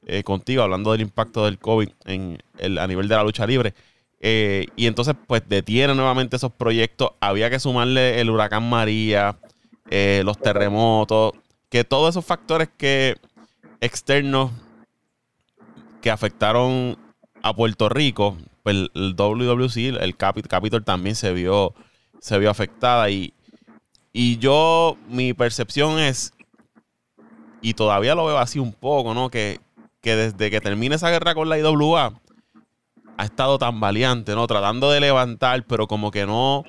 eh, 0.05 0.23
contigo 0.23 0.63
hablando 0.63 0.91
del 0.91 1.01
impacto 1.01 1.45
del 1.45 1.59
COVID 1.59 1.89
en 2.05 2.41
el, 2.57 2.77
a 2.77 2.87
nivel 2.87 3.07
de 3.07 3.15
la 3.15 3.23
lucha 3.23 3.45
libre. 3.45 3.73
Eh, 4.19 4.67
y 4.75 4.87
entonces, 4.87 5.15
pues 5.27 5.43
detiene 5.47 5.95
nuevamente 5.95 6.35
esos 6.35 6.51
proyectos. 6.51 7.11
Había 7.21 7.49
que 7.49 7.59
sumarle 7.59 8.19
el 8.19 8.29
huracán 8.29 8.69
María, 8.69 9.37
eh, 9.89 10.21
los 10.25 10.37
terremotos, 10.37 11.33
que 11.69 11.83
todos 11.83 12.09
esos 12.09 12.25
factores 12.25 12.69
que 12.77 13.15
externos 13.81 14.51
que 16.01 16.11
afectaron 16.11 16.97
a 17.41 17.53
Puerto 17.53 17.89
Rico, 17.89 18.37
pues 18.63 18.75
el 18.93 19.15
WWC, 19.15 20.01
el 20.01 20.15
Capitol 20.17 20.83
también 20.83 21.15
se 21.15 21.33
vio, 21.33 21.73
se 22.19 22.37
vio 22.39 22.49
afectada. 22.49 23.09
Y, 23.09 23.33
y 24.11 24.37
yo, 24.37 24.97
mi 25.07 25.33
percepción 25.33 25.99
es, 25.99 26.33
y 27.61 27.73
todavía 27.73 28.15
lo 28.15 28.25
veo 28.25 28.37
así 28.37 28.59
un 28.59 28.73
poco, 28.73 29.13
¿no? 29.13 29.29
Que, 29.29 29.59
que 30.01 30.15
desde 30.15 30.51
que 30.51 30.61
termine 30.61 30.95
esa 30.95 31.09
guerra 31.09 31.35
con 31.35 31.49
la 31.49 31.57
IWA, 31.57 32.13
ha 33.19 33.25
estado 33.25 33.59
tan 33.59 33.81
valiente, 33.81 34.33
¿no? 34.33 34.47
Tratando 34.47 34.91
de 34.91 35.01
levantar, 35.01 35.65
pero 35.67 35.87
como 35.87 36.09
que 36.09 36.25
no, 36.25 36.63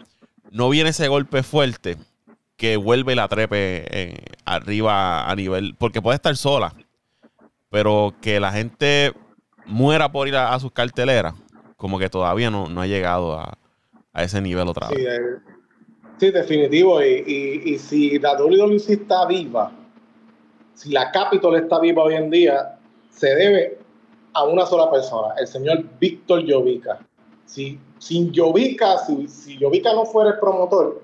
no 0.51 0.68
viene 0.68 0.90
ese 0.90 1.07
golpe 1.07 1.44
fuerte 1.44 1.96
que 2.57 2.76
vuelve 2.76 3.14
la 3.14 3.28
trepe 3.28 3.84
eh, 3.88 4.16
arriba 4.44 5.30
a 5.30 5.36
nivel. 5.36 5.76
Porque 5.78 6.03
puede 6.03 6.16
estar 6.16 6.36
sola, 6.36 6.74
pero 7.70 8.14
que 8.20 8.40
la 8.40 8.51
gente 8.51 9.12
muera 9.64 10.11
por 10.11 10.26
ir 10.26 10.34
a, 10.34 10.59
sus 10.59 10.72
carteleras, 10.72 11.34
como 11.76 12.01
que 12.01 12.11
todavía 12.11 12.51
no, 12.51 12.68
no 12.68 12.80
ha 12.80 12.88
llegado 12.88 13.38
a, 13.38 13.57
ese 14.14 14.40
nivel 14.40 14.66
otra 14.66 14.88
vez. 14.88 14.98
Sí, 16.18 16.32
definitivo. 16.32 17.01
Y, 17.01 17.62
y, 17.64 17.78
si 17.78 18.18
la 18.18 18.34
WWC 18.34 18.90
está 18.90 19.24
viva, 19.24 19.70
si 20.74 20.90
la 20.90 21.12
Capitol 21.12 21.55
está 21.55 21.78
viva 21.78 22.03
hoy 22.03 22.14
en 22.14 22.28
día, 22.28 22.76
se 23.09 23.36
debe 23.36 23.80
a 24.33 24.45
una 24.45 24.66
sola 24.66 24.91
persona, 24.91 25.35
el 25.39 25.47
señor 25.47 25.85
Víctor 25.99 26.41
Llovica. 26.41 27.01
Si, 27.47 27.78
sin 27.99 28.31
Llovica, 28.31 28.99
si, 28.99 29.26
si 29.28 29.59
no 29.59 30.05
fuera 30.05 30.31
el 30.31 30.39
promotor, 30.39 31.03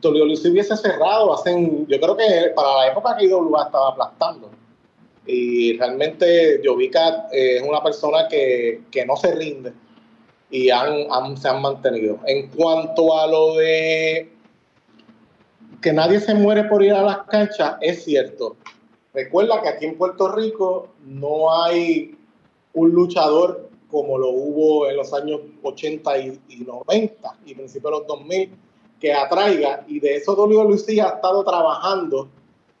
se 0.00 0.50
hubiese 0.50 0.76
cerrado. 0.76 1.36
Yo 1.44 2.00
creo 2.00 2.16
que 2.16 2.52
para 2.54 2.76
la 2.76 2.88
época 2.88 3.16
que 3.16 3.26
IWA 3.26 3.64
estaba 3.64 3.90
aplastando. 3.90 4.50
Y 5.26 5.76
realmente 5.78 6.60
Llovica 6.62 7.28
eh, 7.32 7.56
es 7.56 7.62
una 7.62 7.82
persona 7.82 8.26
que, 8.28 8.82
no 9.06 9.16
se 9.16 9.34
rinde 9.34 9.72
y 10.50 10.70
han, 10.70 11.36
se 11.36 11.48
han 11.48 11.62
mantenido. 11.62 12.18
En 12.26 12.48
cuanto 12.48 13.16
a 13.16 13.26
lo 13.26 13.56
de 13.56 14.32
que 15.80 15.92
nadie 15.92 16.20
se 16.20 16.34
muere 16.34 16.64
por 16.64 16.82
ir 16.82 16.92
a 16.92 17.02
las 17.02 17.18
canchas, 17.24 17.76
es 17.80 18.04
cierto. 18.04 18.56
Recuerda 19.12 19.60
que 19.60 19.68
aquí 19.68 19.86
en 19.86 19.98
Puerto 19.98 20.30
Rico 20.30 20.88
no 21.04 21.52
hay 21.52 22.16
un 22.74 22.90
luchador 22.90 23.68
como 23.90 24.18
lo 24.18 24.30
hubo 24.30 24.88
en 24.88 24.96
los 24.96 25.12
años 25.12 25.40
80 25.62 26.18
y, 26.18 26.40
90 26.64 27.38
y 27.44 27.54
principios 27.54 27.92
de 27.92 27.98
los 27.98 28.06
2000 28.06 28.52
que 29.00 29.12
atraiga 29.12 29.84
y 29.88 29.98
de 29.98 30.16
eso 30.16 30.46
Lucía 30.46 31.06
ha 31.06 31.14
estado 31.16 31.42
trabajando 31.42 32.28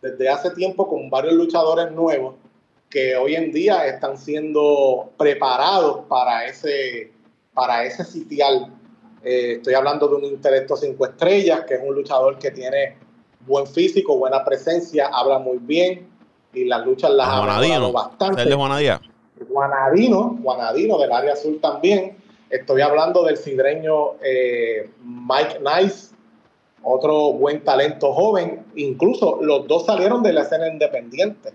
desde 0.00 0.28
hace 0.28 0.50
tiempo 0.50 0.86
con 0.88 1.10
varios 1.10 1.34
luchadores 1.34 1.90
nuevos 1.90 2.36
que 2.88 3.16
hoy 3.16 3.34
en 3.34 3.52
día 3.52 3.86
están 3.86 4.18
siendo 4.18 5.10
preparados 5.16 6.00
para 6.08 6.46
ese, 6.46 7.12
para 7.54 7.84
ese 7.84 8.04
sitial. 8.04 8.72
Eh, 9.22 9.54
estoy 9.58 9.74
hablando 9.74 10.08
de 10.08 10.16
un 10.16 10.24
Intelecto 10.24 10.76
5 10.76 11.06
estrellas, 11.06 11.64
que 11.66 11.74
es 11.74 11.80
un 11.84 11.94
luchador 11.94 12.38
que 12.38 12.50
tiene 12.50 12.96
buen 13.46 13.66
físico, 13.66 14.16
buena 14.16 14.44
presencia, 14.44 15.08
habla 15.12 15.38
muy 15.38 15.58
bien, 15.58 16.09
y 16.52 16.64
las 16.64 16.84
luchas 16.84 17.10
las 17.10 17.28
ha 17.28 17.42
mejorado 17.42 17.92
bastante. 17.92 18.42
¿El 18.42 18.48
de 18.48 18.54
Juanadía? 18.54 19.00
Juanadino, 19.48 20.38
Juanadino 20.42 20.98
del 20.98 21.12
área 21.12 21.32
azul 21.32 21.58
también. 21.60 22.16
Estoy 22.50 22.82
hablando 22.82 23.22
del 23.24 23.36
cidreño 23.36 24.14
eh, 24.22 24.90
Mike 25.04 25.60
Nice, 25.60 26.14
otro 26.82 27.32
buen 27.32 27.62
talento 27.64 28.12
joven. 28.12 28.64
Incluso 28.74 29.38
los 29.40 29.66
dos 29.68 29.86
salieron 29.86 30.22
de 30.22 30.32
la 30.32 30.42
escena 30.42 30.68
independiente. 30.68 31.52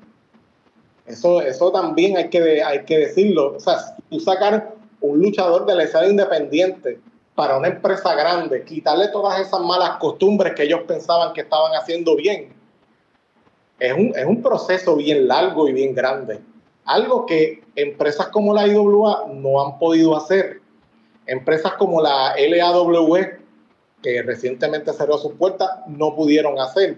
Eso, 1.05 1.41
eso 1.41 1.71
también 1.71 2.17
hay 2.17 2.29
que, 2.29 2.63
hay 2.63 2.83
que 2.85 2.97
decirlo. 2.97 3.55
O 3.57 3.59
sea, 3.59 3.77
tú 4.09 4.19
sacar 4.19 4.73
un 5.01 5.19
luchador 5.19 5.65
de 5.65 5.75
la 5.75 5.83
escena 5.83 6.07
independiente 6.07 6.99
para 7.35 7.57
una 7.57 7.67
empresa 7.67 8.15
grande, 8.15 8.63
quitarle 8.63 9.09
todas 9.09 9.39
esas 9.41 9.59
malas 9.59 9.97
costumbres 9.97 10.53
que 10.55 10.63
ellos 10.63 10.81
pensaban 10.87 11.33
que 11.33 11.41
estaban 11.41 11.73
haciendo 11.73 12.15
bien 12.15 12.54
es 13.79 13.93
un, 13.93 14.13
es 14.15 14.25
un 14.25 14.41
proceso 14.41 14.95
bien 14.95 15.27
largo 15.27 15.67
y 15.67 15.73
bien 15.73 15.93
grande. 15.93 16.39
Algo 16.85 17.25
que 17.25 17.63
empresas 17.75 18.27
como 18.27 18.53
la 18.53 18.67
IWA 18.67 19.25
no 19.33 19.63
han 19.63 19.79
podido 19.79 20.15
hacer. 20.15 20.61
Empresas 21.25 21.73
como 21.73 22.01
la 22.01 22.35
LAW, 22.37 23.15
que 24.01 24.21
recientemente 24.21 24.93
cerró 24.93 25.17
sus 25.17 25.33
puertas, 25.33 25.69
no 25.87 26.15
pudieron 26.15 26.59
hacer. 26.59 26.97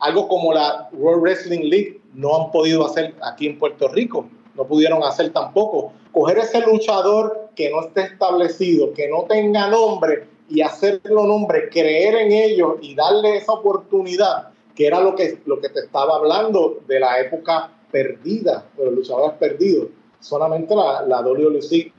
Algo 0.00 0.28
como 0.28 0.52
la 0.52 0.88
World 0.92 1.22
Wrestling 1.22 1.68
League 1.68 2.00
no 2.14 2.36
han 2.36 2.50
podido 2.50 2.86
hacer 2.86 3.14
aquí 3.22 3.46
en 3.46 3.58
Puerto 3.58 3.88
Rico. 3.88 4.28
No 4.54 4.64
pudieron 4.64 5.02
hacer 5.02 5.32
tampoco. 5.32 5.92
Coger 6.12 6.38
ese 6.38 6.60
luchador 6.62 7.50
que 7.54 7.70
no 7.70 7.82
esté 7.82 8.02
establecido, 8.02 8.92
que 8.94 9.08
no 9.08 9.24
tenga 9.24 9.68
nombre 9.68 10.26
y 10.48 10.62
hacerlo 10.62 11.26
nombre, 11.26 11.68
creer 11.68 12.14
en 12.14 12.32
ellos 12.32 12.76
y 12.80 12.94
darle 12.94 13.36
esa 13.36 13.52
oportunidad 13.52 14.48
que 14.78 14.86
era 14.86 15.00
lo 15.00 15.16
que, 15.16 15.40
lo 15.44 15.60
que 15.60 15.70
te 15.70 15.80
estaba 15.80 16.14
hablando 16.14 16.78
de 16.86 17.00
la 17.00 17.18
época 17.18 17.68
perdida, 17.90 18.64
de 18.76 18.84
los 18.84 18.94
luchadores 18.94 19.36
perdidos. 19.36 19.88
Solamente 20.20 20.72
la, 20.72 21.02
la 21.02 21.20
WLC, 21.20 21.92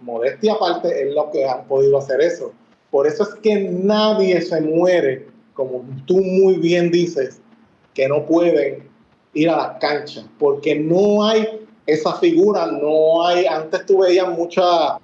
modestia 0.00 0.54
aparte, 0.54 1.02
es 1.02 1.14
lo 1.14 1.30
que 1.30 1.46
han 1.46 1.66
podido 1.66 1.98
hacer 1.98 2.22
eso. 2.22 2.52
Por 2.90 3.06
eso 3.06 3.24
es 3.24 3.34
que 3.42 3.68
nadie 3.68 4.40
se 4.40 4.58
muere 4.62 5.26
como 5.52 5.84
tú 6.06 6.16
muy 6.16 6.54
bien 6.54 6.90
dices, 6.90 7.42
que 7.92 8.08
no 8.08 8.24
pueden 8.24 8.88
ir 9.34 9.50
a 9.50 9.56
las 9.58 9.78
canchas, 9.78 10.24
porque 10.38 10.74
no 10.74 11.26
hay 11.26 11.66
esa 11.84 12.14
figura, 12.14 12.66
no 12.66 13.22
hay, 13.26 13.44
antes 13.44 13.84
tú 13.84 13.98
veías 13.98 14.30
muchas 14.30 14.94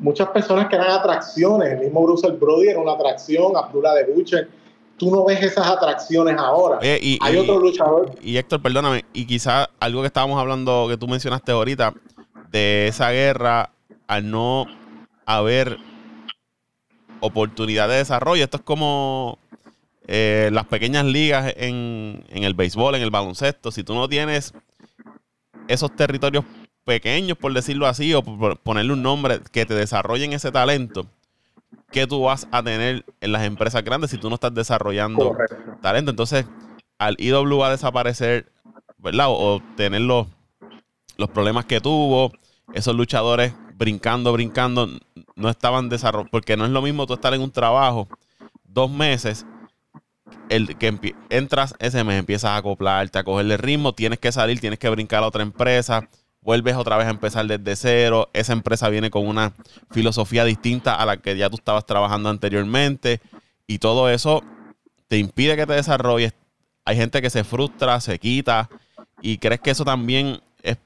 muchas 0.00 0.28
personas 0.30 0.68
que 0.68 0.74
eran 0.74 0.90
atracciones, 0.90 1.72
el 1.72 1.78
mismo 1.80 2.02
Bruce 2.02 2.28
Brody 2.32 2.68
era 2.68 2.80
una 2.80 2.92
atracción, 2.92 3.56
Abdullah 3.56 3.94
de 3.94 4.04
Butcher, 4.04 4.48
tú 4.98 5.10
no 5.10 5.24
ves 5.24 5.42
esas 5.42 5.66
atracciones 5.66 6.36
ahora. 6.38 6.78
y, 6.82 7.18
hay 7.22 7.36
otro 7.36 7.58
luchador. 7.58 8.14
Y 8.22 8.36
Héctor, 8.36 8.60
perdóname, 8.60 9.04
y 9.12 9.26
quizás 9.26 9.68
algo 9.80 10.00
que 10.02 10.08
estábamos 10.08 10.38
hablando, 10.38 10.86
que 10.88 10.96
tú 10.96 11.08
mencionaste 11.08 11.52
ahorita, 11.52 11.94
de 12.50 12.88
esa 12.88 13.10
guerra, 13.10 13.70
al 14.06 14.30
no 14.30 14.66
haber 15.26 15.78
oportunidad 17.20 17.88
de 17.88 17.96
desarrollo, 17.96 18.44
esto 18.44 18.58
es 18.58 18.62
como 18.62 19.38
eh, 20.06 20.50
las 20.52 20.66
pequeñas 20.66 21.04
ligas 21.04 21.52
en, 21.56 22.24
en 22.28 22.44
el 22.44 22.54
béisbol, 22.54 22.94
en 22.94 23.02
el 23.02 23.10
baloncesto, 23.10 23.70
si 23.70 23.84
tú 23.84 23.94
no 23.94 24.08
tienes 24.08 24.54
esos 25.68 25.94
territorios 25.94 26.44
pequeños, 26.84 27.36
por 27.36 27.52
decirlo 27.52 27.86
así, 27.86 28.14
o 28.14 28.22
por 28.22 28.58
ponerle 28.60 28.94
un 28.94 29.02
nombre, 29.02 29.40
que 29.52 29.66
te 29.66 29.74
desarrollen 29.74 30.32
ese 30.32 30.50
talento, 30.50 31.06
que 31.90 32.06
tú 32.06 32.22
vas 32.22 32.46
a 32.50 32.62
tener 32.62 33.04
en 33.20 33.32
las 33.32 33.44
empresas 33.44 33.82
grandes 33.82 34.10
si 34.10 34.18
tú 34.18 34.28
no 34.28 34.34
estás 34.34 34.54
desarrollando 34.54 35.36
talento? 35.80 36.10
Entonces, 36.10 36.46
al 36.98 37.16
IW 37.18 37.64
a 37.64 37.70
desaparecer, 37.70 38.52
¿verdad? 38.98 39.26
O, 39.28 39.62
tener 39.76 40.02
los, 40.02 40.26
los 41.16 41.30
problemas 41.30 41.64
que 41.64 41.80
tuvo, 41.80 42.32
esos 42.74 42.94
luchadores 42.94 43.54
brincando, 43.74 44.32
brincando, 44.32 44.88
no 45.36 45.48
estaban 45.48 45.88
desarrollando, 45.88 46.30
porque 46.30 46.56
no 46.56 46.64
es 46.64 46.70
lo 46.70 46.82
mismo 46.82 47.06
tú 47.06 47.14
estar 47.14 47.32
en 47.32 47.40
un 47.40 47.50
trabajo 47.50 48.08
dos 48.64 48.90
meses 48.90 49.46
el 50.48 50.76
que 50.76 51.14
entras 51.30 51.74
ese 51.78 52.04
mes, 52.04 52.18
empiezas 52.18 52.50
a 52.50 52.56
acoplarte, 52.56 53.18
a 53.18 53.24
cogerle 53.24 53.56
ritmo, 53.56 53.92
tienes 53.94 54.18
que 54.18 54.32
salir, 54.32 54.60
tienes 54.60 54.78
que 54.78 54.88
brincar 54.88 55.22
a 55.22 55.26
otra 55.26 55.42
empresa, 55.42 56.08
vuelves 56.40 56.76
otra 56.76 56.96
vez 56.96 57.06
a 57.06 57.10
empezar 57.10 57.46
desde 57.46 57.76
cero, 57.76 58.30
esa 58.32 58.52
empresa 58.52 58.88
viene 58.88 59.10
con 59.10 59.26
una 59.26 59.52
filosofía 59.90 60.44
distinta 60.44 60.94
a 60.94 61.06
la 61.06 61.16
que 61.18 61.36
ya 61.36 61.50
tú 61.50 61.56
estabas 61.56 61.86
trabajando 61.86 62.28
anteriormente. 62.28 63.20
Y 63.66 63.78
todo 63.78 64.08
eso 64.08 64.42
te 65.08 65.18
impide 65.18 65.56
que 65.56 65.66
te 65.66 65.74
desarrolles. 65.74 66.34
Hay 66.84 66.96
gente 66.96 67.20
que 67.20 67.30
se 67.30 67.44
frustra, 67.44 68.00
se 68.00 68.18
quita. 68.18 68.68
Y 69.20 69.38
crees 69.38 69.60
que 69.60 69.70
eso 69.70 69.84
también 69.84 70.40
es 70.62 70.78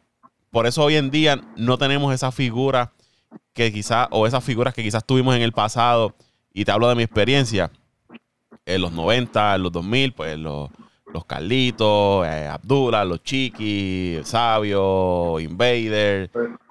por 0.50 0.66
eso 0.66 0.82
hoy 0.82 0.96
en 0.96 1.10
día 1.10 1.40
no 1.56 1.78
tenemos 1.78 2.12
esa 2.12 2.32
figura 2.32 2.92
que 3.52 3.72
quizás 3.72 4.08
o 4.10 4.26
esas 4.26 4.42
figuras 4.42 4.74
que 4.74 4.82
quizás 4.82 5.04
tuvimos 5.04 5.36
en 5.36 5.42
el 5.42 5.52
pasado. 5.52 6.14
Y 6.52 6.64
te 6.64 6.72
hablo 6.72 6.88
de 6.88 6.94
mi 6.94 7.02
experiencia. 7.02 7.70
En 8.64 8.80
los 8.80 8.92
90, 8.92 9.56
en 9.56 9.62
los 9.62 9.72
2000, 9.72 10.12
pues 10.12 10.38
los, 10.38 10.70
los 11.12 11.24
Carlitos, 11.24 12.26
eh, 12.26 12.48
Abdullah, 12.48 13.04
los 13.04 13.22
Chiqui, 13.22 14.20
Sabio, 14.24 15.38
Invader. 15.40 16.30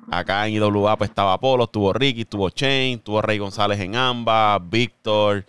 Acá 0.10 0.48
en 0.48 0.56
IWA 0.56 0.98
pues 0.98 1.10
estaba 1.10 1.40
Polo, 1.40 1.66
estuvo 1.66 1.94
Ricky, 1.94 2.22
estuvo 2.22 2.50
Chain, 2.50 2.98
estuvo 2.98 3.22
Rey 3.22 3.38
González 3.38 3.80
en 3.80 3.96
ambas, 3.96 4.60
Víctor, 4.70 5.46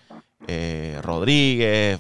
eh, 0.47 1.01
Rodríguez, 1.03 1.99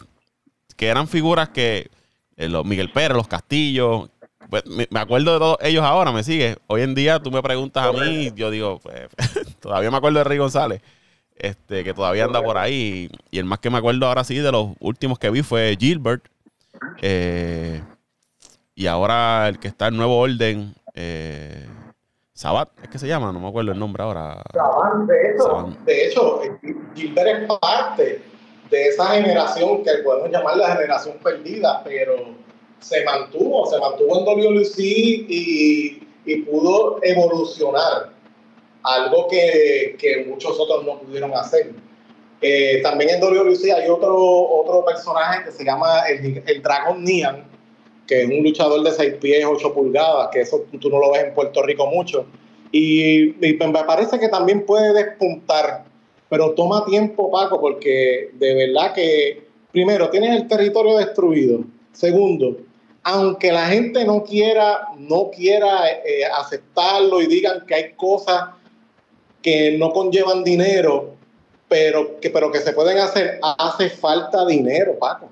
que 0.76 0.86
eran 0.86 1.08
figuras 1.08 1.48
que 1.48 1.90
eh, 2.36 2.48
los 2.48 2.64
Miguel 2.64 2.92
Pérez, 2.92 3.16
los 3.16 3.26
Castillos, 3.26 4.10
pues, 4.48 4.64
me, 4.66 4.86
acuerdo 5.00 5.32
de 5.32 5.38
todos 5.38 5.58
ellos 5.62 5.82
ahora, 5.82 6.12
me 6.12 6.22
sigue. 6.22 6.56
Hoy 6.66 6.82
en 6.82 6.94
día 6.94 7.20
tú 7.20 7.30
me 7.30 7.42
preguntas 7.42 7.86
a 7.86 7.92
mí, 7.92 8.30
yo 8.36 8.50
digo, 8.50 8.78
pues, 8.80 9.08
todavía 9.60 9.90
me 9.90 9.96
acuerdo 9.96 10.18
de 10.18 10.24
Rey 10.24 10.38
González 10.38 10.82
este, 11.42 11.84
que 11.84 11.92
todavía 11.92 12.24
anda 12.24 12.42
por 12.42 12.56
ahí. 12.56 13.10
Y 13.30 13.38
el 13.38 13.44
más 13.44 13.58
que 13.58 13.68
me 13.68 13.78
acuerdo 13.78 14.06
ahora 14.06 14.24
sí 14.24 14.36
de 14.36 14.52
los 14.52 14.70
últimos 14.78 15.18
que 15.18 15.30
vi 15.30 15.42
fue 15.42 15.76
Gilbert. 15.78 16.24
Eh, 17.00 17.82
y 18.74 18.86
ahora 18.86 19.48
el 19.48 19.58
que 19.58 19.68
está 19.68 19.88
en 19.88 19.96
Nuevo 19.96 20.18
Orden, 20.18 20.74
eh, 20.94 21.66
Sabat, 22.32 22.70
es 22.82 22.88
que 22.88 22.98
se 22.98 23.06
llama, 23.06 23.32
no 23.32 23.40
me 23.40 23.48
acuerdo 23.48 23.72
el 23.72 23.78
nombre 23.78 24.02
ahora. 24.02 24.42
Sabat, 24.52 24.94
de 25.06 25.30
hecho, 25.30 25.76
de 25.84 26.06
hecho, 26.06 26.40
Gilbert 26.94 27.42
es 27.42 27.58
parte 27.58 28.22
de 28.70 28.88
esa 28.88 29.06
generación 29.08 29.84
que 29.84 29.90
podemos 30.02 30.30
llamar 30.30 30.56
la 30.56 30.74
generación 30.74 31.18
perdida, 31.22 31.82
pero 31.84 32.34
se 32.80 33.04
mantuvo, 33.04 33.66
se 33.66 33.78
mantuvo 33.78 34.18
en 34.18 34.24
WLC 34.24 34.78
y, 34.78 36.08
y 36.24 36.36
pudo 36.42 36.98
evolucionar 37.02 38.10
algo 38.82 39.28
que, 39.28 39.96
que 39.98 40.24
muchos 40.28 40.58
otros 40.58 40.84
no 40.84 40.98
pudieron 41.00 41.32
hacer. 41.34 41.72
Eh, 42.42 42.80
también 42.82 43.10
en 43.10 43.20
WWC 43.20 43.70
hay 43.70 43.88
otro, 43.88 44.16
otro 44.16 44.84
personaje 44.84 45.44
que 45.44 45.52
se 45.52 45.64
llama 45.64 46.00
el, 46.08 46.42
el 46.44 46.62
Dragon 46.62 47.02
Nian, 47.02 47.44
que 48.06 48.22
es 48.22 48.28
un 48.28 48.42
luchador 48.42 48.82
de 48.82 48.90
6 48.90 49.14
pies, 49.20 49.44
8 49.48 49.72
pulgadas, 49.72 50.28
que 50.32 50.40
eso 50.40 50.64
tú 50.80 50.90
no 50.90 50.98
lo 50.98 51.12
ves 51.12 51.24
en 51.24 51.34
Puerto 51.34 51.62
Rico 51.62 51.86
mucho. 51.86 52.26
Y, 52.72 53.28
y, 53.46 53.56
me 53.58 53.84
parece 53.84 54.18
que 54.18 54.28
también 54.28 54.66
puede 54.66 54.92
despuntar, 54.92 55.84
pero 56.28 56.50
toma 56.52 56.84
tiempo, 56.84 57.30
Paco, 57.30 57.60
porque 57.60 58.30
de 58.34 58.54
verdad 58.54 58.92
que, 58.92 59.46
primero, 59.70 60.10
tienes 60.10 60.40
el 60.40 60.48
territorio 60.48 60.96
destruido. 60.96 61.60
Segundo, 61.92 62.56
aunque 63.04 63.52
la 63.52 63.66
gente 63.66 64.04
no 64.04 64.24
quiera, 64.24 64.88
no 64.98 65.30
quiera 65.30 65.88
eh, 65.90 66.24
aceptarlo 66.38 67.20
y 67.20 67.26
digan 67.26 67.66
que 67.66 67.74
hay 67.74 67.92
cosas 67.92 68.48
que 69.42 69.76
no 69.76 69.92
conllevan 69.92 70.42
dinero, 70.42 71.16
pero 71.72 72.20
que, 72.20 72.28
pero 72.28 72.52
que 72.52 72.60
se 72.60 72.72
pueden 72.72 72.98
hacer, 72.98 73.40
hace 73.40 73.88
falta 73.88 74.44
dinero, 74.44 74.98
Paco. 74.98 75.30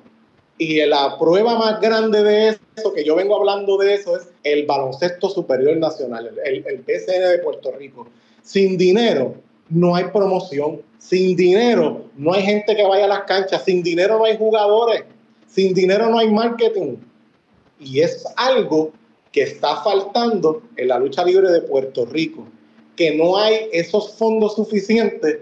Y 0.57 0.81
la 0.87 1.19
prueba 1.19 1.59
más 1.59 1.79
grande 1.83 2.23
de 2.23 2.57
eso, 2.77 2.95
que 2.95 3.05
yo 3.05 3.15
vengo 3.15 3.37
hablando 3.37 3.77
de 3.77 3.93
eso, 3.93 4.17
es 4.17 4.27
el 4.43 4.65
baloncesto 4.65 5.29
superior 5.29 5.77
nacional, 5.77 6.31
el, 6.43 6.65
el 6.67 6.83
de 6.87 7.39
Puerto 7.45 7.73
Rico. 7.73 8.09
Sin 8.43 8.79
dinero 8.79 9.35
no 9.69 9.95
hay 9.95 10.05
promoción, 10.05 10.81
sin 10.97 11.37
dinero 11.37 12.07
no 12.17 12.33
hay 12.33 12.43
gente 12.43 12.75
que 12.75 12.87
vaya 12.87 13.05
a 13.05 13.09
las 13.09 13.25
canchas, 13.25 13.63
sin 13.67 13.83
dinero 13.83 14.17
no 14.17 14.25
hay 14.25 14.39
jugadores, 14.39 15.05
sin 15.47 15.75
dinero 15.75 16.09
no 16.09 16.21
hay 16.21 16.31
marketing. 16.31 16.97
Y 17.79 18.01
es 18.01 18.25
algo 18.37 18.93
que 19.31 19.43
está 19.43 19.83
faltando 19.83 20.63
en 20.79 20.89
la 20.89 20.99
lucha 20.99 21.23
libre 21.23 21.51
de 21.51 21.61
Puerto 21.61 22.07
Rico 22.07 22.47
que 22.97 23.15
no 23.15 23.39
hay 23.39 23.69
esos 23.73 24.15
fondos 24.15 24.57
suficientes 24.57 25.39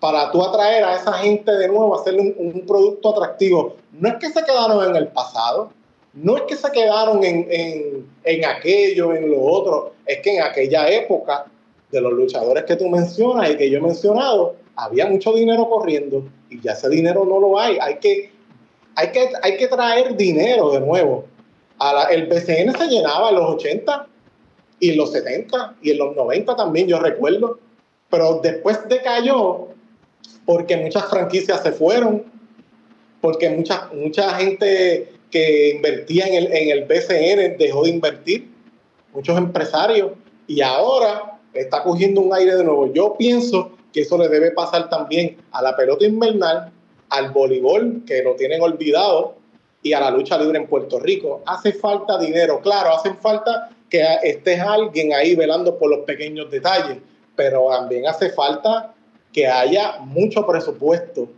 para 0.00 0.30
tú 0.30 0.42
atraer 0.42 0.84
a 0.84 0.96
esa 0.96 1.12
gente 1.14 1.52
de 1.52 1.68
nuevo, 1.68 1.98
hacerle 1.98 2.34
un, 2.36 2.64
producto 2.66 3.10
atractivo. 3.10 3.76
No 3.92 4.08
es 4.08 4.14
que 4.16 4.28
se 4.28 4.44
quedaron 4.44 4.88
en 4.88 4.96
el 4.96 5.08
pasado, 5.08 5.70
no 6.12 6.36
es 6.36 6.42
que 6.42 6.56
se 6.56 6.70
quedaron 6.70 7.24
en, 7.24 7.46
en, 7.50 8.06
en, 8.24 8.44
aquello, 8.44 9.14
en 9.14 9.30
lo 9.30 9.42
otro, 9.42 9.94
es 10.06 10.20
que 10.20 10.36
en 10.36 10.42
aquella 10.42 10.88
época 10.88 11.46
de 11.90 12.00
los 12.00 12.12
luchadores 12.12 12.64
que 12.64 12.76
tú 12.76 12.88
mencionas 12.88 13.50
y 13.50 13.56
que 13.56 13.70
yo 13.70 13.78
he 13.78 13.82
mencionado, 13.82 14.56
había 14.76 15.06
mucho 15.06 15.32
dinero 15.32 15.68
corriendo 15.68 16.24
y 16.50 16.60
ya 16.60 16.72
ese 16.72 16.88
dinero 16.88 17.24
no 17.24 17.40
lo 17.40 17.58
hay. 17.58 17.78
Hay 17.80 17.96
que, 17.96 18.32
hay 18.94 19.12
que, 19.12 19.30
hay 19.42 19.56
que 19.56 19.68
traer 19.68 20.16
dinero 20.16 20.70
de 20.70 20.80
nuevo. 20.80 21.24
El 22.10 22.26
BCN 22.26 22.76
se 22.76 22.88
llenaba 22.88 23.30
en 23.30 23.36
los 23.36 23.50
80 23.56 24.06
y 24.80 24.90
en 24.90 24.96
los 24.96 25.12
70 25.12 25.76
y 25.82 25.90
en 25.90 25.98
los 25.98 26.16
90 26.16 26.56
también, 26.56 26.86
yo 26.86 26.98
recuerdo. 26.98 27.58
Pero 28.10 28.40
después 28.42 28.88
decayó 28.88 29.68
porque 30.46 30.76
muchas 30.76 31.04
franquicias 31.10 31.62
se 31.62 31.72
fueron, 31.72 32.24
porque 33.20 33.50
mucha, 33.50 33.90
mucha 33.92 34.30
gente 34.36 35.12
que 35.30 35.70
invertía 35.70 36.26
en 36.26 36.34
el, 36.34 36.46
en 36.52 36.70
el 36.70 36.84
BCN 36.84 37.58
dejó 37.58 37.82
de 37.84 37.90
invertir, 37.90 38.48
muchos 39.12 39.36
empresarios, 39.36 40.12
y 40.46 40.60
ahora 40.60 41.38
está 41.52 41.82
cogiendo 41.82 42.20
un 42.20 42.32
aire 42.32 42.54
de 42.54 42.64
nuevo. 42.64 42.92
Yo 42.92 43.16
pienso 43.18 43.72
que 43.92 44.02
eso 44.02 44.16
le 44.16 44.28
debe 44.28 44.52
pasar 44.52 44.88
también 44.88 45.36
a 45.50 45.62
la 45.62 45.76
pelota 45.76 46.06
invernal, 46.06 46.72
al 47.08 47.30
voleibol, 47.30 48.02
que 48.06 48.22
lo 48.22 48.36
tienen 48.36 48.62
olvidado, 48.62 49.34
y 49.82 49.92
a 49.92 50.00
la 50.00 50.10
lucha 50.10 50.38
libre 50.38 50.58
en 50.58 50.66
Puerto 50.66 50.98
Rico. 50.98 51.42
Hace 51.46 51.72
falta 51.72 52.18
dinero, 52.18 52.60
claro, 52.60 52.94
hacen 52.94 53.16
falta 53.18 53.70
que 53.88 54.04
estés 54.22 54.60
alguien 54.60 55.12
ahí 55.12 55.34
velando 55.34 55.78
por 55.78 55.90
los 55.90 56.00
pequeños 56.00 56.50
detalles, 56.50 56.98
pero 57.36 57.68
también 57.70 58.06
hace 58.06 58.30
falta 58.30 58.95
que 59.36 59.46
haya 59.46 59.98
mucho 59.98 60.46
presupuesto, 60.46 61.28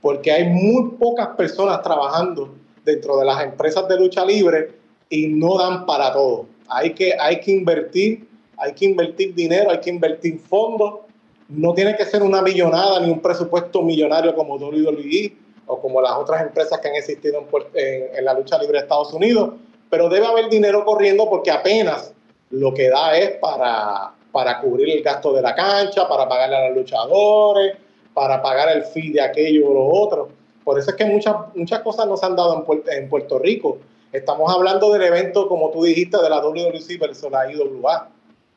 porque 0.00 0.32
hay 0.32 0.48
muy 0.48 0.90
pocas 0.98 1.28
personas 1.36 1.80
trabajando 1.82 2.52
dentro 2.84 3.16
de 3.16 3.24
las 3.24 3.44
empresas 3.44 3.86
de 3.86 3.96
lucha 3.96 4.24
libre 4.24 4.72
y 5.08 5.28
no 5.28 5.56
dan 5.56 5.86
para 5.86 6.12
todo. 6.12 6.46
Hay 6.66 6.94
que, 6.94 7.14
hay 7.16 7.38
que 7.38 7.52
invertir, 7.52 8.26
hay 8.56 8.72
que 8.72 8.86
invertir 8.86 9.36
dinero, 9.36 9.70
hay 9.70 9.78
que 9.78 9.88
invertir 9.88 10.40
fondos. 10.40 11.02
No 11.48 11.72
tiene 11.74 11.96
que 11.96 12.04
ser 12.04 12.24
una 12.24 12.42
millonada 12.42 12.98
ni 12.98 13.08
un 13.08 13.20
presupuesto 13.20 13.82
millonario 13.82 14.34
como 14.34 14.56
WWE 14.56 15.36
o 15.66 15.80
como 15.80 16.00
las 16.02 16.14
otras 16.14 16.42
empresas 16.42 16.80
que 16.80 16.88
han 16.88 16.96
existido 16.96 17.46
en, 17.74 18.18
en 18.18 18.24
la 18.24 18.34
lucha 18.34 18.58
libre 18.58 18.78
de 18.78 18.82
Estados 18.82 19.14
Unidos, 19.14 19.52
pero 19.88 20.08
debe 20.08 20.26
haber 20.26 20.48
dinero 20.48 20.84
corriendo 20.84 21.30
porque 21.30 21.52
apenas 21.52 22.12
lo 22.50 22.74
que 22.74 22.88
da 22.88 23.16
es 23.16 23.30
para, 23.38 24.12
para 24.34 24.60
cubrir 24.60 24.90
el 24.90 25.00
gasto 25.00 25.32
de 25.32 25.40
la 25.40 25.54
cancha, 25.54 26.08
para 26.08 26.28
pagarle 26.28 26.56
a 26.56 26.68
los 26.68 26.78
luchadores, 26.78 27.76
para 28.12 28.42
pagar 28.42 28.76
el 28.76 28.82
fee 28.82 29.12
de 29.12 29.20
aquello 29.20 29.70
o 29.70 29.74
lo 29.74 29.86
otro. 29.86 30.28
Por 30.64 30.76
eso 30.76 30.90
es 30.90 30.96
que 30.96 31.04
muchas, 31.04 31.36
muchas 31.54 31.82
cosas 31.82 32.08
no 32.08 32.16
se 32.16 32.26
han 32.26 32.34
dado 32.34 32.52
en, 32.56 32.64
Puerto, 32.64 32.90
en 32.90 33.08
Puerto 33.08 33.38
Rico. 33.38 33.78
Estamos 34.12 34.52
hablando 34.52 34.92
del 34.92 35.02
evento, 35.02 35.46
como 35.46 35.70
tú 35.70 35.84
dijiste, 35.84 36.20
de 36.20 36.28
la 36.28 36.40
WWC 36.40 36.98
versus 36.98 37.30
la 37.30 37.48
IWA. 37.48 38.08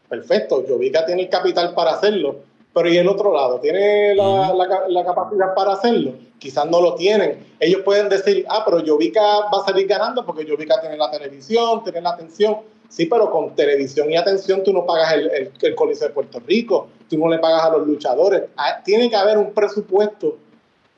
Perfecto, 0.09 0.63
Jovica 0.67 1.05
tiene 1.05 1.21
el 1.21 1.29
capital 1.29 1.75
para 1.75 1.91
hacerlo, 1.91 2.37
pero 2.73 2.89
¿y 2.89 2.97
el 2.97 3.07
otro 3.07 3.31
lado? 3.31 3.59
¿Tiene 3.59 4.15
la, 4.15 4.51
la, 4.55 4.87
la 4.87 5.05
capacidad 5.05 5.53
para 5.53 5.73
hacerlo? 5.73 6.13
Quizás 6.39 6.65
no 6.65 6.81
lo 6.81 6.95
tienen. 6.95 7.45
Ellos 7.59 7.81
pueden 7.85 8.09
decir, 8.09 8.47
ah, 8.49 8.63
pero 8.65 8.81
Jovica 8.83 9.21
va 9.21 9.61
a 9.61 9.65
salir 9.65 9.85
ganando 9.85 10.25
porque 10.25 10.43
Jovica 10.43 10.81
tiene 10.81 10.97
la 10.97 11.11
televisión, 11.11 11.83
tiene 11.83 12.01
la 12.01 12.09
atención. 12.11 12.57
Sí, 12.89 13.05
pero 13.05 13.29
con 13.29 13.55
televisión 13.55 14.09
y 14.11 14.15
atención 14.15 14.63
tú 14.63 14.73
no 14.73 14.85
pagas 14.85 15.13
el, 15.13 15.29
el, 15.31 15.51
el 15.61 15.75
Coliseo 15.75 16.07
de 16.07 16.13
Puerto 16.13 16.39
Rico, 16.39 16.87
tú 17.09 17.17
no 17.17 17.29
le 17.29 17.39
pagas 17.39 17.63
a 17.63 17.77
los 17.77 17.87
luchadores. 17.87 18.43
Ah, 18.55 18.81
tiene 18.83 19.09
que 19.09 19.15
haber 19.15 19.37
un 19.37 19.53
presupuesto 19.53 20.37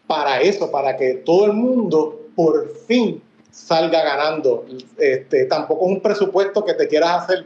para 0.07 0.41
eso, 0.41 0.71
para 0.71 0.97
que 0.97 1.15
todo 1.15 1.45
el 1.45 1.53
mundo 1.53 2.19
por 2.35 2.75
fin 2.87 3.21
salga 3.51 4.03
ganando. 4.03 4.65
Este, 4.97 5.45
tampoco 5.45 5.85
es 5.85 5.91
un 5.91 6.01
presupuesto 6.01 6.63
que 6.63 6.73
te 6.73 6.87
quieras 6.87 7.23
hacer 7.23 7.45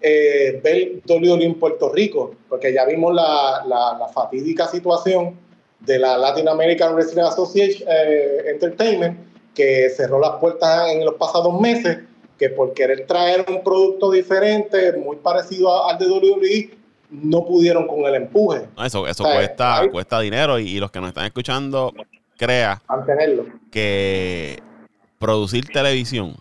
eh, 0.00 0.60
ver 0.62 1.02
WWE 1.08 1.44
en 1.44 1.54
Puerto 1.58 1.90
Rico, 1.92 2.34
porque 2.48 2.72
ya 2.72 2.84
vimos 2.84 3.14
la, 3.14 3.64
la, 3.66 3.96
la, 3.98 4.08
fatídica 4.08 4.68
situación 4.68 5.36
de 5.80 5.98
la 5.98 6.16
Latin 6.16 6.48
American 6.48 6.94
Wrestling 6.94 7.22
Association 7.22 7.88
eh, 7.90 8.44
Entertainment, 8.46 9.18
que 9.54 9.90
cerró 9.90 10.20
las 10.20 10.32
puertas 10.40 10.90
en 10.92 11.04
los 11.04 11.14
pasados 11.14 11.60
meses 11.60 11.98
que 12.38 12.50
por 12.50 12.72
querer 12.72 13.06
traer 13.06 13.44
un 13.48 13.62
producto 13.62 14.10
diferente, 14.10 14.92
muy 14.92 15.16
parecido 15.16 15.86
al 15.86 15.98
de 15.98 16.06
WWE, 16.06 16.70
no 17.10 17.44
pudieron 17.44 17.86
con 17.86 18.04
el 18.04 18.14
empuje. 18.14 18.68
Eso 18.84 19.06
eso 19.06 19.24
o 19.24 19.26
sea, 19.26 19.34
cuesta, 19.34 19.88
cuesta 19.90 20.20
dinero 20.20 20.58
y, 20.58 20.68
y, 20.68 20.78
los 20.78 20.90
que 20.90 21.00
nos 21.00 21.08
están 21.08 21.26
escuchando, 21.26 21.92
crea 22.36 22.80
mantenerlo. 22.88 23.46
que 23.70 24.62
producir 25.18 25.66
televisión, 25.66 26.36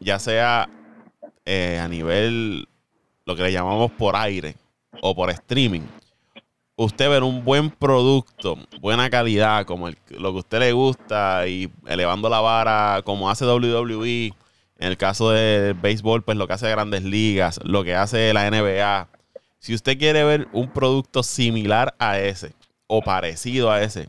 ya 0.00 0.18
sea 0.18 0.68
eh, 1.44 1.78
a 1.80 1.88
nivel, 1.88 2.66
lo 3.24 3.36
que 3.36 3.42
le 3.42 3.52
llamamos 3.52 3.92
por 3.92 4.16
aire 4.16 4.56
o 5.00 5.14
por 5.14 5.30
streaming, 5.30 5.82
usted 6.76 7.08
ver 7.08 7.22
un 7.22 7.44
buen 7.44 7.70
producto, 7.70 8.56
buena 8.80 9.08
calidad, 9.10 9.64
como 9.64 9.88
el, 9.88 9.96
lo 10.10 10.32
que 10.32 10.38
a 10.38 10.40
usted 10.40 10.58
le 10.60 10.72
gusta 10.72 11.46
y 11.46 11.70
elevando 11.86 12.28
la 12.28 12.40
vara 12.40 13.02
como 13.04 13.30
hace 13.30 13.44
WWE, 13.44 14.32
en 14.78 14.88
el 14.88 14.96
caso 14.96 15.30
del 15.30 15.74
béisbol, 15.74 16.22
pues 16.24 16.36
lo 16.36 16.46
que 16.46 16.54
hace 16.54 16.68
Grandes 16.68 17.04
Ligas, 17.04 17.60
lo 17.62 17.84
que 17.84 17.94
hace 17.94 18.32
la 18.32 18.50
NBA. 18.50 19.08
Si 19.58 19.74
usted 19.74 19.98
quiere 19.98 20.24
ver 20.24 20.48
un 20.52 20.68
producto 20.68 21.22
similar 21.22 21.94
a 21.98 22.18
ese 22.18 22.52
o 22.86 23.00
parecido 23.00 23.70
a 23.70 23.82
ese, 23.82 24.08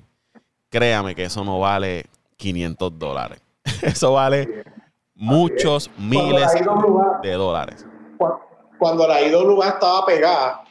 créame 0.69 1.15
que 1.15 1.25
eso 1.25 1.43
no 1.43 1.59
vale 1.59 2.05
500 2.37 2.99
dólares. 2.99 3.41
Eso 3.81 4.13
vale 4.13 4.63
muchos 5.15 5.89
miles 5.97 6.51
de 7.23 7.31
dólares. 7.31 7.83
Cuando 8.77 9.07
la 9.07 9.23
IWA 9.23 9.69
estaba 9.69 10.05
pegada, 10.05 10.63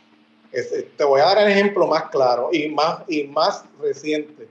te 0.97 1.05
voy 1.05 1.21
a 1.21 1.25
dar 1.25 1.39
el 1.39 1.51
ejemplo 1.51 1.89
más 1.89 2.05
claro 2.11 2.51
y 2.53 2.69
más, 2.69 2.99
y 3.09 3.25
más 3.25 3.65
reciente. 3.81 4.49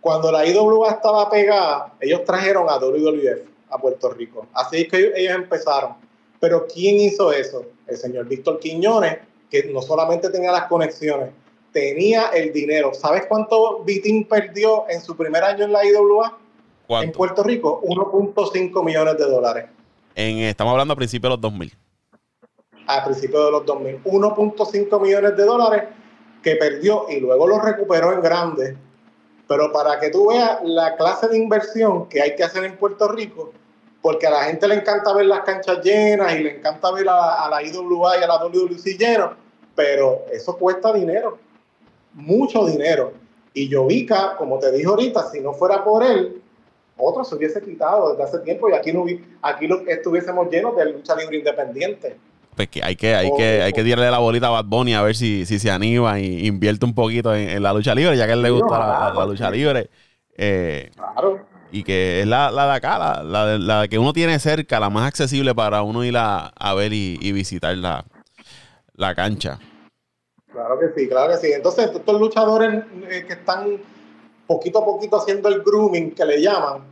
Cuando 0.00 0.30
la 0.30 0.44
IWA 0.46 0.90
estaba 0.90 1.30
pegada, 1.30 1.94
ellos 2.00 2.22
trajeron 2.24 2.68
a 2.68 2.76
WWF 2.76 3.55
a 3.70 3.78
Puerto 3.78 4.10
Rico. 4.10 4.46
Así 4.52 4.82
es 4.82 4.88
que 4.88 5.12
ellos 5.16 5.34
empezaron. 5.34 5.94
Pero 6.40 6.66
¿quién 6.66 6.96
hizo 6.96 7.32
eso? 7.32 7.64
El 7.86 7.96
señor 7.96 8.26
Víctor 8.26 8.58
Quiñones, 8.58 9.18
que 9.50 9.64
no 9.64 9.82
solamente 9.82 10.28
tenía 10.30 10.52
las 10.52 10.66
conexiones, 10.66 11.30
tenía 11.72 12.28
el 12.28 12.52
dinero. 12.52 12.94
¿Sabes 12.94 13.26
cuánto 13.26 13.82
Vitín 13.84 14.24
perdió 14.24 14.84
en 14.88 15.00
su 15.00 15.16
primer 15.16 15.42
año 15.44 15.64
en 15.64 15.72
la 15.72 15.84
IWA? 15.84 16.38
¿Cuánto? 16.86 17.04
En 17.04 17.12
Puerto 17.12 17.42
Rico, 17.42 17.82
1.5 17.82 18.84
millones 18.84 19.18
de 19.18 19.24
dólares. 19.24 19.66
En, 20.14 20.38
estamos 20.38 20.72
hablando 20.72 20.94
a 20.94 20.96
principios 20.96 21.30
de 21.30 21.36
los 21.36 21.40
2000. 21.40 21.74
A 22.86 23.04
principios 23.04 23.44
de 23.44 23.50
los 23.50 23.66
2000. 23.66 24.04
1.5 24.04 25.00
millones 25.00 25.36
de 25.36 25.44
dólares 25.44 25.82
que 26.42 26.56
perdió 26.56 27.06
y 27.10 27.20
luego 27.20 27.46
lo 27.46 27.58
recuperó 27.58 28.12
en 28.12 28.20
grande. 28.20 28.76
Pero 29.48 29.72
para 29.72 30.00
que 30.00 30.10
tú 30.10 30.28
veas 30.28 30.58
la 30.64 30.96
clase 30.96 31.28
de 31.28 31.38
inversión 31.38 32.08
que 32.08 32.20
hay 32.20 32.34
que 32.34 32.44
hacer 32.44 32.64
en 32.64 32.76
Puerto 32.76 33.08
Rico, 33.08 33.52
porque 34.02 34.26
a 34.26 34.30
la 34.30 34.44
gente 34.44 34.66
le 34.68 34.76
encanta 34.76 35.12
ver 35.12 35.26
las 35.26 35.40
canchas 35.40 35.82
llenas 35.82 36.34
y 36.34 36.42
le 36.42 36.58
encanta 36.58 36.90
ver 36.92 37.08
a, 37.08 37.48
la 37.48 37.62
IWA 37.62 38.18
y 38.18 38.22
a 38.22 38.26
la 38.26 38.44
WWC 38.44 38.98
llenos, 38.98 39.32
pero 39.74 40.24
eso 40.32 40.56
cuesta 40.56 40.92
dinero, 40.92 41.38
mucho 42.12 42.66
dinero. 42.66 43.12
Y 43.54 43.72
Jovica, 43.72 44.36
como 44.36 44.58
te 44.58 44.70
dije 44.70 44.86
ahorita, 44.86 45.30
si 45.30 45.40
no 45.40 45.52
fuera 45.52 45.82
por 45.82 46.04
él, 46.04 46.42
otro 46.98 47.24
se 47.24 47.34
hubiese 47.34 47.60
quitado 47.62 48.10
desde 48.10 48.24
hace 48.24 48.38
tiempo 48.40 48.68
y 48.70 48.74
aquí, 48.74 48.92
no, 48.92 49.04
aquí 49.42 49.66
lo, 49.66 49.86
estuviésemos 49.86 50.50
llenos 50.50 50.76
de 50.76 50.92
lucha 50.92 51.14
libre 51.16 51.38
independiente. 51.38 52.16
Pues 52.56 52.68
que 52.68 52.82
hay 52.82 52.96
que, 52.96 53.14
hay 53.14 53.28
oh, 53.30 53.36
que, 53.36 53.62
hay 53.62 53.72
que 53.72 53.84
tirarle 53.84 54.10
la 54.10 54.18
bolita 54.18 54.46
a 54.46 54.50
Bad 54.50 54.64
Bunny 54.64 54.94
a 54.94 55.02
ver 55.02 55.14
si, 55.14 55.44
si 55.44 55.58
se 55.58 55.70
anima 55.70 56.18
y 56.18 56.46
invierte 56.46 56.86
un 56.86 56.94
poquito 56.94 57.34
en, 57.34 57.50
en 57.50 57.62
la 57.62 57.74
lucha 57.74 57.94
libre, 57.94 58.16
ya 58.16 58.24
que 58.24 58.32
a 58.32 58.34
él 58.34 58.42
le 58.42 58.50
gusta 58.50 58.78
la, 58.78 59.12
la, 59.14 59.26
lucha 59.26 59.50
libre. 59.50 59.90
Eh, 60.34 60.90
claro. 60.96 61.46
Y 61.70 61.82
que 61.82 62.22
es 62.22 62.26
la, 62.26 62.50
la 62.50 62.64
de 62.64 62.72
acá, 62.72 62.98
la, 62.98 63.22
la, 63.22 63.58
la, 63.58 63.88
que 63.88 63.98
uno 63.98 64.14
tiene 64.14 64.38
cerca, 64.38 64.80
la 64.80 64.88
más 64.88 65.06
accesible 65.06 65.54
para 65.54 65.82
uno 65.82 66.02
ir 66.02 66.16
a, 66.16 66.46
a 66.46 66.74
ver 66.74 66.94
y, 66.94 67.18
y 67.20 67.32
visitar 67.32 67.76
la, 67.76 68.06
la 68.94 69.14
cancha. 69.14 69.58
Claro 70.50 70.78
que 70.78 70.98
sí, 70.98 71.08
claro 71.08 71.32
que 71.32 71.36
sí. 71.36 71.52
Entonces, 71.52 71.90
estos 71.94 72.18
luchadores 72.18 72.84
eh, 73.10 73.24
que 73.26 73.34
están 73.34 73.78
poquito 74.46 74.78
a 74.78 74.84
poquito 74.86 75.18
haciendo 75.18 75.50
el 75.50 75.60
grooming 75.60 76.14
que 76.14 76.24
le 76.24 76.40
llaman, 76.40 76.84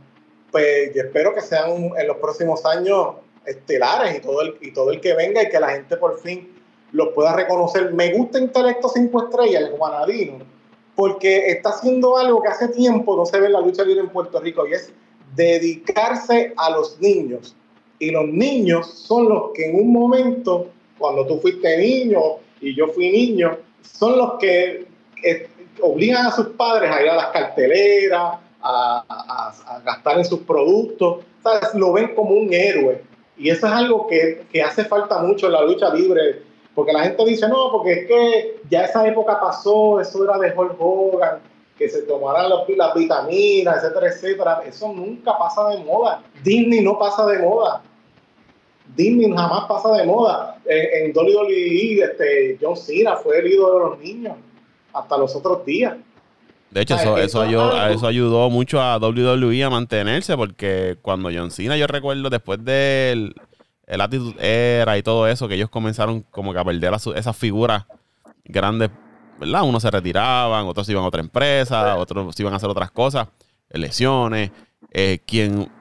pues 0.51 0.93
yo 0.93 1.01
espero 1.01 1.33
que 1.33 1.41
sean 1.41 1.71
en 1.97 2.07
los 2.07 2.17
próximos 2.17 2.63
años 2.65 3.15
estelares 3.45 4.17
y 4.17 4.21
todo 4.21 4.41
el, 4.41 4.55
y 4.61 4.71
todo 4.71 4.91
el 4.91 5.01
que 5.01 5.13
venga 5.13 5.43
y 5.43 5.49
que 5.49 5.59
la 5.59 5.69
gente 5.69 5.97
por 5.97 6.19
fin 6.19 6.55
los 6.91 7.09
pueda 7.09 7.35
reconocer. 7.35 7.93
Me 7.93 8.13
gusta 8.13 8.39
Intelecto 8.39 8.89
5 8.89 9.23
Estrellas, 9.25 9.63
el 9.63 9.77
Juanadino, 9.77 10.39
porque 10.95 11.49
está 11.49 11.69
haciendo 11.69 12.17
algo 12.17 12.41
que 12.41 12.49
hace 12.49 12.69
tiempo 12.69 13.15
no 13.15 13.25
se 13.25 13.39
ve 13.39 13.47
en 13.47 13.53
la 13.53 13.61
lucha 13.61 13.83
libre 13.83 14.01
en 14.01 14.09
Puerto 14.09 14.39
Rico 14.39 14.65
y 14.67 14.73
es 14.73 14.93
dedicarse 15.35 16.53
a 16.55 16.69
los 16.69 16.99
niños. 16.99 17.55
Y 17.99 18.11
los 18.11 18.27
niños 18.27 18.87
son 18.87 19.29
los 19.29 19.51
que 19.53 19.69
en 19.69 19.75
un 19.75 19.91
momento, 19.91 20.69
cuando 20.97 21.25
tú 21.25 21.39
fuiste 21.39 21.77
niño 21.77 22.19
y 22.61 22.75
yo 22.75 22.87
fui 22.87 23.09
niño, 23.09 23.57
son 23.81 24.17
los 24.17 24.33
que 24.39 24.87
eh, 25.23 25.47
obligan 25.81 26.25
a 26.25 26.31
sus 26.31 26.47
padres 26.49 26.91
a 26.91 27.01
ir 27.01 27.09
a 27.09 27.15
las 27.15 27.27
carteleras, 27.27 28.39
a, 28.61 29.53
a, 29.67 29.79
gastar 29.81 30.17
en 30.17 30.25
sus 30.25 30.39
productos, 30.39 31.23
¿sabes? 31.43 31.73
lo 31.75 31.93
ven 31.93 32.15
como 32.15 32.31
un 32.31 32.53
héroe. 32.53 33.01
Y 33.37 33.49
eso 33.49 33.67
es 33.67 33.73
algo 33.73 34.07
que, 34.07 34.45
que, 34.51 34.61
hace 34.61 34.85
falta 34.85 35.19
mucho 35.19 35.47
en 35.47 35.53
la 35.53 35.61
lucha 35.61 35.93
libre, 35.93 36.41
porque 36.73 36.93
la 36.93 37.03
gente 37.03 37.25
dice, 37.25 37.47
no, 37.47 37.71
porque 37.71 37.91
es 37.91 38.07
que 38.07 38.59
ya 38.69 38.85
esa 38.85 39.05
época 39.07 39.39
pasó, 39.39 39.99
eso 39.99 40.23
era 40.23 40.37
de 40.37 40.53
Hulk 40.55 40.75
Hogan, 40.79 41.39
que 41.77 41.89
se 41.89 42.03
tomaran 42.03 42.49
las, 42.49 42.95
vitaminas, 42.95 43.83
etcétera, 43.83 44.07
etcétera. 44.07 44.63
Eso 44.65 44.93
nunca 44.93 45.37
pasa 45.37 45.69
de 45.69 45.83
moda. 45.83 46.23
Disney 46.43 46.81
no 46.81 46.97
pasa 46.97 47.25
de 47.25 47.39
moda. 47.39 47.81
Disney 48.95 49.29
jamás 49.29 49.65
pasa 49.67 49.91
de 49.97 50.05
moda. 50.05 50.57
En, 50.65 51.07
en 51.07 51.17
WWE, 51.17 52.03
este, 52.03 52.57
John 52.61 52.77
Cena 52.77 53.17
fue 53.17 53.39
el 53.39 53.47
ídolo 53.47 53.73
de 53.73 53.89
los 53.89 53.99
niños 53.99 54.37
hasta 54.93 55.17
los 55.17 55.35
otros 55.35 55.65
días. 55.65 55.97
De 56.75 56.81
hecho, 56.81 56.95
eso, 56.95 57.17
eso, 57.17 57.41
ayudó, 57.41 57.87
eso 57.87 58.05
ayudó 58.05 58.49
mucho 58.49 58.81
a 58.81 58.97
WWE 58.97 59.63
a 59.63 59.69
mantenerse, 59.69 60.35
porque 60.35 60.97
cuando 61.01 61.29
John 61.33 61.49
Cena, 61.49 61.77
yo 61.77 61.87
recuerdo 61.87 62.29
después 62.29 62.65
del 62.65 63.33
el 63.87 64.01
Attitude 64.01 64.35
Era 64.81 64.97
y 64.97 65.01
todo 65.01 65.25
eso, 65.25 65.47
que 65.47 65.55
ellos 65.55 65.69
comenzaron 65.69 66.23
como 66.31 66.51
que 66.51 66.59
a 66.59 66.65
perder 66.65 66.93
a 66.93 66.99
su, 66.99 67.13
esas 67.13 67.37
figuras 67.37 67.85
grandes, 68.43 68.89
¿verdad? 69.39 69.63
Unos 69.63 69.83
se 69.83 69.89
retiraban, 69.89 70.65
otros 70.65 70.89
iban 70.89 71.05
a 71.05 71.07
otra 71.07 71.21
empresa, 71.21 71.95
otros 71.95 72.37
iban 72.41 72.51
a 72.51 72.57
hacer 72.57 72.69
otras 72.69 72.91
cosas, 72.91 73.29
lesiones. 73.69 74.51
Eh, 74.91 75.19
quien 75.25 75.71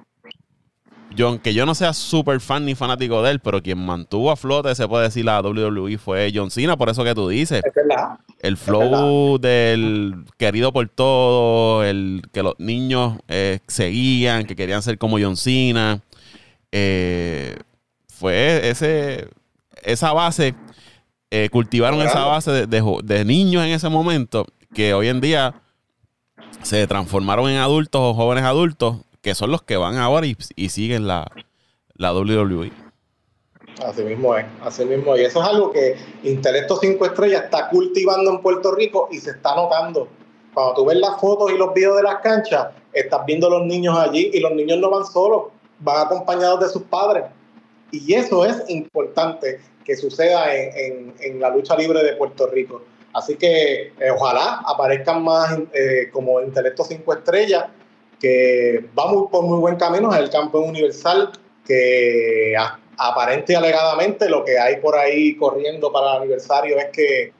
yo, 1.14 1.28
aunque 1.28 1.54
yo 1.54 1.64
no 1.66 1.74
sea 1.74 1.92
súper 1.92 2.40
fan 2.40 2.64
ni 2.64 2.74
fanático 2.74 3.22
de 3.22 3.32
él, 3.32 3.40
pero 3.40 3.62
quien 3.62 3.78
mantuvo 3.78 4.30
a 4.30 4.36
flote, 4.36 4.74
se 4.74 4.88
puede 4.88 5.04
decir, 5.04 5.24
la 5.24 5.40
WWE 5.40 5.98
fue 5.98 6.32
John 6.34 6.50
Cena, 6.50 6.76
por 6.76 6.88
eso 6.88 7.04
que 7.04 7.14
tú 7.14 7.28
dices. 7.28 7.62
Es 7.64 7.74
verdad. 7.74 8.18
El 8.40 8.56
flow 8.56 9.38
del 9.38 10.24
querido 10.36 10.72
por 10.72 10.88
todos, 10.88 11.84
el 11.84 12.22
que 12.32 12.42
los 12.42 12.54
niños 12.58 13.18
eh, 13.28 13.60
seguían, 13.66 14.44
que 14.44 14.56
querían 14.56 14.82
ser 14.82 14.98
como 14.98 15.18
John 15.18 15.36
Cena. 15.36 16.00
Eh, 16.72 17.56
fue 18.08 18.68
ese, 18.68 19.28
esa 19.82 20.12
base, 20.12 20.54
eh, 21.30 21.48
cultivaron 21.50 22.00
claro. 22.00 22.10
esa 22.10 22.24
base 22.26 22.50
de, 22.50 22.66
de, 22.66 22.82
de 23.04 23.24
niños 23.24 23.64
en 23.64 23.70
ese 23.70 23.88
momento, 23.88 24.46
que 24.74 24.94
hoy 24.94 25.08
en 25.08 25.20
día 25.20 25.54
se 26.62 26.86
transformaron 26.86 27.50
en 27.50 27.58
adultos 27.58 28.00
o 28.02 28.14
jóvenes 28.14 28.44
adultos 28.44 28.96
que 29.24 29.34
son 29.34 29.50
los 29.50 29.62
que 29.62 29.78
van 29.78 29.96
ahora 29.96 30.26
y, 30.26 30.36
y 30.54 30.68
siguen 30.68 31.06
la, 31.08 31.26
la 31.94 32.12
WWE. 32.12 32.70
Así 33.82 34.02
mismo 34.04 34.36
es, 34.36 34.44
así 34.62 34.84
mismo. 34.84 35.16
Y 35.16 35.22
eso 35.22 35.42
es 35.42 35.48
algo 35.48 35.72
que 35.72 35.96
Intelecto 36.22 36.76
5 36.76 37.06
Estrellas 37.06 37.44
está 37.44 37.70
cultivando 37.70 38.30
en 38.30 38.42
Puerto 38.42 38.72
Rico 38.72 39.08
y 39.10 39.18
se 39.18 39.30
está 39.30 39.56
notando. 39.56 40.08
Cuando 40.52 40.74
tú 40.74 40.84
ves 40.84 40.98
las 40.98 41.18
fotos 41.18 41.50
y 41.50 41.56
los 41.56 41.72
videos 41.72 41.96
de 41.96 42.02
las 42.02 42.16
canchas, 42.20 42.68
estás 42.92 43.24
viendo 43.26 43.48
los 43.48 43.64
niños 43.66 43.98
allí 43.98 44.30
y 44.32 44.40
los 44.40 44.52
niños 44.52 44.78
no 44.78 44.90
van 44.90 45.06
solos, 45.06 45.44
van 45.80 46.06
acompañados 46.06 46.60
de 46.60 46.68
sus 46.68 46.82
padres. 46.82 47.24
Y 47.90 48.12
eso 48.12 48.44
es 48.44 48.62
importante 48.68 49.58
que 49.84 49.96
suceda 49.96 50.54
en, 50.54 50.76
en, 50.76 51.14
en 51.20 51.40
la 51.40 51.48
lucha 51.48 51.74
libre 51.76 52.04
de 52.04 52.14
Puerto 52.16 52.46
Rico. 52.46 52.82
Así 53.14 53.36
que 53.36 53.92
eh, 53.98 54.10
ojalá 54.14 54.62
aparezcan 54.66 55.24
más 55.24 55.58
eh, 55.72 56.10
como 56.12 56.42
Intelecto 56.42 56.84
5 56.84 57.14
Estrellas, 57.14 57.66
que 58.24 58.82
va 58.98 59.06
muy, 59.12 59.28
por 59.28 59.44
muy 59.44 59.58
buen 59.58 59.76
camino, 59.76 60.10
es 60.14 60.18
el 60.18 60.30
campeón 60.30 60.70
universal, 60.70 61.30
que 61.66 62.54
a, 62.58 62.78
aparente 62.96 63.52
y 63.52 63.56
alegadamente 63.56 64.30
lo 64.30 64.42
que 64.46 64.58
hay 64.58 64.76
por 64.76 64.96
ahí 64.96 65.36
corriendo 65.36 65.92
para 65.92 66.12
el 66.16 66.22
aniversario 66.22 66.78
es 66.78 66.86
que 66.86 67.32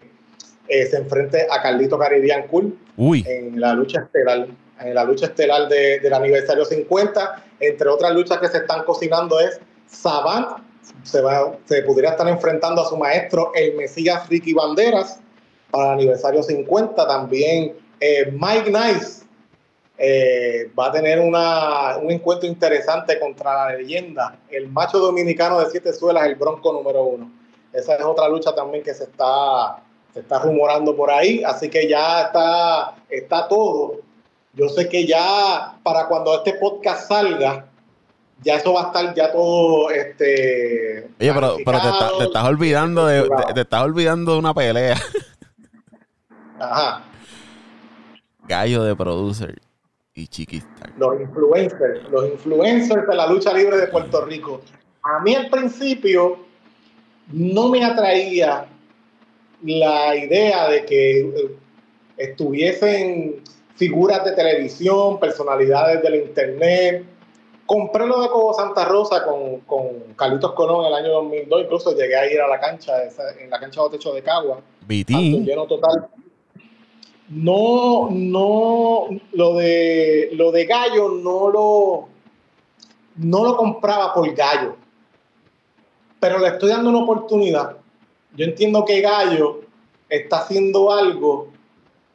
eh, 0.69 0.87
se 0.87 0.99
enfrente 0.99 1.47
a 1.51 1.63
Carlito 1.63 1.99
Caribbean 1.99 2.47
Cool 2.49 2.79
Uy, 2.99 3.25
en 3.27 3.59
la 3.59 3.73
lucha 3.73 4.01
estelar, 4.03 4.47
en 4.81 4.95
la 4.95 5.05
lucha 5.05 5.25
estelar 5.27 5.69
de- 5.71 6.01
del 6.01 6.13
aniversario 6.13 6.67
50. 6.67 7.43
Entre 7.61 7.89
otras 7.89 8.13
luchas 8.13 8.39
que 8.39 8.49
se 8.49 8.59
están 8.59 8.85
cocinando 8.85 9.41
es 9.41 9.59
Savant, 9.87 10.59
se, 11.03 11.23
va, 11.23 11.57
se 11.65 11.81
pudiera 11.83 12.11
estar 12.11 12.29
enfrentando 12.29 12.83
a 12.83 12.89
su 12.91 12.97
maestro, 12.99 13.53
el 13.55 13.75
Mesías 13.75 14.29
Ricky 14.29 14.53
Banderas, 14.53 15.19
para 15.71 15.87
el 15.87 15.93
aniversario 15.95 16.43
50. 16.43 17.07
También 17.07 17.75
eh, 18.01 18.31
Mike 18.33 18.71
Nice 18.71 19.24
eh, 19.97 20.71
va 20.79 20.87
a 20.87 20.93
tener 20.93 21.21
una- 21.21 21.97
un 21.99 22.11
encuentro 22.11 22.49
interesante 22.49 23.19
contra 23.21 23.67
la 23.71 23.77
leyenda, 23.77 24.37
el 24.51 24.69
macho 24.69 24.99
dominicano 24.99 25.61
de 25.61 25.71
siete 25.71 25.93
suelas, 25.93 26.27
el 26.27 26.35
bronco 26.35 26.73
número 26.73 27.03
uno. 27.05 27.31
Esa 27.73 27.95
es 27.97 28.05
otra 28.05 28.29
lucha 28.29 28.55
también 28.55 28.83
que 28.85 28.93
se 28.95 29.05
está, 29.05 29.79
se 30.13 30.21
está 30.21 30.39
rumorando 30.41 30.95
por 30.97 31.11
ahí, 31.11 31.43
así 31.45 31.69
que 31.69 31.89
ya 31.89 32.23
está, 32.23 32.95
está 33.09 33.47
todo. 33.49 34.01
Yo 34.53 34.69
sé 34.69 34.89
que 34.89 35.05
ya 35.07 35.75
para 35.83 36.07
cuando 36.07 36.35
este 36.37 36.55
podcast 36.55 37.09
salga, 37.09 37.67
ya 38.43 38.57
eso 38.57 38.73
va 38.75 38.83
a 38.83 38.87
estar 38.87 39.15
ya 39.15 39.33
todo 39.33 39.91
este 39.91 41.09
oye, 41.21 41.33
pero, 41.33 41.57
pero 41.65 41.81
te, 41.81 41.89
está- 41.89 41.99
planificado, 41.99 42.19
te 42.19 42.25
estás 42.25 42.45
olvidando 42.45 43.07
de, 43.07 43.23
te, 43.23 43.55
te 43.55 43.61
estás 43.63 43.83
olvidando 43.83 44.33
de 44.33 44.39
una 44.39 44.55
pelea. 44.55 44.97
Ajá. 46.61 47.03
Gallo 48.47 48.85
de 48.85 48.95
producer 48.95 49.61
y 50.15 50.29
Chiquistar. 50.29 50.93
los 50.97 51.21
influencers, 51.21 52.09
los 52.09 52.31
influencers 52.31 53.07
de 53.07 53.15
la 53.15 53.27
lucha 53.27 53.53
libre 53.53 53.77
de 53.79 53.89
Puerto 53.89 54.25
Rico. 54.25 54.61
A 55.03 55.21
mí 55.21 55.35
al 55.35 55.51
principio 55.51 56.39
no 57.33 57.69
me 57.69 57.85
atraía 57.85 58.67
la 59.63 60.15
idea 60.15 60.69
de 60.69 60.85
que 60.85 61.21
eh, 61.21 61.57
estuviesen 62.17 63.43
figuras 63.75 64.25
de 64.25 64.33
televisión, 64.33 65.19
personalidades 65.19 66.03
del 66.03 66.17
internet. 66.17 67.05
Compré 67.67 68.07
lo 68.07 68.21
de 68.23 68.29
Cobo 68.29 68.55
Santa 68.55 68.85
Rosa 68.85 69.25
con, 69.25 69.61
con 69.61 70.15
Carlitos 70.17 70.53
Colón 70.53 70.83
en 70.83 70.93
el 70.93 70.95
año 70.95 71.13
2002, 71.15 71.63
incluso 71.63 71.97
llegué 71.97 72.15
a 72.15 72.31
ir 72.31 72.41
a 72.41 72.47
la 72.47 72.61
cancha, 72.61 72.93
en 73.41 73.51
la 73.51 73.59
cancha 73.59 73.83
de 73.83 73.91
techo 73.91 74.13
de 74.13 74.23
Cagua. 74.23 74.61
Vitín. 74.87 75.45
lleno 75.45 75.67
total. 75.67 76.09
No, 77.29 78.11
no, 78.11 79.09
lo 79.33 79.55
de 79.55 80.31
lo 80.35 80.53
de 80.53 80.67
Gallo 80.67 81.09
no 81.09 81.49
lo 81.49 82.09
no 83.17 83.45
lo 83.45 83.57
compraba 83.57 84.13
por 84.13 84.33
Gallo. 84.35 84.77
Pero 86.21 86.39
le 86.39 86.49
estoy 86.49 86.71
dando 86.71 86.91
una 86.91 87.01
oportunidad. 87.01 87.77
Yo 88.37 88.45
entiendo 88.45 88.85
que 88.85 89.01
Gallo 89.01 89.61
está 90.09 90.39
haciendo 90.39 90.93
algo 90.93 91.49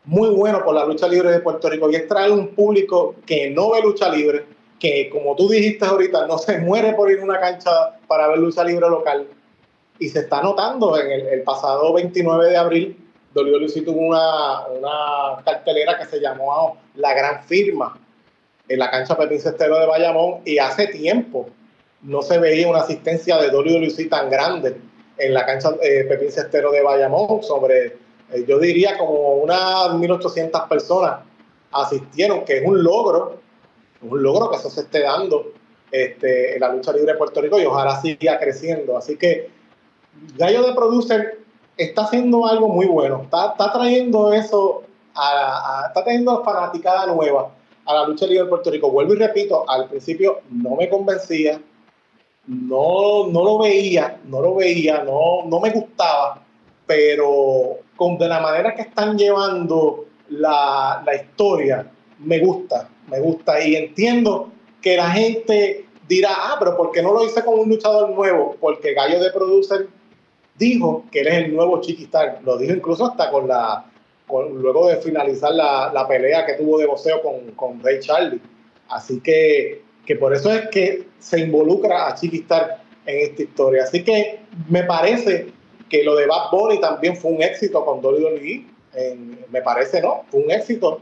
muy 0.06 0.30
bueno 0.30 0.64
por 0.64 0.76
la 0.76 0.86
lucha 0.86 1.08
libre 1.08 1.32
de 1.32 1.40
Puerto 1.40 1.70
Rico 1.70 1.90
y 1.90 1.96
es 1.96 2.08
traer 2.08 2.32
un 2.32 2.50
público 2.50 3.16
que 3.26 3.50
no 3.50 3.72
ve 3.72 3.82
lucha 3.82 4.10
libre, 4.10 4.46
que 4.80 5.10
como 5.10 5.36
tú 5.36 5.50
dijiste 5.50 5.86
ahorita, 5.86 6.28
no 6.28 6.38
se 6.38 6.60
muere 6.60 6.94
por 6.94 7.12
ir 7.12 7.20
a 7.20 7.24
una 7.24 7.40
cancha 7.40 8.00
para 8.08 8.28
ver 8.28 8.40
lucha 8.40 8.64
libre 8.64 8.90
local. 8.90 9.28
Y 9.98 10.10
se 10.10 10.20
está 10.20 10.42
notando 10.42 10.98
en 11.00 11.12
el, 11.12 11.28
el 11.28 11.42
pasado 11.44 11.94
29 11.94 12.50
de 12.50 12.58
abril, 12.58 13.09
WLC 13.44 13.86
tuvo 13.86 14.02
una, 14.02 14.68
una 14.68 15.44
cartelera 15.44 15.98
que 15.98 16.06
se 16.06 16.20
llamó 16.20 16.78
La 16.96 17.14
Gran 17.14 17.44
Firma 17.44 17.98
en 18.68 18.80
la 18.80 18.92
cancha 18.92 19.18
Pepín 19.18 19.40
Cestero 19.40 19.80
de 19.80 19.88
Bayamón 19.88 20.42
y 20.46 20.58
hace 20.60 20.88
tiempo 20.88 21.50
no 22.02 22.22
se 22.22 22.38
veía 22.38 22.68
una 22.68 22.80
asistencia 22.80 23.38
de 23.38 23.50
WLC 23.50 24.10
tan 24.10 24.30
grande 24.30 24.78
en 25.18 25.34
la 25.34 25.46
cancha 25.46 25.72
eh, 25.82 26.06
Pepín 26.08 26.32
Cestero 26.32 26.72
de 26.72 26.82
Bayamón 26.82 27.44
sobre, 27.44 27.98
eh, 28.32 28.46
yo 28.48 28.60
diría 28.60 28.98
como 28.98 29.36
unas 29.36 29.90
1.800 29.92 30.68
personas 30.68 31.20
asistieron, 31.72 32.46
que 32.46 32.58
es 32.58 32.66
un 32.66 32.84
logro, 32.84 33.40
un 34.02 34.24
logro 34.24 34.50
que 34.50 34.58
eso 34.58 34.70
se 34.70 34.82
esté 34.82 35.02
dando 35.02 35.54
este, 35.92 36.56
en 36.56 36.62
la 36.62 36.74
lucha 36.74 36.94
libre 36.94 37.14
de 37.14 37.18
Puerto 37.18 37.42
Rico 37.42 37.60
y 37.60 37.66
ojalá 37.66 38.00
siga 38.02 38.40
creciendo. 38.40 38.98
Así 38.98 39.18
que 39.18 39.50
Gallo 40.38 40.64
de 40.64 40.74
Producer 40.74 41.40
está 41.84 42.04
haciendo 42.04 42.46
algo 42.46 42.68
muy 42.68 42.86
bueno, 42.86 43.22
está, 43.24 43.52
está 43.52 43.72
trayendo 43.72 44.32
eso, 44.34 44.84
a, 45.16 45.82
a- 45.84 45.88
está 45.88 46.04
trayendo 46.04 46.44
fanaticada 46.44 47.08
nueva 47.08 47.52
a 47.86 47.94
la 47.94 48.06
lucha 48.06 48.26
libre 48.28 48.44
de 48.44 48.50
Puerto 48.50 48.70
Rico. 48.70 48.92
Vuelvo 48.92 49.14
y 49.14 49.18
repito, 49.18 49.68
al 49.70 49.88
principio 49.88 50.42
no 50.52 50.76
me 50.76 50.90
convencía, 50.90 51.60
no, 52.48 53.28
no 53.28 53.44
lo 53.44 53.58
veía, 53.60 54.20
no 54.26 54.42
lo 54.42 54.56
veía, 54.56 55.04
no, 55.04 55.46
no 55.46 55.60
me 55.60 55.72
gustaba, 55.72 56.42
pero 56.86 57.78
con 57.96 58.18
de 58.18 58.28
la 58.28 58.40
manera 58.40 58.74
que 58.76 58.82
están 58.84 59.18
llevando 59.18 60.06
la, 60.30 61.02
la 61.06 61.16
historia, 61.16 61.90
me 62.20 62.40
gusta, 62.40 62.90
me 63.08 63.20
gusta 63.20 63.62
y 63.66 63.76
entiendo 63.76 64.50
que 64.82 64.98
la 64.98 65.10
gente 65.12 65.86
dirá, 66.08 66.30
ah, 66.36 66.56
pero 66.60 66.76
¿por 66.78 66.92
qué 66.92 67.02
no 67.02 67.14
lo 67.14 67.24
hice 67.24 67.44
con 67.44 67.60
un 67.60 67.70
luchador 67.70 68.10
nuevo? 68.10 68.56
Porque 68.60 68.94
Gallo 68.94 69.20
de 69.20 69.32
Producer 69.32 69.88
dijo 70.60 71.06
que 71.12 71.22
él 71.22 71.28
es 71.28 71.34
el 71.46 71.56
nuevo 71.56 71.82
Chiquistar, 71.82 72.40
lo 72.44 72.58
dijo 72.58 72.74
incluso 72.74 73.06
hasta 73.08 73.32
con 73.32 73.48
la, 73.48 73.86
con- 74.28 74.62
luego 74.62 74.88
de 74.90 74.98
finalizar 74.98 75.52
la, 75.54 75.92
la 75.92 76.08
pelea 76.08 76.46
que 76.46 76.54
tuvo 76.54 76.78
de 76.78 76.86
boxeo 76.86 77.22
con, 77.24 77.52
con 77.56 77.82
Ray 77.82 78.00
Charlie. 78.02 78.40
Así 78.90 79.20
que, 79.22 79.82
que 80.06 80.16
por 80.16 80.34
eso 80.36 80.52
es 80.52 80.68
que 80.70 81.08
se 81.20 81.40
involucra 81.40 82.08
a 82.08 82.16
Chiquistar 82.16 82.84
en 83.06 83.30
esta 83.32 83.42
historia. 83.42 83.84
Así 83.84 84.04
que 84.04 84.42
me 84.70 84.84
parece 84.84 85.48
que 85.90 86.04
lo 86.04 86.16
de 86.16 86.28
Bad 86.28 86.52
Bunny 86.52 86.80
también 86.80 87.16
fue 87.18 87.32
un 87.32 87.42
éxito 87.42 87.84
con 87.84 88.04
WWE. 88.06 88.66
En- 88.94 89.40
me 89.50 89.62
parece, 89.62 90.02
¿no? 90.02 90.26
Fue 90.30 90.42
un 90.42 90.52
éxito. 90.52 91.02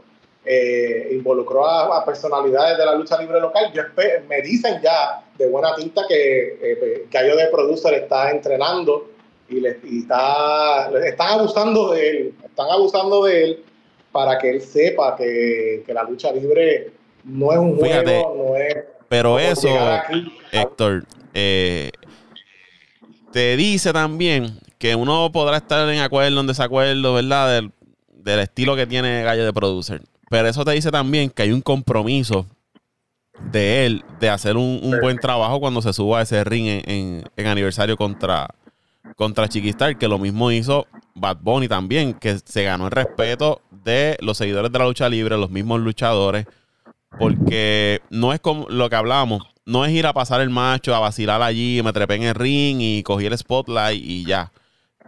Eh, 0.50 1.10
involucró 1.12 1.66
a, 1.66 1.98
a 1.98 2.04
personalidades 2.06 2.78
de 2.78 2.86
la 2.86 2.94
lucha 2.94 3.20
libre 3.20 3.38
local. 3.38 3.70
Yo 3.74 3.82
me 4.28 4.40
dicen 4.40 4.80
ya 4.82 5.22
de 5.36 5.46
buena 5.46 5.74
tinta 5.74 6.02
que 6.08 6.58
eh, 6.62 7.06
Gallo 7.10 7.36
de 7.36 7.48
Producer 7.48 7.92
está 7.92 8.30
entrenando 8.30 9.10
y, 9.48 9.60
le, 9.60 9.80
y 9.84 10.00
está, 10.00 10.90
le 10.90 11.08
están 11.08 11.38
abusando 11.38 11.92
de 11.92 12.08
él, 12.10 12.34
están 12.44 12.66
abusando 12.70 13.24
de 13.24 13.44
él 13.44 13.64
para 14.12 14.38
que 14.38 14.50
él 14.50 14.60
sepa 14.62 15.16
que, 15.16 15.82
que 15.86 15.94
la 15.94 16.02
lucha 16.04 16.32
libre 16.32 16.92
no 17.24 17.52
es 17.52 17.58
un 17.58 17.78
Fíjate, 17.80 18.20
juego, 18.22 18.34
no 18.50 18.56
es 18.56 18.76
Pero 19.08 19.38
eso, 19.38 19.68
aquí. 19.80 20.32
Héctor, 20.52 21.04
eh, 21.34 21.90
te 23.32 23.56
dice 23.56 23.92
también 23.92 24.58
que 24.78 24.94
uno 24.94 25.30
podrá 25.32 25.56
estar 25.58 25.88
en 25.88 26.00
acuerdo, 26.00 26.40
en 26.40 26.46
desacuerdo, 26.46 27.14
¿verdad? 27.14 27.54
Del, 27.54 27.72
del 28.08 28.40
estilo 28.40 28.76
que 28.76 28.86
tiene 28.86 29.22
Gallo 29.22 29.44
de 29.44 29.52
Producer. 29.52 30.00
Pero 30.30 30.48
eso 30.48 30.64
te 30.64 30.72
dice 30.72 30.90
también 30.90 31.30
que 31.30 31.42
hay 31.42 31.52
un 31.52 31.60
compromiso 31.62 32.46
de 33.50 33.86
él 33.86 34.04
de 34.20 34.28
hacer 34.30 34.56
un, 34.56 34.80
un 34.82 35.00
buen 35.00 35.18
trabajo 35.18 35.60
cuando 35.60 35.80
se 35.80 35.92
suba 35.92 36.20
a 36.20 36.22
ese 36.22 36.42
ring 36.44 36.66
en, 36.66 36.90
en- 36.90 37.24
en 37.36 37.46
aniversario 37.46 37.96
contra, 37.96 38.48
contra 39.18 39.48
Chiquistar, 39.48 39.98
que 39.98 40.06
lo 40.06 40.16
mismo 40.18 40.52
hizo 40.52 40.86
Bad 41.16 41.38
Bunny 41.40 41.66
también, 41.66 42.14
que 42.14 42.38
se 42.38 42.62
ganó 42.62 42.84
el 42.84 42.92
respeto 42.92 43.60
de 43.72 44.16
los 44.20 44.38
seguidores 44.38 44.70
de 44.70 44.78
la 44.78 44.86
lucha 44.86 45.08
libre, 45.08 45.36
los 45.36 45.50
mismos 45.50 45.80
luchadores, 45.80 46.46
porque 47.18 48.00
no 48.10 48.32
es 48.32 48.38
como 48.38 48.68
lo 48.68 48.88
que 48.88 48.94
hablábamos, 48.94 49.42
no 49.66 49.84
es 49.84 49.90
ir 49.90 50.06
a 50.06 50.12
pasar 50.12 50.40
el 50.40 50.50
macho, 50.50 50.94
a 50.94 51.00
vacilar 51.00 51.42
allí, 51.42 51.80
me 51.82 51.92
trepé 51.92 52.14
en 52.14 52.22
el 52.22 52.34
ring 52.36 52.78
y 52.80 53.02
cogí 53.02 53.26
el 53.26 53.36
spotlight 53.36 54.00
y 54.00 54.24
ya. 54.24 54.52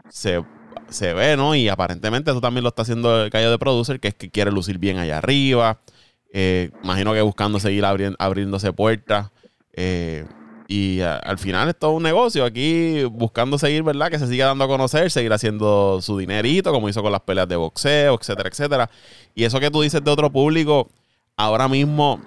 Se, 0.08 0.42
se 0.88 1.14
ve, 1.14 1.36
¿no? 1.36 1.54
Y 1.54 1.68
aparentemente 1.68 2.32
eso 2.32 2.40
también 2.40 2.64
lo 2.64 2.70
está 2.70 2.82
haciendo 2.82 3.22
el 3.22 3.30
callo 3.30 3.52
de 3.52 3.58
producer, 3.58 4.00
que 4.00 4.08
es 4.08 4.14
que 4.16 4.28
quiere 4.28 4.50
lucir 4.50 4.78
bien 4.78 4.98
allá 4.98 5.18
arriba. 5.18 5.78
Eh, 6.32 6.70
imagino 6.82 7.12
que 7.12 7.22
buscando 7.22 7.60
seguir 7.60 7.84
abri- 7.84 8.16
abriéndose 8.18 8.72
puertas. 8.72 9.30
Eh, 9.72 10.26
y 10.72 11.00
a- 11.00 11.16
al 11.16 11.36
final 11.36 11.68
es 11.68 11.76
todo 11.76 11.90
un 11.90 12.04
negocio 12.04 12.44
aquí 12.44 13.02
buscando 13.02 13.58
seguir, 13.58 13.82
¿verdad? 13.82 14.08
Que 14.08 14.20
se 14.20 14.28
siga 14.28 14.46
dando 14.46 14.62
a 14.64 14.68
conocer, 14.68 15.10
seguir 15.10 15.32
haciendo 15.32 16.00
su 16.00 16.16
dinerito, 16.16 16.70
como 16.72 16.88
hizo 16.88 17.02
con 17.02 17.10
las 17.10 17.22
peleas 17.22 17.48
de 17.48 17.56
boxeo, 17.56 18.14
etcétera, 18.14 18.48
etcétera. 18.48 18.90
Y 19.34 19.42
eso 19.42 19.58
que 19.58 19.68
tú 19.72 19.82
dices 19.82 20.04
de 20.04 20.08
otro 20.12 20.30
público, 20.30 20.88
ahora 21.36 21.66
mismo 21.66 22.20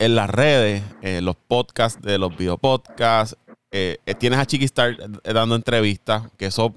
en 0.00 0.16
las 0.16 0.28
redes, 0.28 0.82
en 1.00 1.24
los 1.24 1.36
podcasts 1.36 2.02
de 2.02 2.18
los 2.18 2.36
videopodcasts, 2.36 3.36
eh, 3.70 3.98
eh, 4.04 4.14
tienes 4.16 4.40
a 4.40 4.46
Chiquistar 4.46 4.96
eh, 5.22 5.32
dando 5.32 5.54
entrevistas, 5.54 6.24
que 6.36 6.46
eso 6.46 6.74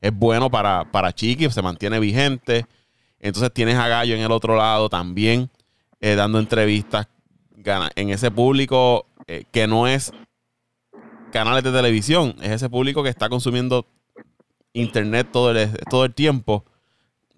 es 0.00 0.12
bueno 0.12 0.50
para, 0.50 0.84
para 0.90 1.12
Chiqui, 1.12 1.48
se 1.50 1.62
mantiene 1.62 2.00
vigente. 2.00 2.66
Entonces 3.20 3.52
tienes 3.52 3.76
a 3.76 3.86
Gallo 3.86 4.16
en 4.16 4.22
el 4.22 4.32
otro 4.32 4.56
lado 4.56 4.88
también 4.88 5.48
eh, 6.00 6.16
dando 6.16 6.40
entrevistas 6.40 7.06
en 7.96 8.10
ese 8.10 8.30
público 8.30 9.04
eh, 9.28 9.44
que 9.52 9.66
no 9.66 9.86
es 9.86 10.12
canales 11.30 11.62
de 11.62 11.72
televisión, 11.72 12.34
es 12.42 12.50
ese 12.50 12.68
público 12.70 13.02
que 13.02 13.10
está 13.10 13.28
consumiendo 13.28 13.86
internet 14.72 15.28
todo 15.30 15.50
el, 15.50 15.70
todo 15.88 16.04
el 16.04 16.14
tiempo, 16.14 16.64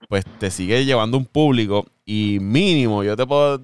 pues 0.09 0.25
te 0.39 0.51
sigue 0.51 0.85
llevando 0.85 1.17
un 1.19 1.27
público 1.27 1.87
y 2.05 2.39
mínimo, 2.41 3.03
yo 3.05 3.17
te 3.17 3.27
puedo, 3.27 3.61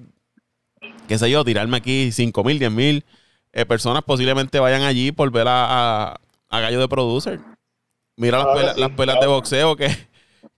qué 1.07 1.17
sé 1.17 1.29
yo, 1.29 1.43
tirarme 1.45 1.77
aquí 1.77 2.11
5 2.11 2.43
mil, 2.43 2.59
10 2.59 2.71
mil 2.71 3.05
eh, 3.53 3.65
personas 3.65 4.03
posiblemente 4.03 4.59
vayan 4.59 4.83
allí 4.83 5.11
por 5.11 5.31
ver 5.31 5.47
a, 5.47 6.09
a- 6.11 6.19
a 6.49 6.59
Gallo 6.59 6.79
de 6.79 6.87
Producer. 6.87 7.39
Mira 8.17 8.37
las, 8.39 8.47
Claro 8.47 8.59
que 8.59 8.65
pela- 8.65 8.73
sí, 8.75 8.79
las 8.81 8.89
pelas 8.91 9.19
de 9.19 9.27
boxeo 9.27 9.75
que, 9.75 9.87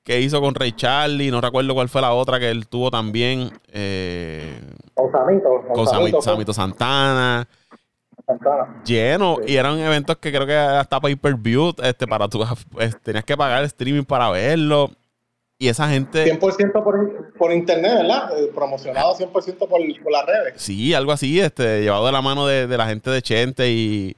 que 0.03 0.22
hizo 0.22 0.41
con 0.41 0.55
Ray 0.55 0.72
Charlie, 0.74 1.32
no 1.32 1.41
recuerdo 1.41 1.74
cuál 1.74 1.89
fue 1.89 2.01
la 2.01 2.13
otra 2.13 2.39
que 2.39 2.49
él 2.49 2.67
tuvo 2.67 2.89
también, 2.91 3.51
eh, 3.72 4.59
Con 5.02 5.12
Samito. 5.12 5.50
con 5.74 5.86
Sami- 5.86 5.97
Samito, 6.12 6.22
Samito 6.22 6.54
Santana 6.54 7.47
Santana. 8.26 8.82
lleno 8.86 9.38
Sí. 9.45 9.54
y 9.54 9.56
eran 9.58 9.80
eventos 9.80 10.18
que 10.18 10.32
creo 10.32 10.45
que 10.45 10.56
hasta 10.56 11.00
pay 11.00 11.16
per 11.16 11.36
view 11.36 11.74
este 11.84 12.06
para 12.08 12.28
tú 12.28 12.43
pues, 12.72 13.00
tenías 13.02 13.24
que 13.26 13.36
pagar 13.38 13.60
el 13.60 13.66
streaming 13.66 14.04
para 14.04 14.30
verlo 14.30 14.91
y 15.58 15.68
esa 15.68 15.89
gente 15.89 16.24
100% 16.39 16.84
por, 16.84 17.34
por 17.38 17.52
internet, 17.52 17.91
¿verdad? 17.97 18.38
Eh, 18.39 18.52
Promocionado 18.54 19.16
100% 19.16 19.58
por, 19.58 19.70
por 19.70 20.12
las 20.12 20.26
redes. 20.26 20.54
sí 20.62 20.93
algo 20.93 21.12
así 21.12 21.39
este 21.39 21.82
llevado 21.82 22.06
de 22.06 22.12
la 22.12 22.22
mano 22.22 22.45
de, 22.47 22.68
de 22.68 22.78
la 22.78 22.88
gente 22.88 23.10
de 23.10 23.22
Chente 23.22 23.70
y 23.72 24.16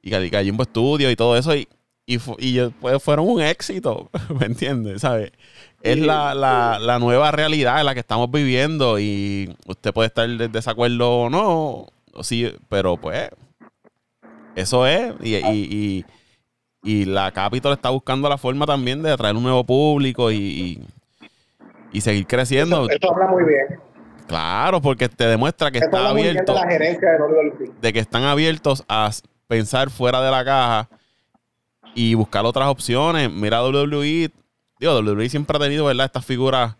y 0.00 0.10
Gallimbo 0.30 0.64
Studio 0.64 1.10
y 1.10 1.16
todo 1.16 1.36
eso 1.36 1.54
y 1.54 1.68
y, 2.10 2.60
pues, 2.80 3.02
fueron 3.02 3.28
un 3.28 3.42
éxito 3.42 4.08
¿me 4.40 4.46
entiendes? 4.46 5.02
¿sabes? 5.02 5.30
Es 5.80 5.98
la, 5.98 6.34
la, 6.34 6.78
la 6.80 6.98
nueva 6.98 7.30
realidad 7.30 7.78
en 7.78 7.86
la 7.86 7.94
que 7.94 8.00
estamos 8.00 8.30
viviendo 8.30 8.98
y 8.98 9.54
usted 9.66 9.92
puede 9.92 10.08
estar 10.08 10.28
de 10.28 10.48
desacuerdo 10.48 11.10
o 11.10 11.30
no, 11.30 11.86
o 12.12 12.24
sí, 12.24 12.52
pero 12.68 12.96
pues 12.96 13.30
eso 14.56 14.86
es 14.86 15.14
y, 15.22 15.36
y, 15.36 15.44
y, 15.46 16.04
y 16.82 17.04
la 17.04 17.30
Capitol 17.30 17.72
está 17.74 17.90
buscando 17.90 18.28
la 18.28 18.38
forma 18.38 18.66
también 18.66 19.02
de 19.02 19.12
atraer 19.12 19.36
un 19.36 19.44
nuevo 19.44 19.62
público 19.64 20.32
y, 20.32 20.82
y, 21.92 22.00
seguir 22.00 22.26
creciendo. 22.26 22.88
Eso 22.88 23.12
habla 23.12 23.28
muy 23.28 23.44
bien. 23.44 23.80
Claro, 24.26 24.80
porque 24.80 25.08
te 25.08 25.26
demuestra 25.26 25.70
que 25.70 25.78
está 25.78 26.02
de 26.02 26.08
abierto, 26.08 26.54
la 26.54 26.68
gerencia 26.68 27.12
de 27.12 27.72
de 27.80 27.92
que 27.92 27.98
están 28.00 28.24
abiertos 28.24 28.84
a 28.88 29.10
pensar 29.46 29.90
fuera 29.90 30.20
de 30.20 30.30
la 30.30 30.44
caja 30.44 30.88
y 31.94 32.14
buscar 32.14 32.44
otras 32.44 32.68
opciones. 32.68 33.30
Mira 33.30 33.62
WWE, 33.62 34.30
digo, 34.80 34.98
WWE 35.00 35.28
siempre 35.28 35.56
ha 35.56 35.60
tenido, 35.60 35.84
¿verdad? 35.86 36.06
Estas 36.06 36.24
figuras, 36.24 36.76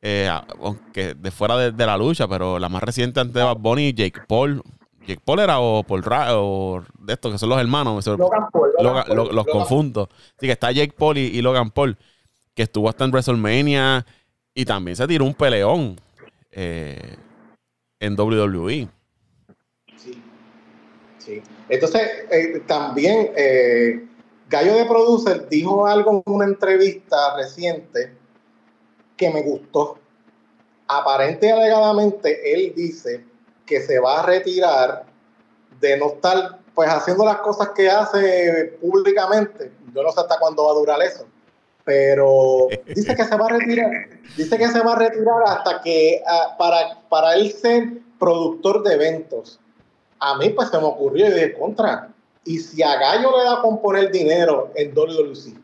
eh, 0.00 0.28
aunque 0.60 1.14
de 1.14 1.30
fuera 1.30 1.56
de, 1.56 1.72
de 1.72 1.86
la 1.86 1.96
lucha, 1.96 2.26
pero 2.28 2.58
la 2.58 2.68
más 2.68 2.82
reciente 2.82 3.20
antes 3.20 3.34
de 3.34 3.42
Bad 3.42 3.56
Bunny, 3.58 3.92
Jake 3.92 4.20
Paul. 4.26 4.62
Jake 5.06 5.20
Paul 5.24 5.40
era 5.40 5.58
o 5.58 5.82
Paul 5.82 6.02
Ra 6.04 6.38
o 6.38 6.84
de 7.00 7.12
estos 7.14 7.32
que 7.32 7.38
son 7.38 7.48
los 7.48 7.58
hermanos. 7.60 8.06
Logan 8.06 8.44
Paul, 8.52 8.70
Logan 8.80 9.04
los 9.16 9.32
Logan- 9.32 9.52
confundo. 9.52 10.08
Así 10.36 10.46
que 10.46 10.52
está 10.52 10.70
Jake 10.70 10.94
Paul 10.96 11.18
y, 11.18 11.22
y 11.26 11.42
Logan 11.42 11.70
Paul, 11.70 11.96
que 12.54 12.62
estuvo 12.62 12.88
hasta 12.88 13.04
en 13.04 13.10
WrestleMania 13.10 14.06
y 14.54 14.64
también 14.64 14.96
se 14.96 15.06
tiró 15.08 15.24
un 15.24 15.34
peleón 15.34 15.96
eh, 16.52 17.16
en 17.98 18.14
WWE. 18.18 18.88
Sí. 19.96 20.22
Sí. 21.18 21.42
Entonces, 21.68 22.02
eh, 22.30 22.62
también 22.66 23.30
eh, 23.36 24.04
Gallo 24.52 24.74
de 24.74 24.84
Producer 24.84 25.48
dijo 25.48 25.86
algo 25.86 26.22
en 26.26 26.34
una 26.34 26.44
entrevista 26.44 27.34
reciente 27.36 28.14
que 29.16 29.30
me 29.30 29.40
gustó. 29.40 29.96
Aparente 30.86 31.46
y 31.46 31.50
alegadamente, 31.50 32.52
él 32.52 32.74
dice 32.76 33.24
que 33.64 33.80
se 33.80 33.98
va 33.98 34.20
a 34.20 34.26
retirar 34.26 35.06
de 35.80 35.96
no 35.96 36.08
estar 36.08 36.58
pues 36.74 36.90
haciendo 36.90 37.24
las 37.24 37.38
cosas 37.38 37.70
que 37.70 37.88
hace 37.90 38.76
públicamente. 38.78 39.72
Yo 39.94 40.02
no 40.02 40.12
sé 40.12 40.20
hasta 40.20 40.38
cuándo 40.38 40.66
va 40.66 40.72
a 40.72 40.74
durar 40.74 41.00
eso. 41.00 41.24
Pero 41.84 42.68
dice 42.94 43.16
que 43.16 43.24
se 43.24 43.34
va 43.34 43.46
a 43.46 43.58
retirar. 43.58 43.90
Dice 44.36 44.58
que 44.58 44.68
se 44.68 44.80
va 44.80 44.92
a 44.92 44.96
retirar 44.96 45.44
hasta 45.46 45.80
que 45.80 46.22
ah, 46.28 46.56
para, 46.58 47.00
para 47.08 47.36
él 47.36 47.50
ser 47.52 48.02
productor 48.18 48.82
de 48.82 48.96
eventos. 48.96 49.58
A 50.18 50.36
mí 50.36 50.50
pues 50.50 50.68
se 50.68 50.76
me 50.76 50.84
ocurrió 50.84 51.28
y 51.28 51.32
dije, 51.32 51.54
contra. 51.54 52.11
Y 52.44 52.58
si 52.58 52.82
a 52.82 52.96
Gallo 52.96 53.30
le 53.38 53.44
da 53.44 53.60
con 53.62 53.80
poner 53.80 54.10
dinero 54.10 54.72
en 54.74 54.92
WWC 54.94 55.54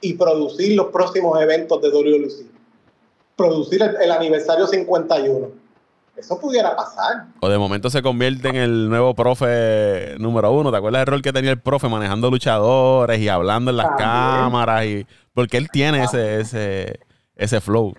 y 0.00 0.14
producir 0.14 0.76
los 0.76 0.86
próximos 0.86 1.40
eventos 1.40 1.80
de 1.82 1.90
WWC, 1.90 2.46
producir 3.36 3.82
el, 3.82 3.96
el 4.00 4.10
aniversario 4.12 4.66
51, 4.66 5.48
eso 6.16 6.38
pudiera 6.38 6.76
pasar. 6.76 7.26
O 7.40 7.48
de 7.48 7.58
momento 7.58 7.90
se 7.90 8.02
convierte 8.02 8.48
en 8.48 8.56
el 8.56 8.88
nuevo 8.88 9.14
profe 9.14 10.14
número 10.18 10.52
uno. 10.52 10.70
¿Te 10.70 10.76
acuerdas 10.76 11.00
del 11.00 11.06
rol 11.06 11.22
que 11.22 11.32
tenía 11.32 11.50
el 11.50 11.60
profe 11.60 11.88
manejando 11.88 12.30
luchadores 12.30 13.18
y 13.18 13.28
hablando 13.28 13.70
en 13.70 13.78
las 13.78 13.86
También. 13.88 14.08
cámaras? 14.08 14.84
y 14.84 15.06
Porque 15.34 15.56
él 15.56 15.68
tiene 15.72 16.04
ese, 16.04 16.40
ese, 16.40 17.00
ese 17.34 17.60
flow. 17.60 17.94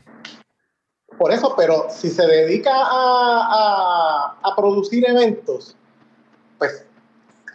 Por 1.17 1.31
eso, 1.31 1.53
pero 1.57 1.87
si 1.89 2.09
se 2.09 2.25
dedica 2.25 2.71
a, 2.73 2.87
a- 3.51 4.35
a 4.43 4.55
producir 4.55 5.03
eventos, 5.09 5.75
pues 6.57 6.85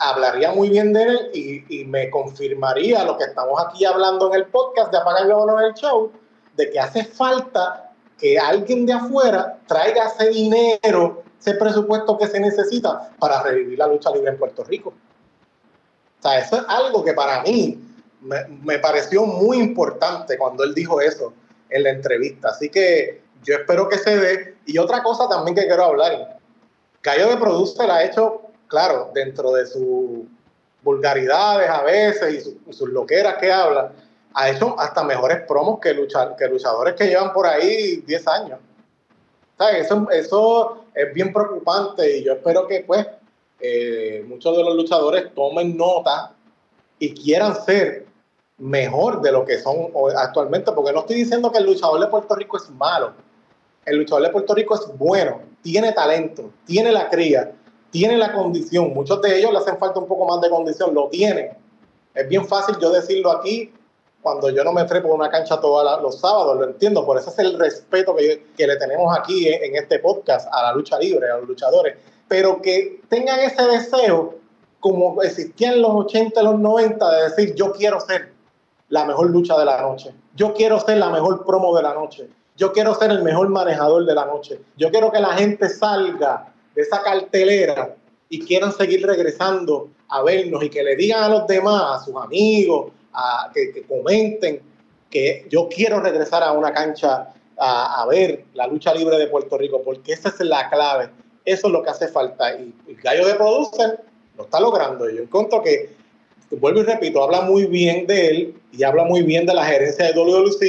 hablaría 0.01 0.53
muy 0.53 0.69
bien 0.71 0.93
de 0.93 1.03
él 1.03 1.31
y, 1.35 1.81
y 1.81 1.85
me 1.85 2.11
confirmaría 2.11 3.05
lo 3.05 3.17
que 3.19 3.25
estamos 3.25 3.61
aquí 3.65 3.85
hablando 3.85 4.29
en 4.29 4.41
el 4.41 4.47
podcast 4.47 4.91
de 4.91 4.99
Apaga 4.99 5.25
y 5.25 5.29
Vámonos 5.29 5.63
el 5.63 5.75
Show, 5.75 6.13
de 6.57 6.71
que 6.71 6.79
hace 6.79 7.05
falta 7.05 7.93
que 8.19 8.39
alguien 8.39 8.87
de 8.87 8.93
afuera 8.93 9.59
traiga 9.67 10.07
ese 10.07 10.31
dinero, 10.31 11.23
ese 11.39 11.55
presupuesto 11.55 12.19
que 12.19 12.27
se 12.27 12.41
necesita 12.41 13.11
para 13.19 13.43
revivir 13.43 13.79
la 13.79 13.87
lucha 13.87 14.11
libre 14.11 14.31
en 14.31 14.39
Puerto 14.39 14.65
Rico. 14.65 14.93
O 16.19 16.23
sea, 16.23 16.39
eso 16.41 16.57
es 16.57 16.63
algo 16.69 17.05
que 17.05 17.13
para 17.13 17.43
mí 17.43 17.81
me, 18.21 18.45
me 18.63 18.79
pareció 18.79 19.25
muy 19.25 19.59
importante 19.59 20.37
cuando 20.37 20.65
él 20.65 20.75
dijo 20.75 21.01
eso 21.01 21.33
en 21.71 21.85
la 21.85 21.91
entrevista. 21.91 22.49
Así 22.49 22.69
que 22.69 23.23
yo 23.45 23.55
espero 23.55 23.89
que 23.89 23.99
se 23.99 24.17
dé. 24.17 24.57
Y 24.67 24.79
otra 24.79 25.03
cosa 25.03 25.29
también 25.29 25.55
que 25.55 25.67
quiero 25.67 25.85
hablar. 25.85 26.39
Gallo 27.03 27.29
de 27.29 27.37
Producer 27.37 27.91
ha 27.91 28.05
hecho, 28.05 28.43
claro, 28.69 29.11
dentro 29.15 29.53
de 29.53 29.67
sus 29.67 30.27
vulgaridades 30.83 31.69
a 31.69 31.83
veces 31.83 32.35
y, 32.35 32.41
su- 32.41 32.59
y 32.67 32.73
sus 32.73 32.89
loqueras 32.91 33.35
que 33.39 33.53
habla, 33.53 33.93
ha 34.35 34.51
hecho 34.51 34.79
hasta 34.79 35.03
mejores 35.03 35.41
promos 35.49 35.81
que, 35.81 35.91
que 36.39 36.49
luchadores 36.49 36.95
que 36.95 37.07
llevan 37.09 37.33
por 37.33 37.47
ahí 37.47 37.97
10 38.07 38.29
años. 38.29 38.59
¿Sabes? 39.57 39.91
Eso, 40.13 40.85
es 40.95 41.13
bien 41.15 41.33
preocupante 41.33 42.19
y 42.19 42.25
yo 42.25 42.35
espero 42.35 42.67
que 42.67 42.85
pues 42.87 43.07
eh, 43.61 44.25
muchos 44.29 44.57
de 44.57 44.63
los 44.63 44.77
luchadores 44.77 45.35
tomen 45.35 45.77
nota 45.77 46.33
y 47.01 47.13
quieran 47.13 47.57
ser 47.65 48.07
mejor 48.59 49.21
de 49.21 49.33
lo 49.33 49.45
que 49.45 49.59
son 49.59 49.89
actualmente, 50.17 50.71
porque 50.73 50.93
no 50.93 51.01
estoy 51.01 51.17
diciendo 51.17 51.51
que 51.51 51.59
el 51.59 51.65
luchador 51.67 52.01
de 52.01 52.07
Puerto 52.09 52.35
Rico 52.35 52.57
es 52.57 52.69
malo. 52.71 53.13
El 53.85 53.99
luchador 53.99 54.25
de 54.25 54.31
Puerto 54.31 54.55
Rico 54.55 54.75
es 54.75 54.87
bueno, 54.99 55.41
tiene 55.63 55.93
talento, 55.93 56.51
tiene 56.65 56.93
la 56.93 57.09
cría, 57.09 57.53
tiene 57.91 58.17
la 58.17 58.33
condición. 58.33 58.93
Muchos 58.95 59.21
de 59.23 59.39
ellos 59.39 59.53
le 59.53 59.59
hacen 59.59 59.79
falta 59.79 59.99
un 59.99 60.07
poco 60.07 60.27
más 60.27 60.41
de 60.41 60.51
condición, 60.51 60.95
lo 60.95 61.09
tienen. 61.09 61.51
Es 62.15 62.29
bien 62.29 62.47
fácil 62.47 62.77
yo 62.81 62.91
decirlo 62.91 63.31
aquí 63.31 63.73
cuando 64.21 64.51
yo 64.51 64.65
no 64.65 64.73
me 64.73 64.85
trepo 64.85 65.09
una 65.09 65.31
cancha 65.31 65.61
todos 65.61 66.03
los 66.03 66.19
sábados, 66.21 66.59
lo 66.59 66.65
entiendo. 66.65 67.07
Por 67.07 67.17
eso 67.17 67.31
es 67.31 67.39
el 67.39 67.59
respeto 67.59 68.15
que, 68.15 68.47
que 68.57 68.67
le 68.67 68.77
tenemos 68.77 69.17
aquí 69.17 69.49
en, 69.49 69.65
en 69.65 69.77
este 69.77 70.01
podcast 70.01 70.49
a 70.53 70.65
la 70.65 70.73
lucha 70.73 70.99
libre, 70.99 71.31
a 71.31 71.39
los 71.39 71.49
luchadores. 71.49 71.97
Pero 72.27 72.61
que 72.61 73.01
tengan 73.09 73.41
ese 73.41 73.63
deseo, 73.63 74.35
como 74.81 75.23
existía 75.23 75.73
en 75.73 75.83
los 75.83 75.93
80, 75.93 76.43
los 76.43 76.59
90, 76.59 77.11
de 77.11 77.23
decir, 77.25 77.55
yo 77.55 77.73
quiero 77.73 78.01
ser 78.01 78.33
la 78.89 79.05
mejor 79.05 79.31
lucha 79.31 79.57
de 79.59 79.65
la 79.65 79.81
noche. 79.81 80.13
Yo 80.35 80.53
quiero 80.55 80.81
ser 80.81 80.99
la 80.99 81.11
mejor 81.11 81.45
promo 81.45 81.75
de 81.77 81.83
la 81.83 81.95
noche. 81.95 82.29
Yo 82.57 82.73
quiero 82.73 82.95
ser 82.95 83.11
el 83.11 83.23
mejor 83.23 83.49
manejador 83.49 84.05
de 84.05 84.15
la 84.15 84.25
noche. 84.25 84.61
Yo 84.77 84.91
quiero 84.91 85.13
que 85.13 85.21
la 85.21 85.35
gente 85.35 85.69
salga 85.69 86.53
de 86.79 86.85
esa 86.85 87.03
cartelera 87.03 87.97
y 88.29 88.39
quieran 88.39 88.73
seguir 88.73 89.05
regresando 89.05 89.91
a 90.09 90.23
vernos 90.23 90.63
y 90.63 90.71
que 90.71 90.85
le 90.85 90.95
digan 90.95 91.25
a 91.25 91.29
los 91.29 91.47
demás, 91.49 91.83
a 92.01 92.05
sus 92.05 92.15
amigos, 92.15 92.93
a, 93.13 93.51
que, 93.53 93.83
comenten 93.83 94.63
que 95.11 95.45
yo 95.51 95.69
quiero 95.69 95.99
regresar 95.99 96.45
a 96.45 96.53
una 96.53 96.73
cancha 96.73 97.35
a, 97.59 98.01
a 98.01 98.07
ver 98.07 98.45
la 98.55 98.69
lucha 98.69 98.95
libre 98.95 99.19
de 99.19 99.27
Puerto 99.27 99.59
Rico, 99.59 99.83
porque 99.83 100.13
esa 100.13 100.29
es 100.29 100.39
la 100.39 100.71
clave. 100.71 101.09
Eso 101.45 101.67
es 101.67 101.73
lo 101.73 101.83
que 101.83 101.91
hace 101.91 102.07
falta. 102.07 102.55
Y 102.55 102.73
el 102.87 102.95
gallo 103.03 103.27
de 103.27 103.35
producer 103.35 103.99
lo 104.37 104.45
está 104.45 104.61
logrando. 104.61 105.11
Y 105.11 105.17
yo 105.17 105.23
encuentro 105.25 105.61
que 105.61 105.91
vuelvo 106.53 106.83
y 106.83 106.85
repito, 106.85 107.25
habla 107.25 107.41
muy 107.41 107.67
bien 107.67 108.07
de 108.07 108.29
él 108.29 108.55
y 108.71 108.85
habla 108.85 109.03
muy 109.03 109.25
bien 109.25 109.47
de 109.47 109.55
la 109.55 109.65
gerencia 109.65 110.07
de 110.07 110.13
WWC, 110.13 110.61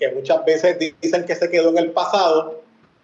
que 0.00 0.10
muchas 0.12 0.44
veces 0.44 0.76
dicen 1.00 1.24
que 1.24 1.36
se 1.36 1.48
quedó 1.48 1.68
en 1.70 1.78
el 1.78 1.92
pasado, 1.92 2.62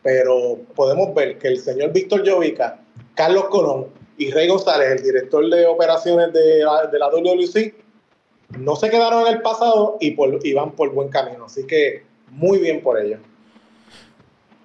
pero 0.09 0.57
podemos 0.75 1.15
ver 1.15 1.37
que 1.37 1.49
el 1.49 1.59
señor 1.59 1.93
Víctor 1.93 2.23
Llovica, 2.23 2.81
Carlos 3.15 3.45
Colón 3.51 3.89
y 4.17 4.31
Rey 4.31 4.49
González, 4.49 4.93
el 4.93 5.03
director 5.03 5.47
de 5.51 5.67
operaciones 5.67 6.33
de 6.33 6.65
la, 6.65 6.87
de 6.87 6.99
la 6.99 7.09
WWC, 7.09 7.75
no 8.59 8.75
se 8.75 8.89
quedaron 8.89 9.27
en 9.27 9.35
el 9.35 9.43
pasado 9.43 9.99
y, 10.01 10.13
por, 10.13 10.39
y 10.43 10.55
van 10.55 10.71
por 10.73 10.91
buen 10.95 11.11
camino. 11.11 11.45
Así 11.45 11.67
que 11.67 12.05
muy 12.31 12.59
bien 12.59 12.81
por 12.81 12.99
ellos. 12.99 13.21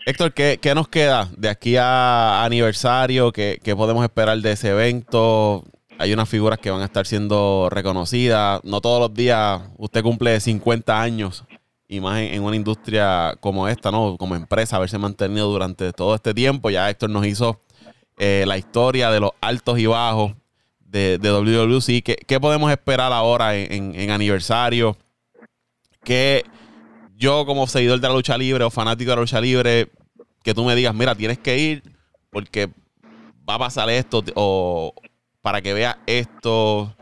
Héctor, 0.06 0.34
¿qué, 0.34 0.60
qué 0.62 0.74
nos 0.74 0.88
queda 0.88 1.30
de 1.36 1.50
aquí 1.50 1.76
a 1.76 2.46
aniversario? 2.46 3.34
¿Qué, 3.34 3.60
qué 3.62 3.76
podemos 3.76 4.02
esperar 4.06 4.38
de 4.38 4.54
ese 4.54 4.70
evento? 4.70 5.66
Hay 5.98 6.14
unas 6.14 6.30
figuras 6.30 6.58
que 6.58 6.72
van 6.72 6.80
a 6.80 6.86
estar 6.86 7.06
siendo 7.06 7.68
reconocidas. 7.70 8.62
No 8.64 8.80
todos 8.80 9.02
los 9.02 9.14
días 9.14 9.62
usted 9.78 10.04
cumple 10.04 10.39
50 10.39 11.02
años 11.02 11.44
y 11.88 12.00
más 12.00 12.20
en, 12.20 12.42
una 12.44 12.56
industria 12.56 13.36
como 13.40 13.68
esta, 13.68 13.92
¿no? 13.92 14.18
Como 14.18 14.36
empresa, 14.36 14.78
haberse 14.78 14.98
mantenido 14.98 15.48
durante 15.50 15.92
todo 15.94 16.16
este 16.16 16.34
tiempo. 16.34 16.70
Ya 16.70 16.90
Héctor 16.90 17.10
nos 17.10 17.26
hizo 17.26 17.60
eh, 18.18 18.46
la 18.48 18.58
historia 18.58 19.12
de 19.12 19.20
los 19.20 19.32
altos 19.42 19.78
y 19.80 19.86
bajos 19.86 20.34
de, 20.80 21.18
de 21.18 21.30
WWC. 21.32 22.04
¿Qué, 22.04 22.16
qué 22.28 22.40
podemos 22.40 22.72
esperar 22.72 23.12
ahora 23.14 23.56
en, 23.56 23.72
en- 23.72 23.96
en 24.00 24.10
aniversario? 24.12 24.98
Que 26.04 26.44
yo, 27.16 27.46
como 27.46 27.68
seguidor 27.68 28.00
de 28.00 28.08
la 28.08 28.14
lucha 28.14 28.38
libre 28.38 28.64
o 28.64 28.70
fanático 28.70 29.10
de 29.12 29.16
la 29.16 29.22
lucha 29.22 29.40
libre, 29.42 29.90
que 30.44 30.54
tú 30.54 30.66
me 30.66 30.76
digas, 30.76 30.94
mira, 30.94 31.16
tienes 31.16 31.38
que 31.40 31.58
ir 31.58 31.84
porque 32.32 32.68
va 33.48 33.56
a 33.56 33.60
pasar 33.60 33.90
esto 33.90 34.24
o 34.36 34.94
para 35.42 35.62
que 35.62 35.74
veas 35.74 35.98
esto. 36.06 36.96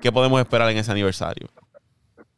¿Qué 0.00 0.10
podemos 0.12 0.40
esperar 0.40 0.70
en 0.70 0.78
ese 0.78 0.90
aniversario? 0.90 1.48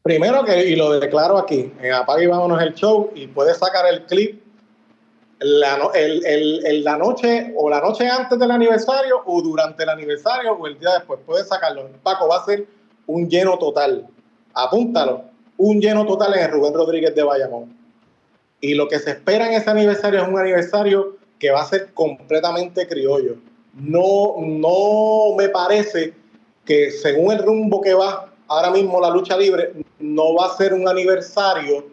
Primero 0.02 0.44
que, 0.44 0.64
y 0.68 0.74
lo 0.76 0.98
declaro 0.98 1.38
aquí, 1.38 1.72
en 1.80 1.92
Apague 1.92 2.24
y 2.24 2.26
Vámonos 2.26 2.60
el 2.60 2.74
Show, 2.74 3.10
y 3.14 3.28
puedes 3.28 3.56
sacar 3.58 3.86
el 3.86 4.04
clip 4.06 4.42
la, 5.44 5.90
el- 5.94 6.24
el- 6.24 6.66
el- 6.66 6.84
la 6.84 6.96
noche 6.96 7.52
o 7.56 7.68
la 7.68 7.80
noche 7.80 8.08
antes 8.08 8.38
del 8.38 8.50
aniversario 8.52 9.22
o 9.26 9.42
durante 9.42 9.82
el 9.82 9.88
aniversario 9.88 10.52
o 10.52 10.66
el 10.68 10.78
día 10.78 10.94
después. 10.94 11.18
Puedes 11.26 11.48
sacarlo. 11.48 11.88
Paco, 12.02 12.28
va 12.28 12.36
a 12.38 12.44
ser 12.44 12.64
un 13.08 13.28
lleno 13.28 13.58
total. 13.58 14.06
Apúntalo. 14.54 15.24
Un 15.56 15.80
lleno 15.80 16.06
total 16.06 16.34
en 16.34 16.44
el 16.44 16.50
Rubén 16.52 16.74
Rodríguez 16.74 17.14
de 17.16 17.22
Bayamón. 17.24 17.76
Y 18.60 18.74
lo 18.74 18.86
que 18.88 19.00
se 19.00 19.10
espera 19.10 19.48
en 19.48 19.54
ese 19.54 19.68
aniversario 19.70 20.22
es 20.22 20.28
un 20.28 20.38
aniversario 20.38 21.16
que 21.40 21.50
va 21.50 21.62
a 21.62 21.66
ser 21.66 21.92
completamente 21.92 22.86
criollo. 22.86 23.34
No, 23.74 24.34
no 24.38 25.34
me 25.36 25.48
parece 25.48 26.14
que 26.64 26.92
según 26.92 27.32
el 27.32 27.38
rumbo 27.42 27.80
que 27.80 27.94
va 27.94 28.31
ahora 28.52 28.70
mismo 28.70 29.00
la 29.00 29.10
lucha 29.10 29.36
libre, 29.36 29.72
no 29.98 30.34
va 30.34 30.46
a 30.46 30.56
ser 30.56 30.74
un 30.74 30.86
aniversario 30.88 31.86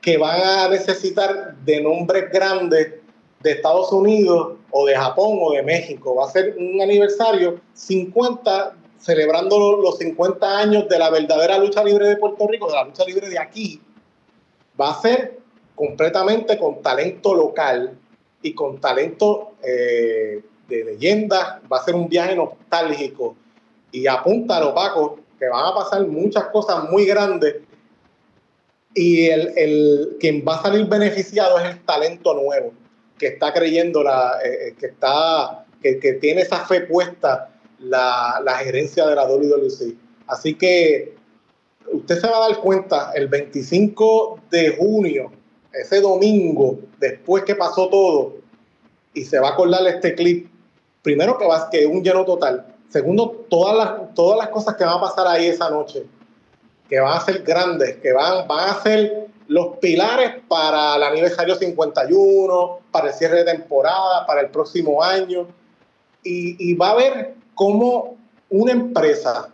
que 0.00 0.16
van 0.16 0.40
a 0.40 0.68
necesitar 0.68 1.56
de 1.56 1.80
nombres 1.80 2.30
grandes 2.30 2.94
de 3.40 3.50
Estados 3.52 3.92
Unidos 3.92 4.54
o 4.70 4.86
de 4.86 4.96
Japón 4.96 5.38
o 5.40 5.52
de 5.52 5.62
México. 5.62 6.14
Va 6.14 6.26
a 6.26 6.30
ser 6.30 6.54
un 6.58 6.80
aniversario 6.80 7.60
50, 7.74 8.74
celebrando 8.98 9.58
lo- 9.58 9.80
los 9.82 9.98
50 9.98 10.58
años 10.58 10.88
de 10.88 10.98
la 10.98 11.10
verdadera 11.10 11.58
lucha 11.58 11.82
libre 11.84 12.08
de 12.08 12.16
Puerto 12.16 12.46
Rico, 12.46 12.68
de 12.68 12.74
la 12.74 12.84
lucha 12.84 13.04
libre 13.04 13.28
de 13.28 13.38
aquí. 13.38 13.80
Va 14.80 14.90
a 14.90 15.00
ser 15.00 15.38
completamente 15.74 16.58
con 16.58 16.82
talento 16.82 17.34
local 17.34 17.96
y 18.42 18.52
con 18.54 18.80
talento 18.80 19.52
eh, 19.62 20.42
de 20.68 20.84
leyenda. 20.84 21.60
Va 21.72 21.78
a 21.78 21.84
ser 21.84 21.94
un 21.94 22.08
viaje 22.08 22.34
nostálgico. 22.36 23.36
Y 23.90 24.06
apúntalo, 24.06 24.74
Paco, 24.74 25.18
que 25.38 25.48
van 25.48 25.66
a 25.66 25.74
pasar 25.74 26.06
muchas 26.06 26.44
cosas 26.44 26.90
muy 26.90 27.04
grandes. 27.06 27.56
Y 28.94 29.26
el, 29.26 29.52
el 29.56 30.16
quien 30.18 30.44
va 30.46 30.56
a 30.56 30.62
salir 30.62 30.86
beneficiado 30.86 31.58
es 31.58 31.66
el 31.70 31.84
talento 31.84 32.34
nuevo 32.34 32.72
que 33.18 33.26
está 33.26 33.52
creyendo 33.52 34.02
la 34.02 34.38
eh, 34.42 34.74
que 34.78 34.86
está 34.86 35.66
que, 35.82 35.98
que 35.98 36.14
tiene 36.14 36.42
esa 36.42 36.64
fe 36.64 36.82
puesta 36.82 37.50
la, 37.80 38.40
la 38.42 38.54
gerencia 38.58 39.06
de 39.06 39.14
la 39.14 39.26
WWC 39.26 39.94
así 40.28 40.54
que 40.54 41.14
usted 41.92 42.20
se 42.20 42.26
va 42.26 42.36
a 42.36 42.48
dar 42.48 42.58
cuenta 42.60 43.12
el 43.14 43.28
25 43.28 44.40
de 44.50 44.76
junio 44.76 45.32
ese 45.72 46.00
domingo 46.00 46.78
después 46.98 47.44
que 47.44 47.54
pasó 47.54 47.88
todo 47.88 48.36
y 49.14 49.24
se 49.24 49.38
va 49.38 49.48
a 49.48 49.52
acordar 49.52 49.86
este 49.86 50.14
clip 50.14 50.48
primero 51.02 51.36
que 51.38 51.46
va 51.46 51.68
que 51.70 51.80
es 51.80 51.86
un 51.86 52.02
lleno 52.02 52.24
total 52.24 52.66
segundo 52.88 53.46
todas 53.48 53.76
las 53.76 54.14
todas 54.14 54.38
las 54.38 54.48
cosas 54.48 54.76
que 54.76 54.84
van 54.84 54.98
a 54.98 55.00
pasar 55.00 55.26
ahí 55.26 55.46
esa 55.46 55.70
noche 55.70 56.06
que 56.88 56.98
van 57.00 57.16
a 57.16 57.20
ser 57.20 57.42
grandes, 57.42 57.96
que 57.96 58.12
van, 58.12 58.48
van 58.48 58.70
a 58.70 58.82
ser 58.82 59.28
los 59.46 59.76
pilares 59.78 60.36
para 60.48 60.96
el 60.96 61.02
aniversario 61.02 61.54
51, 61.54 62.80
para 62.90 63.08
el 63.08 63.14
cierre 63.14 63.44
de 63.44 63.52
temporada, 63.52 64.26
para 64.26 64.40
el 64.40 64.48
próximo 64.48 65.02
año. 65.02 65.46
Y, 66.24 66.56
y 66.58 66.74
va 66.74 66.90
a 66.90 66.94
ver 66.94 67.34
cómo 67.54 68.16
una 68.48 68.72
empresa, 68.72 69.50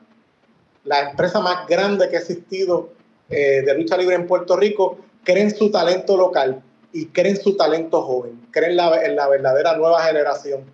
la 0.84 1.10
empresa 1.10 1.40
más 1.40 1.66
grande 1.66 2.08
que 2.08 2.16
ha 2.16 2.20
existido 2.20 2.90
eh, 3.28 3.62
de 3.62 3.74
lucha 3.74 3.96
libre 3.96 4.14
en 4.14 4.26
Puerto 4.26 4.56
Rico, 4.56 4.98
creen 5.24 5.54
su 5.54 5.70
talento 5.70 6.16
local 6.16 6.62
y 6.92 7.06
creen 7.06 7.36
su 7.36 7.56
talento 7.56 8.02
joven, 8.02 8.46
creen 8.50 8.76
la, 8.76 9.04
en 9.04 9.16
la 9.16 9.28
verdadera 9.28 9.76
nueva 9.76 10.02
generación 10.02 10.64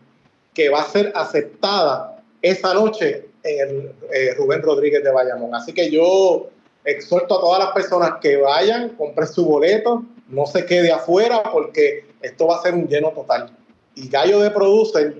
que 0.52 0.68
va 0.68 0.82
a 0.82 0.84
ser 0.84 1.12
aceptada 1.14 2.09
esa 2.42 2.74
noche 2.74 3.28
en 3.42 3.68
el 3.68 3.94
eh, 4.12 4.34
Rubén 4.34 4.62
Rodríguez 4.62 5.02
de 5.02 5.10
Bayamón. 5.10 5.54
Así 5.54 5.72
que 5.72 5.90
yo 5.90 6.48
exhorto 6.84 7.38
a 7.38 7.40
todas 7.40 7.58
las 7.58 7.72
personas 7.72 8.14
que 8.20 8.36
vayan, 8.36 8.90
compren 8.90 9.28
su 9.28 9.44
boleto, 9.44 10.02
no 10.28 10.46
se 10.46 10.64
quede 10.64 10.92
afuera 10.92 11.42
porque 11.52 12.04
esto 12.22 12.46
va 12.46 12.56
a 12.56 12.62
ser 12.62 12.74
un 12.74 12.86
lleno 12.86 13.10
total. 13.10 13.50
Y 13.94 14.08
Gallo 14.08 14.40
de 14.40 14.50
Producer, 14.50 15.14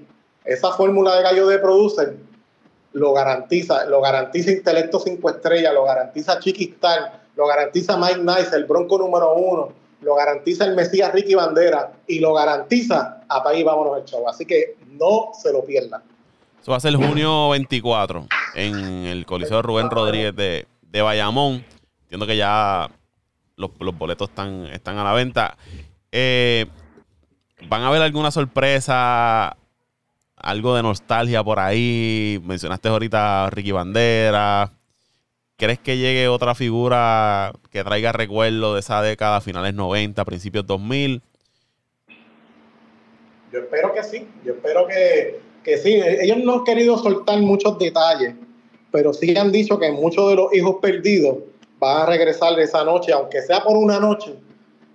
esa 0.45 0.73
fórmula 0.73 1.17
de 1.17 1.23
Gallo 1.23 1.47
de 1.47 1.59
Producer 1.59 2.17
lo 2.93 3.13
garantiza, 3.13 3.85
lo 3.87 4.01
garantiza 4.01 4.51
Intelecto 4.51 4.99
5 4.99 5.31
Estrellas, 5.31 5.75
lo 5.75 5.85
garantiza 5.85 6.39
Chiquistar, 6.41 7.21
lo 7.37 7.47
garantiza 7.47 7.97
Mike 7.97 8.21
Nice, 8.21 8.55
el 8.55 8.65
Bronco 8.65 8.99
número 8.99 9.35
uno, 9.35 9.73
lo 10.03 10.15
garantiza 10.15 10.65
el 10.65 10.75
Mesías 10.75 11.13
Ricky 11.13 11.35
Bandera 11.35 11.93
y 12.07 12.19
lo 12.19 12.35
garantiza 12.35 13.23
a 13.29 13.43
País 13.43 13.65
Vámonos 13.65 13.99
el 13.99 14.05
Show. 14.05 14.29
Así 14.29 14.45
que 14.45 14.77
no 14.93 15.31
se 15.41 15.53
lo 15.53 15.65
pierdan. 15.65 16.03
Eso 16.61 16.73
va 16.73 16.77
a 16.77 16.81
ser 16.81 16.95
junio 16.95 17.49
24 17.51 18.27
en 18.55 18.75
el 19.07 19.25
Coliseo 19.25 19.63
Rubén 19.63 19.91
Rodríguez 19.91 20.37
de, 20.37 20.67
de 20.83 21.03
Bayamón. 21.03 21.65
Entiendo 22.03 22.27
que 22.27 22.37
ya 22.37 22.91
los, 23.57 23.71
los 23.81 23.97
boletos 23.97 24.29
están, 24.29 24.67
están 24.67 24.99
a 24.99 25.05
la 25.05 25.15
venta. 25.15 25.57
Eh, 26.13 26.67
¿Van 27.69 27.83
a 27.83 27.89
haber 27.89 28.03
alguna 28.03 28.31
sorpresa? 28.31 29.57
Algo 30.37 30.77
de 30.77 30.83
nostalgia 30.83 31.43
por 31.43 31.59
ahí. 31.59 32.41
Mencionaste 32.45 32.89
ahorita 32.89 33.47
a 33.47 33.51
Ricky 33.51 33.73
Bandera. 33.73 34.73
¿Crees 35.57 35.79
que 35.79 35.99
llegue 35.99 36.29
otra 36.29 36.55
figura 36.55 37.53
que 37.71 37.85
traiga 37.85 38.13
recuerdo 38.13 38.75
de 38.75 38.81
esa 38.81 39.03
década, 39.03 39.41
finales 39.41 39.75
90, 39.75 40.25
principios 40.25 40.67
2000? 40.67 41.23
Yo 43.53 43.59
espero 43.59 43.93
que 43.93 44.03
sí, 44.03 44.29
yo 44.45 44.55
espero 44.55 44.87
que, 44.87 45.41
que 45.65 45.77
sí. 45.79 45.95
Ellos 45.95 46.39
no 46.39 46.55
han 46.55 46.65
querido 46.65 46.97
soltar 46.99 47.39
muchos 47.41 47.79
detalles, 47.79 48.35
pero 48.91 49.13
sí 49.13 49.37
han 49.37 49.53
dicho 49.53 49.79
que 49.79 49.91
muchos 49.91 50.29
de 50.31 50.37
los 50.37 50.53
hijos 50.55 50.77
perdidos 50.81 51.37
van 51.79 52.03
a 52.03 52.07
regresar 52.07 52.59
esa 52.61 52.85
noche, 52.85 53.13
aunque 53.13 53.41
sea 53.43 53.63
por 53.63 53.77
una 53.77 53.99
noche, 54.01 54.35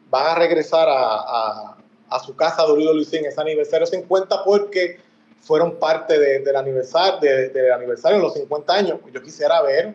van 0.09 0.27
a 0.27 0.35
regresar 0.35 0.87
a, 0.89 1.75
a, 2.09 2.19
su 2.19 2.35
casa 2.35 2.63
WWC 2.65 3.13
en 3.15 3.25
ese 3.25 3.41
aniversario 3.41 3.85
50 3.85 4.43
porque 4.43 4.99
fueron 5.41 5.75
parte 5.75 6.17
de- 6.17 6.39
del 6.39 6.55
aniversario, 6.55 7.19
de- 7.21 7.49
del 7.49 7.71
aniversario 7.71 8.17
de 8.17 8.23
los 8.23 8.33
50 8.33 8.73
años. 8.73 8.99
Yo 9.13 9.21
quisiera 9.21 9.61
ver 9.61 9.93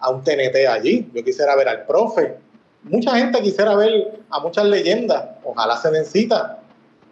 a 0.00 0.10
un 0.10 0.24
TNT 0.24 0.66
allí, 0.66 1.08
yo 1.14 1.22
quisiera 1.24 1.54
ver 1.56 1.68
al 1.68 1.86
profe. 1.86 2.36
Mucha 2.82 3.16
gente 3.16 3.40
quisiera 3.42 3.74
ver 3.76 4.20
a 4.30 4.40
muchas 4.40 4.64
leyendas, 4.64 5.22
ojalá 5.44 5.76
se 5.76 5.90
den 5.90 6.04
cita, 6.06 6.58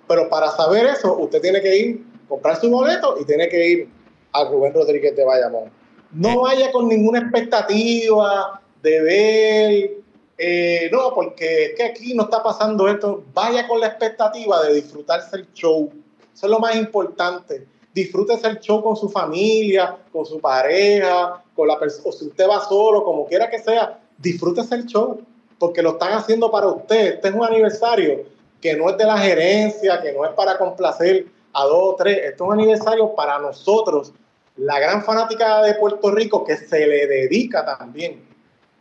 pero 0.09 0.29
para 0.31 0.51
saber 0.51 0.87
eso, 0.87 1.15
usted 1.19 1.41
tiene 1.43 1.61
que 1.61 1.77
ir, 1.77 2.05
comprar 2.29 2.61
su 2.61 2.71
boleto 2.71 3.17
y 3.21 3.25
tiene 3.25 3.49
que 3.49 3.69
ir 3.69 3.89
a 4.33 4.45
Rubén 4.45 4.75
Rodríguez 4.75 5.17
de 5.17 5.25
Bayamón. 5.25 5.71
No 6.13 6.43
vaya 6.43 6.71
con 6.73 6.89
ninguna 6.89 7.19
expectativa 7.19 8.63
de 8.83 9.01
ver, 9.03 9.91
eh, 10.39 10.89
no, 10.93 11.13
porque 11.15 11.67
es 11.67 11.75
que 11.75 11.85
aquí 11.85 12.15
no 12.15 12.25
está 12.25 12.43
pasando 12.43 12.89
esto. 12.89 13.25
Vaya 13.35 13.67
con 13.67 13.81
la 13.81 13.89
expectativa 13.89 14.63
de 14.65 14.75
disfrutarse 14.75 15.37
el 15.37 15.53
show. 15.53 15.91
Eso 16.33 16.47
es 16.47 16.51
lo 16.51 16.61
más 16.61 16.77
importante. 16.77 17.67
Disfrútese 17.93 18.47
el 18.47 18.61
show 18.61 18.83
con 18.83 18.97
su 18.97 19.09
familia, 19.09 19.97
con 20.13 20.25
su 20.25 20.41
pareja, 20.41 21.43
con 21.55 21.67
la 21.67 21.79
persona, 21.79 22.05
o 22.09 22.13
si 22.13 22.27
usted 22.27 22.49
va 22.49 22.65
solo, 22.65 23.03
como 23.03 23.27
quiera 23.27 23.51
que 23.51 23.59
sea, 23.59 23.99
disfrútese 24.17 24.75
el 24.77 24.87
show, 24.87 25.21
porque 25.59 25.83
lo 25.83 25.91
están 25.91 26.13
haciendo 26.13 26.51
para 26.51 26.69
usted. 26.69 27.15
Este 27.15 27.29
es 27.29 27.35
un 27.35 27.45
aniversario 27.45 28.25
que 28.61 28.77
no 28.77 28.89
es 28.91 28.97
de 28.97 29.05
la 29.05 29.19
gerencia, 29.19 30.01
que 30.01 30.13
no 30.13 30.25
es 30.25 30.31
para 30.33 30.57
complacer 30.59 31.27
a 31.61 31.65
dos 31.65 31.79
o 31.81 31.97
tres. 31.97 32.19
Esto 32.25 32.45
es 32.45 32.49
un 32.49 32.53
aniversario 32.61 33.15
para 33.15 33.39
nosotros, 33.39 34.13
la 34.57 34.79
gran 34.79 35.03
fanática 35.03 35.63
de 35.63 35.75
Puerto 35.75 36.11
Rico, 36.11 36.45
que 36.45 36.57
se 36.57 36.87
le 36.87 37.07
dedica 37.07 37.65
también 37.79 38.23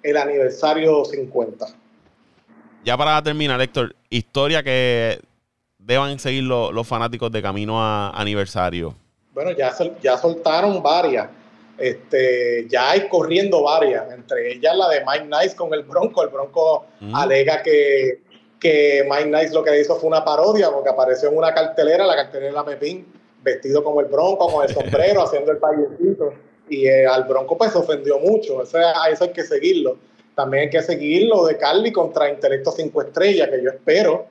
el 0.04 0.18
aniversario 0.18 1.04
50. 1.06 1.66
Ya 2.84 2.96
para 2.98 3.22
terminar, 3.22 3.60
Héctor, 3.62 3.96
historia 4.10 4.64
que 4.64 5.20
deban 5.78 6.18
seguir 6.20 6.44
lo- 6.44 6.72
los 6.72 6.88
fanáticos 6.88 7.32
de 7.32 7.42
camino 7.42 7.82
a 7.82 8.10
aniversario. 8.12 8.94
Bueno, 9.34 9.52
ya, 9.52 9.74
ya 10.02 10.18
soltaron 10.18 10.82
varias. 10.82 11.30
Este, 11.78 12.66
ya 12.70 12.90
hay 12.92 13.08
corriendo 13.08 13.62
varias, 13.64 14.12
entre 14.12 14.54
ellas 14.54 14.76
la 14.76 14.90
de 14.90 15.04
Mike 15.06 15.26
Nice 15.30 15.56
con 15.56 15.72
el 15.76 15.84
Bronco. 15.84 16.24
El 16.24 16.30
Bronco 16.30 16.86
Mm. 17.00 17.16
alega 17.16 17.62
que, 17.62 18.22
que 18.60 19.06
Mike 19.10 19.30
Nice 19.30 19.54
lo 19.54 19.64
que 19.64 19.80
hizo 19.80 19.96
fue 19.96 20.08
una 20.08 20.26
parodia 20.26 20.72
porque 20.72 20.90
apareció 20.90 21.30
en 21.30 21.38
una 21.38 21.54
cartelera, 21.54 22.06
la 22.06 22.16
cartelera 22.16 22.64
de 22.64 22.76
Pepín, 22.76 23.06
vestido 23.44 23.84
como 23.84 24.02
el 24.02 24.08
bronco, 24.08 24.52
con 24.52 24.64
el 24.64 24.74
sombrero, 24.74 25.22
haciendo 25.24 25.52
el 25.52 25.58
payecito. 25.58 26.34
Y 26.70 26.88
eh, 26.88 27.06
al 27.06 27.24
bronco 27.24 27.58
pues 27.58 27.76
ofendió 27.76 28.20
mucho. 28.20 28.64
Eso, 28.64 28.78
eso 29.12 29.24
hay 29.24 29.32
que 29.32 29.44
seguirlo. 29.44 29.98
También 30.36 30.64
hay 30.64 30.70
que 30.70 30.82
seguirlo 30.82 31.46
de 31.46 31.58
Carly 31.58 31.92
contra 31.92 32.30
Intelecto 32.30 32.72
5 32.72 33.02
Estrellas, 33.02 33.50
que 33.50 33.64
yo 33.64 33.70
espero 33.70 34.28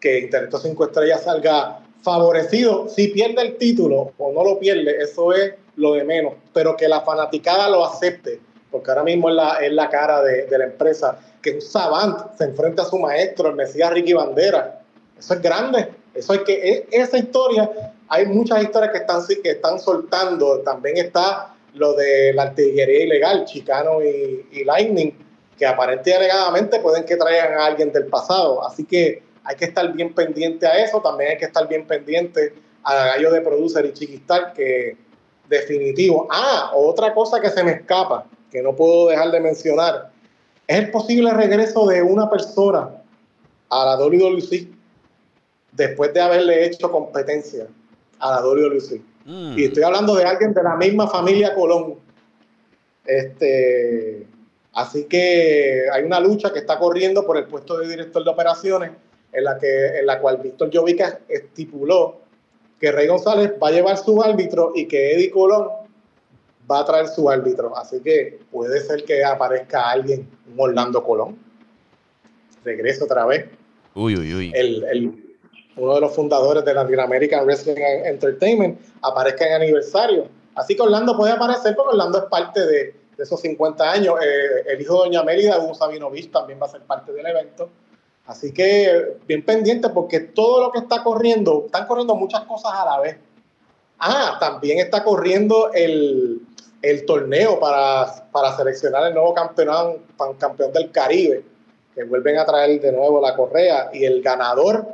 que 0.00 0.18
Intelecto 0.18 0.58
5 0.58 0.84
Estrellas 0.86 1.22
salga 1.22 1.80
favorecido. 2.02 2.88
Si 2.88 3.08
pierde 3.08 3.42
el 3.42 3.56
título 3.56 4.12
o 4.18 4.32
no 4.32 4.42
lo 4.42 4.58
pierde, 4.58 4.96
eso 5.02 5.32
es 5.32 5.54
lo 5.76 5.92
de 5.92 6.04
menos. 6.04 6.34
Pero 6.52 6.76
que 6.76 6.88
la 6.88 7.02
fanaticada 7.02 7.68
lo 7.68 7.84
acepte, 7.84 8.40
porque 8.70 8.90
ahora 8.90 9.04
mismo 9.04 9.28
es 9.28 9.34
la, 9.34 9.54
es 9.54 9.72
la 9.72 9.88
cara 9.88 10.22
de, 10.22 10.46
de 10.46 10.58
la 10.58 10.64
empresa 10.64 11.18
que 11.42 11.52
un 11.52 11.60
savant 11.60 12.36
se 12.36 12.44
enfrenta 12.44 12.82
a 12.82 12.86
su 12.86 12.98
maestro, 12.98 13.48
el 13.48 13.56
Mesías 13.56 13.90
Ricky 13.90 14.12
Bandera. 14.12 14.80
Eso 15.18 15.34
es 15.34 15.42
grande. 15.42 15.88
Eso 16.14 16.32
hay 16.32 16.40
que, 16.40 16.52
e, 16.52 16.88
esa 16.90 17.18
historia, 17.18 17.70
hay 18.08 18.26
muchas 18.26 18.62
historias 18.62 18.92
que 18.92 18.98
están, 18.98 19.22
que 19.42 19.50
están 19.50 19.78
soltando. 19.78 20.60
También 20.60 20.96
está 20.98 21.54
lo 21.74 21.94
de 21.94 22.32
la 22.32 22.44
artillería 22.44 23.04
ilegal, 23.04 23.44
Chicano 23.44 24.02
y, 24.02 24.46
y 24.50 24.64
Lightning, 24.64 25.12
que 25.56 25.66
aparentemente 25.66 26.14
alegadamente 26.14 26.80
pueden 26.80 27.04
que 27.04 27.16
traigan 27.16 27.54
a 27.54 27.66
alguien 27.66 27.92
del 27.92 28.06
pasado. 28.06 28.66
Así 28.66 28.84
que 28.84 29.22
hay 29.44 29.56
que 29.56 29.66
estar 29.66 29.90
bien 29.92 30.14
pendiente 30.14 30.66
a 30.66 30.82
eso. 30.82 31.00
También 31.00 31.30
hay 31.32 31.38
que 31.38 31.46
estar 31.46 31.66
bien 31.68 31.86
pendiente 31.86 32.54
a 32.82 32.94
Gallo 32.94 33.30
de 33.30 33.40
Producer 33.40 33.84
y 33.86 33.92
Chiquistar, 33.92 34.52
que 34.52 34.96
definitivo. 35.48 36.26
Ah, 36.30 36.72
otra 36.74 37.12
cosa 37.12 37.40
que 37.40 37.50
se 37.50 37.62
me 37.62 37.72
escapa, 37.72 38.24
que 38.50 38.62
no 38.62 38.74
puedo 38.74 39.08
dejar 39.08 39.30
de 39.30 39.40
mencionar 39.40 40.10
es 40.66 40.78
el 40.78 40.90
posible 40.90 41.32
regreso 41.32 41.86
de 41.86 42.02
una 42.02 42.30
persona 42.30 42.90
a 43.68 43.84
la 43.84 43.96
WWC 43.96 44.68
después 45.72 46.14
de 46.14 46.20
haberle 46.20 46.64
hecho 46.64 46.90
competencia 46.90 47.66
a 48.18 48.30
la 48.30 48.42
WWC. 48.42 49.00
Mm. 49.24 49.58
Y 49.58 49.64
estoy 49.64 49.82
hablando 49.82 50.14
de 50.14 50.24
alguien 50.24 50.54
de 50.54 50.62
la 50.62 50.76
misma 50.76 51.08
familia 51.08 51.54
Colón. 51.54 51.96
Este, 53.04 54.26
así 54.72 55.04
que 55.04 55.86
hay 55.92 56.04
una 56.04 56.20
lucha 56.20 56.52
que 56.52 56.60
está 56.60 56.78
corriendo 56.78 57.26
por 57.26 57.36
el 57.36 57.46
puesto 57.46 57.78
de 57.78 57.88
director 57.88 58.22
de 58.22 58.30
operaciones 58.30 58.92
en 59.32 59.44
la, 59.44 59.58
que, 59.58 59.98
en 59.98 60.06
la 60.06 60.20
cual 60.20 60.38
Víctor 60.38 60.70
Jovica 60.72 61.20
estipuló 61.28 62.20
que 62.80 62.92
Rey 62.92 63.06
González 63.06 63.52
va 63.62 63.68
a 63.68 63.72
llevar 63.72 63.96
su 63.96 64.22
árbitro 64.22 64.72
y 64.74 64.86
que 64.86 65.14
Eddie 65.14 65.30
Colón 65.30 65.68
va 66.70 66.80
a 66.80 66.84
traer 66.84 67.08
su 67.08 67.28
árbitro. 67.28 67.76
Así 67.76 68.00
que 68.00 68.40
puede 68.50 68.80
ser 68.80 69.04
que 69.04 69.24
aparezca 69.24 69.90
alguien, 69.90 70.28
un 70.52 70.60
Orlando 70.60 71.02
Colón. 71.02 71.38
Regreso 72.64 73.04
otra 73.04 73.26
vez. 73.26 73.46
Uy, 73.94 74.16
uy, 74.16 74.34
uy. 74.34 74.52
El, 74.54 75.34
uno 75.76 75.94
de 75.94 76.00
los 76.00 76.14
fundadores 76.14 76.64
de 76.64 76.74
Latin 76.74 77.00
American 77.00 77.44
Wrestling 77.44 77.76
Entertainment 77.76 78.80
aparezca 79.02 79.46
en 79.46 79.62
aniversario. 79.62 80.28
Así 80.54 80.76
que 80.76 80.82
Orlando 80.82 81.16
puede 81.16 81.32
aparecer 81.32 81.74
porque 81.74 81.90
Orlando 81.90 82.18
es 82.18 82.24
parte 82.24 82.64
de, 82.66 82.94
esos 83.18 83.40
50 83.40 83.90
años. 83.90 84.14
Eh, 84.22 84.72
el 84.72 84.80
hijo 84.80 84.94
de 84.94 84.98
Doña 85.00 85.22
Mérida, 85.22 85.58
Hugo 85.58 85.74
Sabinovich, 85.74 86.30
también 86.30 86.58
va 86.60 86.66
a 86.66 86.70
ser 86.70 86.82
parte 86.82 87.12
del 87.12 87.26
evento. 87.26 87.68
Así 88.26 88.52
que 88.52 89.18
bien 89.26 89.44
pendiente 89.44 89.88
porque 89.88 90.20
todo 90.20 90.62
lo 90.62 90.70
que 90.70 90.78
está 90.78 91.02
corriendo, 91.02 91.64
están 91.66 91.86
corriendo 91.86 92.14
muchas 92.14 92.42
cosas 92.44 92.72
a 92.74 92.84
la 92.84 93.00
vez. 93.00 93.16
Ah, 93.98 94.38
también 94.40 94.78
está 94.78 95.04
corriendo 95.04 95.70
el, 95.74 96.40
el 96.82 97.04
torneo 97.04 97.60
para, 97.60 98.28
para 98.32 98.56
seleccionar 98.56 99.06
el 99.08 99.14
nuevo 99.14 99.34
campeón, 99.34 99.98
campeón 100.38 100.72
del 100.72 100.90
Caribe, 100.90 101.44
que 101.94 102.04
vuelven 102.04 102.38
a 102.38 102.46
traer 102.46 102.80
de 102.80 102.92
nuevo 102.92 103.20
la 103.20 103.36
correa 103.36 103.90
y 103.92 104.04
el 104.04 104.22
ganador 104.22 104.86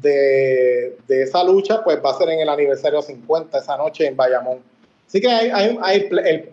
de, 0.00 0.96
de, 1.06 1.22
esa 1.22 1.44
lucha 1.44 1.84
pues 1.84 1.98
va 2.04 2.10
a 2.10 2.18
ser 2.18 2.30
en 2.30 2.40
el 2.40 2.48
aniversario 2.48 3.02
50 3.02 3.58
esa 3.58 3.76
noche 3.76 4.06
en 4.06 4.16
Bayamón. 4.16 4.58
Así 5.06 5.20
que 5.20 5.28
hay, 5.28 5.76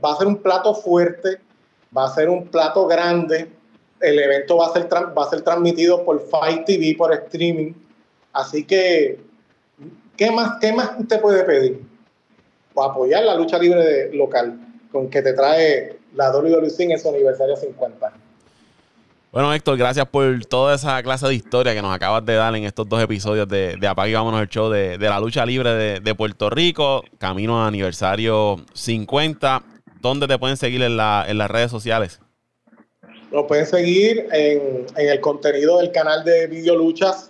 va 0.03 0.11
a 0.11 0.15
ser 0.15 0.27
un 0.27 0.37
plato 0.37 0.75
fuerte, 0.75 1.39
va 1.95 2.05
a 2.05 2.13
ser 2.13 2.29
un 2.29 2.47
plato 2.47 2.87
grande, 2.87 3.49
el 3.99 4.19
evento 4.19 4.57
va 4.57 4.67
a 4.67 4.73
ser, 4.73 4.87
va 4.91 5.23
a 5.23 5.29
ser 5.29 5.41
transmitido 5.41 6.03
por 6.03 6.19
Fight 6.27 6.65
TV, 6.65 6.95
por 6.97 7.13
streaming, 7.13 7.73
así 8.33 8.63
que 8.63 9.19
¿qué 10.15 10.31
más, 10.31 10.59
qué 10.59 10.73
más 10.73 10.91
usted 10.99 11.21
puede 11.21 11.43
pedir? 11.43 11.81
O 12.73 12.83
apoyar 12.83 13.23
la 13.23 13.35
lucha 13.35 13.57
libre 13.57 14.13
local 14.13 14.66
con 14.91 15.09
que 15.09 15.21
te 15.21 15.33
trae 15.33 15.97
la 16.15 16.31
WWE 16.31 16.71
en 16.79 16.99
su 16.99 17.09
aniversario 17.09 17.55
50. 17.55 18.13
Bueno, 19.31 19.53
Héctor, 19.53 19.77
gracias 19.77 20.07
por 20.07 20.45
toda 20.45 20.75
esa 20.75 21.03
clase 21.03 21.27
de 21.27 21.35
historia 21.35 21.75
que 21.75 21.81
nos 21.81 21.93
acabas 21.93 22.25
de 22.25 22.33
dar 22.33 22.55
en 22.55 22.63
estos 22.63 22.87
dos 22.87 23.03
episodios 23.03 23.47
de, 23.47 23.75
de 23.75 23.87
Apague 23.87 24.15
Vámonos 24.15 24.41
el 24.41 24.47
Show 24.47 24.69
de, 24.69 24.97
la 24.97 25.19
lucha 25.19 25.45
libre 25.45 25.99
de, 25.99 26.15
Puerto 26.15 26.49
Rico, 26.49 27.03
camino 27.17 27.61
a 27.61 27.67
aniversario 27.67 28.55
50. 28.73 29.63
¿Dónde 30.01 30.27
te 30.27 30.39
pueden 30.39 30.55
seguir 30.57 30.81
en, 30.81 30.95
la, 30.95 31.25
en 31.27 31.37
las 31.37 31.51
redes 31.51 31.69
sociales? 31.69 32.19
Nos 33.31 33.45
pueden 33.45 33.65
seguir 33.65 34.27
en, 34.31 34.85
el 34.95 35.19
contenido 35.19 35.79
del 35.79 35.91
canal 35.91 36.23
de 36.23 36.47
Video 36.47 36.75
Luchas 36.75 37.29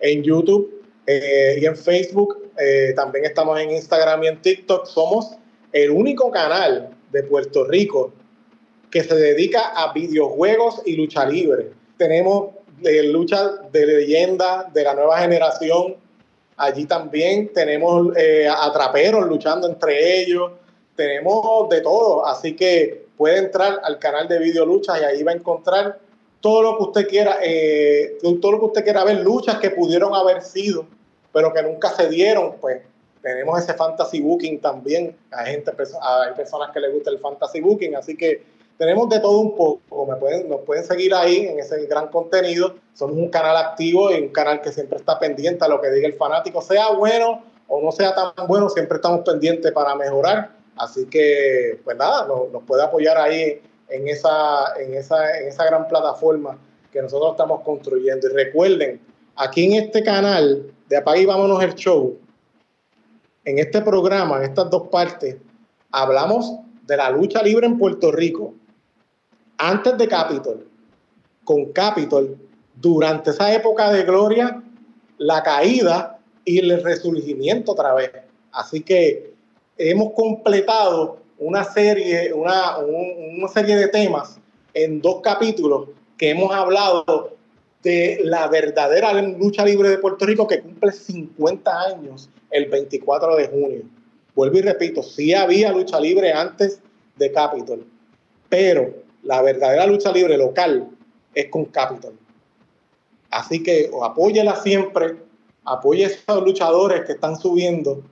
en 0.00 0.22
YouTube 0.22 0.82
eh, 1.06 1.58
y 1.60 1.64
en 1.64 1.76
Facebook. 1.76 2.50
Eh, 2.58 2.92
también 2.94 3.24
estamos 3.24 3.58
en 3.58 3.70
Instagram 3.70 4.22
y 4.24 4.28
en 4.28 4.42
TikTok. 4.42 4.84
Somos 4.84 5.38
el 5.72 5.90
único 5.90 6.30
canal 6.30 6.90
de 7.10 7.22
Puerto 7.22 7.64
Rico 7.64 8.12
que 8.90 9.04
se 9.04 9.14
dedica 9.14 9.72
a 9.74 9.92
videojuegos 9.92 10.82
y 10.86 10.96
lucha 10.96 11.26
libre. 11.26 11.70
Tenemos 11.96 12.50
eh, 12.82 13.02
lucha 13.04 13.56
de 13.70 13.86
leyenda 13.86 14.70
de 14.72 14.82
la 14.82 14.94
nueva 14.94 15.18
generación. 15.18 15.96
Allí 16.56 16.86
también 16.86 17.52
tenemos 17.52 18.16
eh, 18.16 18.48
luchando 19.28 19.68
entre 19.68 20.20
ellos. 20.20 20.52
Tenemos 20.96 21.68
de 21.68 21.80
todo. 21.80 22.26
Así 22.26 22.56
que 22.56 23.06
puede 23.16 23.38
entrar 23.38 23.80
al 23.82 23.98
canal 23.98 24.26
de 24.28 24.38
Video 24.38 24.64
Luchas 24.64 25.00
y 25.00 25.04
ahí 25.04 25.22
va 25.22 25.32
a 25.32 25.34
encontrar 25.34 25.98
todo 26.40 26.62
lo 26.62 26.76
que 26.76 26.82
usted 26.84 27.08
quiera, 27.08 27.38
eh, 27.42 28.18
todo 28.40 28.52
lo 28.52 28.60
que 28.60 28.66
usted 28.66 28.84
quiera 28.84 29.04
ver, 29.04 29.20
luchas 29.20 29.58
que 29.58 29.70
pudieron 29.70 30.14
haber 30.14 30.40
sido, 30.42 30.86
pero 31.32 31.52
que 31.52 31.62
nunca 31.62 31.90
se 31.90 32.08
dieron, 32.08 32.54
pues 32.60 32.80
tenemos 33.22 33.58
ese 33.60 33.74
fantasy 33.74 34.20
booking 34.20 34.60
también. 34.60 35.16
Hay, 35.30 35.52
gente, 35.52 35.72
hay 36.02 36.34
personas 36.34 36.70
que 36.72 36.80
les 36.80 36.92
gusta 36.92 37.10
el 37.10 37.18
fantasy 37.18 37.60
booking, 37.60 37.96
así 37.96 38.16
que 38.16 38.42
tenemos 38.78 39.08
de 39.08 39.18
todo 39.20 39.40
un 39.40 39.56
poco. 39.56 40.06
Me 40.06 40.16
pueden, 40.16 40.48
nos 40.48 40.60
pueden 40.60 40.84
seguir 40.84 41.12
ahí 41.14 41.46
en 41.46 41.58
ese 41.58 41.84
gran 41.86 42.08
contenido. 42.08 42.76
Somos 42.94 43.16
un 43.16 43.28
canal 43.28 43.56
activo 43.56 44.10
y 44.12 44.20
un 44.20 44.28
canal 44.28 44.60
que 44.60 44.72
siempre 44.72 44.98
está 44.98 45.18
pendiente 45.18 45.64
a 45.64 45.68
lo 45.68 45.80
que 45.80 45.90
diga 45.90 46.06
el 46.06 46.14
fanático, 46.14 46.62
sea 46.62 46.90
bueno 46.92 47.42
o 47.66 47.82
no 47.82 47.92
sea 47.92 48.14
tan 48.14 48.46
bueno, 48.46 48.70
siempre 48.70 48.96
estamos 48.96 49.20
pendientes 49.20 49.70
para 49.72 49.94
mejorar. 49.94 50.52
Así 50.76 51.06
que, 51.06 51.80
pues 51.84 51.96
nada, 51.96 52.26
nos, 52.26 52.62
puede 52.62 52.82
apoyar 52.82 53.18
ahí 53.18 53.60
en 53.88 54.08
esa, 54.08 54.74
en, 54.78 54.94
esa, 54.94 55.38
en 55.38 55.48
esa 55.48 55.64
gran 55.64 55.88
plataforma 55.88 56.56
que 56.92 57.02
nosotros 57.02 57.32
estamos 57.32 57.62
construyendo. 57.62 58.28
Y 58.28 58.30
recuerden, 58.30 59.00
aquí 59.36 59.66
en 59.66 59.84
este 59.84 60.02
canal 60.02 60.72
de 60.88 60.96
Apague 60.96 61.22
y 61.22 61.26
Vámonos 61.26 61.62
el 61.62 61.74
Show, 61.74 62.16
en 63.48 63.58
este 63.58 63.80
programa, 63.80 64.36
en 64.36 64.42
estas 64.42 64.68
dos 64.68 64.88
partes, 64.88 65.36
hablamos 65.90 66.58
de 66.86 66.98
la 66.98 67.08
lucha 67.08 67.42
libre 67.42 67.66
en 67.66 67.78
Puerto 67.78 68.12
Rico 68.12 68.52
antes 69.56 69.96
de 69.96 70.06
Capitol, 70.06 70.68
con 71.44 71.72
Capitol, 71.72 72.36
durante 72.74 73.30
esa 73.30 73.50
época 73.54 73.90
de 73.90 74.02
gloria, 74.02 74.62
la 75.16 75.42
caída 75.42 76.18
y 76.44 76.58
el 76.58 76.82
resurgimiento 76.82 77.72
otra 77.72 77.94
vez. 77.94 78.10
Así 78.52 78.82
que 78.82 79.32
hemos 79.78 80.12
completado 80.12 81.16
una 81.38 81.64
serie, 81.64 82.34
una, 82.34 82.76
una 82.76 83.48
serie 83.48 83.76
de 83.76 83.88
temas 83.88 84.38
en 84.74 85.00
dos 85.00 85.22
capítulos 85.22 85.88
que 86.18 86.32
hemos 86.32 86.54
hablado 86.54 87.34
de 87.82 88.20
la 88.24 88.46
verdadera 88.48 89.14
lucha 89.22 89.64
libre 89.64 89.88
de 89.88 89.96
Puerto 89.96 90.26
Rico 90.26 90.46
que 90.46 90.60
cumple 90.60 90.92
50 90.92 91.80
años 91.80 92.28
el 92.50 92.66
24 92.66 93.36
de 93.36 93.48
junio. 93.48 93.82
Vuelvo 94.34 94.58
y 94.58 94.62
repito, 94.62 95.02
sí 95.02 95.34
había 95.34 95.72
lucha 95.72 96.00
libre 96.00 96.32
antes 96.32 96.80
de 97.16 97.32
Capitol, 97.32 97.84
pero 98.48 98.94
la 99.22 99.42
verdadera 99.42 99.86
lucha 99.86 100.12
libre 100.12 100.38
local 100.38 100.88
es 101.34 101.48
con 101.48 101.64
Capitol. 101.66 102.14
Así 103.30 103.62
que 103.62 103.90
apóyela 104.02 104.56
siempre, 104.56 105.16
apoye 105.64 106.04
a 106.04 106.08
esos 106.08 106.42
luchadores 106.42 107.04
que 107.04 107.12
están 107.12 107.36
subiendo 107.36 108.02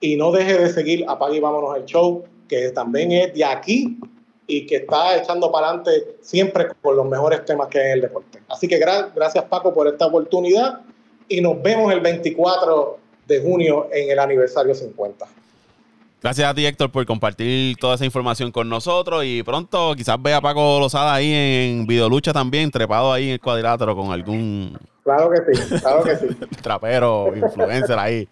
y 0.00 0.16
no 0.16 0.32
deje 0.32 0.58
de 0.58 0.70
seguir 0.70 1.04
Apague 1.08 1.36
y 1.36 1.40
Vámonos 1.40 1.76
el 1.76 1.84
Show, 1.84 2.24
que 2.48 2.70
también 2.70 3.12
es 3.12 3.34
de 3.34 3.44
aquí 3.44 3.98
y 4.46 4.66
que 4.66 4.76
está 4.76 5.16
echando 5.16 5.52
para 5.52 5.68
adelante 5.68 6.16
siempre 6.20 6.66
con 6.82 6.96
los 6.96 7.06
mejores 7.06 7.44
temas 7.44 7.68
que 7.68 7.78
hay 7.78 7.86
en 7.86 7.92
el 7.92 8.00
deporte. 8.02 8.42
Así 8.48 8.66
que 8.66 8.78
gracias 8.78 9.44
Paco 9.44 9.72
por 9.72 9.86
esta 9.86 10.06
oportunidad 10.06 10.80
y 11.28 11.40
nos 11.40 11.62
vemos 11.62 11.92
el 11.92 12.00
24 12.00 12.98
de 13.30 13.40
junio 13.40 13.88
en 13.92 14.10
el 14.10 14.18
aniversario 14.18 14.74
50. 14.74 15.24
Gracias 16.22 16.50
a 16.50 16.54
ti, 16.54 16.66
Héctor, 16.66 16.90
por 16.90 17.06
compartir 17.06 17.76
toda 17.78 17.94
esa 17.94 18.04
información 18.04 18.52
con 18.52 18.68
nosotros. 18.68 19.24
Y 19.24 19.42
pronto 19.42 19.94
quizás 19.96 20.20
vea 20.20 20.36
a 20.36 20.40
Paco 20.42 20.78
Lozada 20.78 21.14
ahí 21.14 21.32
en 21.32 21.86
Videolucha 21.86 22.32
también, 22.32 22.70
trepado 22.70 23.12
ahí 23.12 23.28
en 23.28 23.30
el 23.34 23.40
cuadrilátero 23.40 23.96
con 23.96 24.12
algún 24.12 24.76
Claro 25.02 25.30
que 25.30 25.54
sí, 25.54 25.78
claro 25.80 26.02
que 26.02 26.16
sí. 26.16 26.26
Trapero, 26.62 27.34
influencer 27.34 27.98
ahí. 27.98 28.28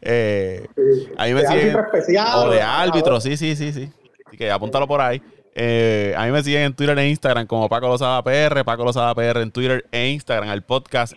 Eh, 0.00 0.66
ahí 1.18 1.34
me 1.34 1.42
de 1.42 1.48
siguen. 1.48 1.78
especial, 1.78 2.48
O 2.48 2.50
de 2.50 2.62
árbitro, 2.62 3.20
sí, 3.20 3.36
sí, 3.36 3.54
sí, 3.54 3.72
sí. 3.72 3.92
Así 4.26 4.36
que 4.36 4.50
apúntalo 4.50 4.86
por 4.86 5.00
ahí. 5.00 5.20
Eh, 5.54 6.14
a 6.16 6.24
mí 6.24 6.32
me 6.32 6.42
siguen 6.42 6.62
en 6.62 6.74
Twitter 6.74 6.98
e 6.98 7.08
Instagram 7.08 7.46
como 7.46 7.68
Paco 7.68 7.88
Lozada 7.88 8.22
PR, 8.22 8.64
Paco 8.64 8.84
Lozada 8.84 9.14
PR 9.14 9.42
en 9.42 9.50
Twitter 9.50 9.84
e 9.92 10.08
Instagram, 10.08 10.48
al 10.48 10.62
podcast 10.62 11.14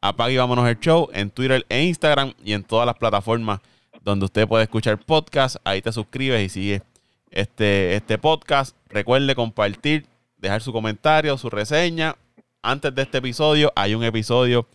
Apague 0.00 0.34
y 0.34 0.36
Vámonos 0.36 0.68
el 0.68 0.78
Show 0.78 1.08
en 1.12 1.30
Twitter 1.30 1.64
e 1.68 1.82
Instagram 1.84 2.32
y 2.44 2.52
en 2.52 2.62
todas 2.62 2.86
las 2.86 2.96
plataformas 2.96 3.60
donde 4.02 4.26
usted 4.26 4.46
puede 4.46 4.64
escuchar 4.64 4.98
podcast. 4.98 5.56
Ahí 5.64 5.82
te 5.82 5.92
suscribes 5.92 6.44
y 6.44 6.48
sigue 6.48 6.82
este, 7.30 7.96
este 7.96 8.18
podcast. 8.18 8.76
Recuerde 8.88 9.34
compartir, 9.34 10.06
dejar 10.36 10.62
su 10.62 10.72
comentario, 10.72 11.36
su 11.36 11.50
reseña. 11.50 12.16
Antes 12.62 12.94
de 12.94 13.02
este 13.02 13.18
episodio 13.18 13.72
hay 13.76 13.94
un 13.94 14.04
episodio, 14.04 14.66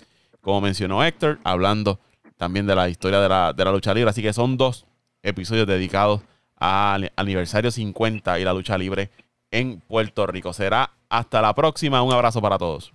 como 0.42 0.62
mencionó 0.62 1.04
Héctor, 1.04 1.40
hablando 1.44 2.00
también 2.38 2.68
de 2.68 2.76
la 2.76 2.90
historia 2.90 3.20
de 3.20 3.30
la, 3.30 3.54
de 3.54 3.66
la 3.66 3.72
lucha 3.72 3.94
libre. 3.94 4.10
Así 4.10 4.22
que 4.22 4.34
son 4.34 4.58
dos 4.58 4.86
episodios 5.22 5.68
dedicados 5.68 6.22
al 6.58 7.12
aniversario 7.16 7.72
50 7.72 8.40
y 8.40 8.44
la 8.44 8.54
lucha 8.54 8.78
libre 8.78 9.10
en 9.52 9.80
Puerto 9.82 10.28
Rico. 10.28 10.54
Será 10.54 10.92
hasta 11.10 11.42
la 11.42 11.54
próxima. 11.54 12.02
Un 12.02 12.14
abrazo 12.14 12.42
para 12.42 12.58
todos. 12.58 12.94